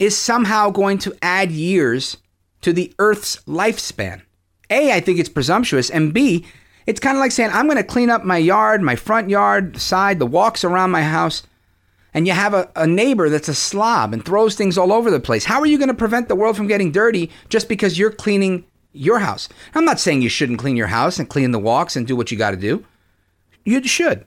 is 0.00 0.18
somehow 0.18 0.70
going 0.70 0.98
to 0.98 1.14
add 1.22 1.52
years 1.52 2.16
to 2.64 2.72
the 2.72 2.94
Earth's 2.98 3.36
lifespan. 3.46 4.22
A, 4.70 4.92
I 4.92 5.00
think 5.00 5.18
it's 5.18 5.28
presumptuous. 5.28 5.90
And 5.90 6.14
B, 6.14 6.46
it's 6.86 6.98
kind 6.98 7.14
of 7.14 7.20
like 7.20 7.30
saying, 7.30 7.50
I'm 7.52 7.66
going 7.66 7.76
to 7.76 7.84
clean 7.84 8.08
up 8.08 8.24
my 8.24 8.38
yard, 8.38 8.80
my 8.82 8.96
front 8.96 9.28
yard, 9.28 9.74
the 9.74 9.80
side, 9.80 10.18
the 10.18 10.26
walks 10.26 10.64
around 10.64 10.90
my 10.90 11.02
house. 11.02 11.42
And 12.14 12.26
you 12.26 12.32
have 12.32 12.54
a, 12.54 12.70
a 12.74 12.86
neighbor 12.86 13.28
that's 13.28 13.48
a 13.48 13.54
slob 13.54 14.14
and 14.14 14.24
throws 14.24 14.54
things 14.54 14.78
all 14.78 14.92
over 14.92 15.10
the 15.10 15.20
place. 15.20 15.44
How 15.44 15.60
are 15.60 15.66
you 15.66 15.76
going 15.76 15.88
to 15.88 15.94
prevent 15.94 16.28
the 16.28 16.34
world 16.34 16.56
from 16.56 16.66
getting 16.66 16.90
dirty 16.90 17.30
just 17.50 17.68
because 17.68 17.98
you're 17.98 18.10
cleaning 18.10 18.64
your 18.94 19.18
house? 19.18 19.50
I'm 19.74 19.84
not 19.84 20.00
saying 20.00 20.22
you 20.22 20.30
shouldn't 20.30 20.58
clean 20.58 20.76
your 20.76 20.86
house 20.86 21.18
and 21.18 21.28
clean 21.28 21.50
the 21.50 21.58
walks 21.58 21.96
and 21.96 22.06
do 22.06 22.16
what 22.16 22.30
you 22.30 22.38
got 22.38 22.52
to 22.52 22.56
do. 22.56 22.82
You 23.66 23.86
should. 23.86 24.24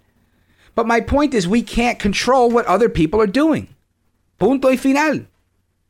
But 0.75 0.85
my 0.85 1.01
point 1.01 1.33
is, 1.33 1.47
we 1.47 1.63
can't 1.63 1.97
control 1.97 2.51
what 2.51 2.67
other 2.67 2.87
people 2.87 3.19
are 3.19 3.25
doing. 3.25 3.69
Punto 4.37 4.67
y 4.67 4.77
final. 4.77 5.25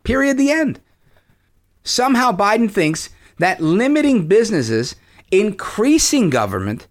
Period. 0.03 0.37
The 0.37 0.51
end. 0.51 0.79
Somehow 1.87 2.33
Biden 2.33 2.69
thinks 2.69 3.09
that 3.37 3.61
limiting 3.61 4.27
businesses, 4.27 4.95
increasing 5.31 6.29
government, 6.29 6.87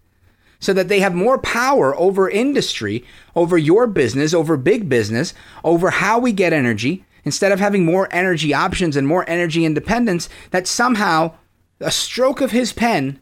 so 0.59 0.73
that 0.73 0.87
they 0.87 1.01
have 1.01 1.13
more 1.13 1.37
power 1.37 1.95
over 1.95 2.27
industry, 2.27 3.05
over 3.35 3.59
your 3.59 3.85
business, 3.85 4.33
over 4.33 4.57
big 4.57 4.89
business, 4.89 5.35
over 5.63 5.91
how 5.91 6.17
we 6.17 6.31
get 6.31 6.51
energy, 6.51 7.05
instead 7.23 7.51
of 7.51 7.59
having 7.59 7.85
more 7.85 8.07
energy 8.11 8.55
options 8.55 8.95
and 8.95 9.07
more 9.07 9.23
energy 9.29 9.65
independence, 9.65 10.29
that 10.49 10.65
somehow 10.65 11.31
a 11.79 11.91
stroke 11.91 12.41
of 12.41 12.49
his 12.49 12.73
pen 12.73 13.19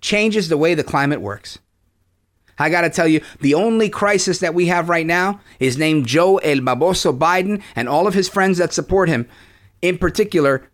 changes 0.00 0.48
the 0.48 0.56
way 0.56 0.74
the 0.74 0.84
climate 0.84 1.20
works. 1.20 1.58
I 2.56 2.70
got 2.70 2.82
to 2.82 2.90
tell 2.90 3.08
you, 3.08 3.20
the 3.40 3.54
only 3.54 3.88
crisis 3.88 4.38
that 4.38 4.54
we 4.54 4.66
have 4.66 4.88
right 4.88 5.06
now 5.06 5.40
is 5.58 5.76
named 5.76 6.06
Joe 6.06 6.36
El 6.38 6.58
Baboso 6.58 7.18
Biden 7.18 7.62
and 7.74 7.88
all 7.88 8.06
of 8.06 8.14
his 8.14 8.28
friends 8.28 8.58
that 8.58 8.72
support 8.72 9.08
him, 9.08 9.28
in 9.82 9.98
particular, 9.98 10.70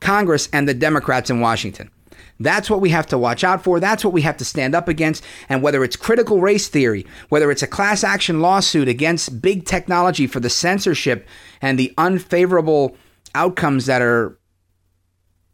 Congress 0.00 0.48
and 0.52 0.68
the 0.68 0.74
Democrats 0.74 1.30
in 1.30 1.40
Washington. 1.40 1.90
That's 2.38 2.68
what 2.68 2.80
we 2.80 2.90
have 2.90 3.06
to 3.06 3.18
watch 3.18 3.44
out 3.44 3.64
for. 3.64 3.80
That's 3.80 4.04
what 4.04 4.12
we 4.12 4.22
have 4.22 4.36
to 4.36 4.44
stand 4.44 4.74
up 4.74 4.88
against. 4.88 5.24
And 5.48 5.62
whether 5.62 5.82
it's 5.82 5.96
critical 5.96 6.40
race 6.40 6.68
theory, 6.68 7.06
whether 7.28 7.50
it's 7.50 7.62
a 7.62 7.66
class 7.66 8.04
action 8.04 8.40
lawsuit 8.40 8.88
against 8.88 9.40
big 9.40 9.64
technology 9.64 10.26
for 10.26 10.40
the 10.40 10.50
censorship 10.50 11.26
and 11.62 11.78
the 11.78 11.94
unfavorable 11.96 12.96
outcomes 13.34 13.86
that 13.86 14.02
are 14.02 14.38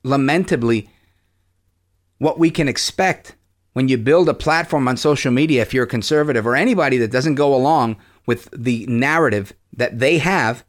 lamentably 0.03 0.88
what 2.18 2.38
we 2.38 2.51
can 2.51 2.68
expect 2.68 3.36
when 3.72 3.88
you 3.88 3.97
build 3.97 4.28
a 4.28 4.34
platform 4.34 4.86
on 4.86 4.97
social 4.97 5.32
media, 5.32 5.62
if 5.62 5.72
you're 5.72 5.84
a 5.84 5.88
conservative 5.88 6.47
or 6.47 6.55
anybody 6.55 6.99
that 6.99 7.11
doesn't 7.11 7.36
go 7.36 7.55
along 7.55 7.97
with 8.26 8.49
the 8.57 8.86
narrative 8.86 9.53
that 9.72 9.99
they 9.99 10.18
have, 10.18 10.64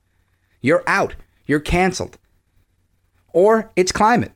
you're 0.61 0.83
out. 0.87 1.15
You're 1.45 1.59
canceled. 1.59 2.17
Or 3.33 3.71
it's 3.75 3.91
climate. 3.91 4.31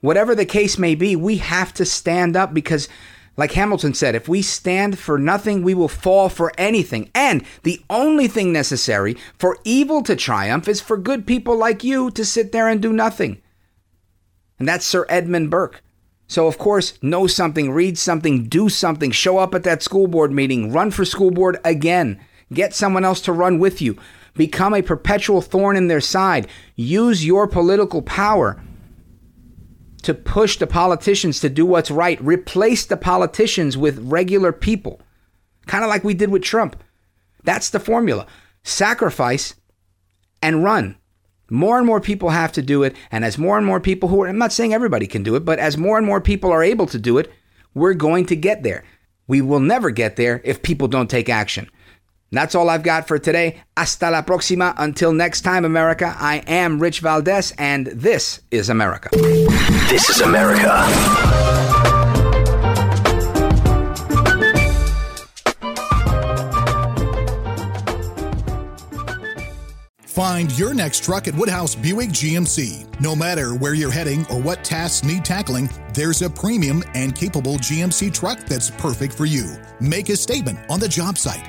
Whatever 0.00 0.34
the 0.34 0.46
case 0.46 0.78
may 0.78 0.94
be, 0.94 1.14
we 1.14 1.36
have 1.38 1.74
to 1.74 1.84
stand 1.84 2.36
up 2.36 2.54
because, 2.54 2.88
like 3.36 3.52
Hamilton 3.52 3.92
said, 3.92 4.14
if 4.14 4.28
we 4.28 4.40
stand 4.40 4.98
for 4.98 5.18
nothing, 5.18 5.62
we 5.62 5.74
will 5.74 5.88
fall 5.88 6.28
for 6.30 6.52
anything. 6.56 7.10
And 7.14 7.44
the 7.64 7.84
only 7.90 8.28
thing 8.28 8.52
necessary 8.52 9.16
for 9.38 9.58
evil 9.64 10.02
to 10.04 10.16
triumph 10.16 10.68
is 10.68 10.80
for 10.80 10.96
good 10.96 11.26
people 11.26 11.56
like 11.56 11.84
you 11.84 12.10
to 12.12 12.24
sit 12.24 12.52
there 12.52 12.68
and 12.68 12.80
do 12.80 12.92
nothing. 12.92 13.42
And 14.58 14.66
that's 14.66 14.86
Sir 14.86 15.04
Edmund 15.08 15.50
Burke. 15.50 15.82
So, 16.26 16.46
of 16.46 16.58
course, 16.58 16.94
know 17.02 17.26
something, 17.26 17.72
read 17.72 17.98
something, 17.98 18.44
do 18.44 18.68
something, 18.68 19.10
show 19.10 19.38
up 19.38 19.52
at 19.52 19.64
that 19.64 19.82
school 19.82 20.06
board 20.06 20.30
meeting, 20.30 20.70
run 20.70 20.92
for 20.92 21.04
school 21.04 21.32
board 21.32 21.58
again, 21.64 22.20
get 22.52 22.72
someone 22.72 23.04
else 23.04 23.20
to 23.22 23.32
run 23.32 23.58
with 23.58 23.82
you, 23.82 23.98
become 24.34 24.74
a 24.74 24.82
perpetual 24.82 25.40
thorn 25.40 25.76
in 25.76 25.88
their 25.88 26.00
side, 26.00 26.46
use 26.76 27.24
your 27.24 27.46
political 27.46 28.02
power 28.02 28.62
to 30.02 30.14
push 30.14 30.56
the 30.56 30.66
politicians 30.66 31.40
to 31.40 31.48
do 31.48 31.66
what's 31.66 31.90
right, 31.90 32.20
replace 32.22 32.86
the 32.86 32.96
politicians 32.96 33.76
with 33.76 33.98
regular 33.98 34.52
people, 34.52 35.00
kind 35.66 35.84
of 35.84 35.90
like 35.90 36.04
we 36.04 36.14
did 36.14 36.30
with 36.30 36.42
Trump. 36.42 36.82
That's 37.44 37.70
the 37.70 37.80
formula 37.80 38.26
sacrifice 38.62 39.54
and 40.42 40.64
run. 40.64 40.96
More 41.50 41.78
and 41.78 41.86
more 41.86 42.00
people 42.00 42.30
have 42.30 42.52
to 42.52 42.62
do 42.62 42.82
it. 42.82 42.94
And 43.10 43.24
as 43.24 43.38
more 43.38 43.56
and 43.56 43.66
more 43.66 43.80
people 43.80 44.08
who 44.08 44.22
are, 44.22 44.28
I'm 44.28 44.38
not 44.38 44.52
saying 44.52 44.72
everybody 44.72 45.06
can 45.06 45.22
do 45.22 45.34
it, 45.34 45.44
but 45.44 45.58
as 45.58 45.76
more 45.76 45.98
and 45.98 46.06
more 46.06 46.20
people 46.20 46.52
are 46.52 46.62
able 46.62 46.86
to 46.86 46.98
do 46.98 47.18
it, 47.18 47.30
we're 47.74 47.94
going 47.94 48.26
to 48.26 48.36
get 48.36 48.62
there. 48.62 48.84
We 49.26 49.40
will 49.40 49.60
never 49.60 49.90
get 49.90 50.16
there 50.16 50.40
if 50.44 50.62
people 50.62 50.88
don't 50.88 51.10
take 51.10 51.28
action. 51.28 51.70
That's 52.30 52.54
all 52.54 52.68
I've 52.70 52.82
got 52.82 53.08
for 53.08 53.18
today. 53.18 53.62
Hasta 53.76 54.10
la 54.10 54.22
próxima. 54.22 54.74
Until 54.76 55.12
next 55.12 55.42
time, 55.42 55.64
America, 55.64 56.14
I 56.18 56.42
am 56.46 56.78
Rich 56.78 57.00
Valdez, 57.00 57.52
and 57.58 57.86
this 57.86 58.40
is 58.50 58.68
America. 58.68 59.08
This 59.88 60.08
is 60.08 60.20
America. 60.20 60.86
Find 70.20 70.50
your 70.58 70.74
next 70.74 71.02
truck 71.02 71.28
at 71.28 71.34
Woodhouse 71.34 71.74
Buick 71.74 72.10
GMC. 72.10 73.00
No 73.00 73.16
matter 73.16 73.54
where 73.54 73.72
you're 73.72 73.90
heading 73.90 74.26
or 74.26 74.38
what 74.38 74.62
tasks 74.62 75.02
need 75.02 75.24
tackling, 75.24 75.70
there's 75.94 76.20
a 76.20 76.28
premium 76.28 76.84
and 76.94 77.16
capable 77.16 77.54
GMC 77.54 78.12
truck 78.12 78.38
that's 78.40 78.70
perfect 78.70 79.14
for 79.14 79.24
you. 79.24 79.56
Make 79.80 80.10
a 80.10 80.16
statement 80.16 80.58
on 80.68 80.78
the 80.78 80.88
job 80.88 81.16
site, 81.16 81.48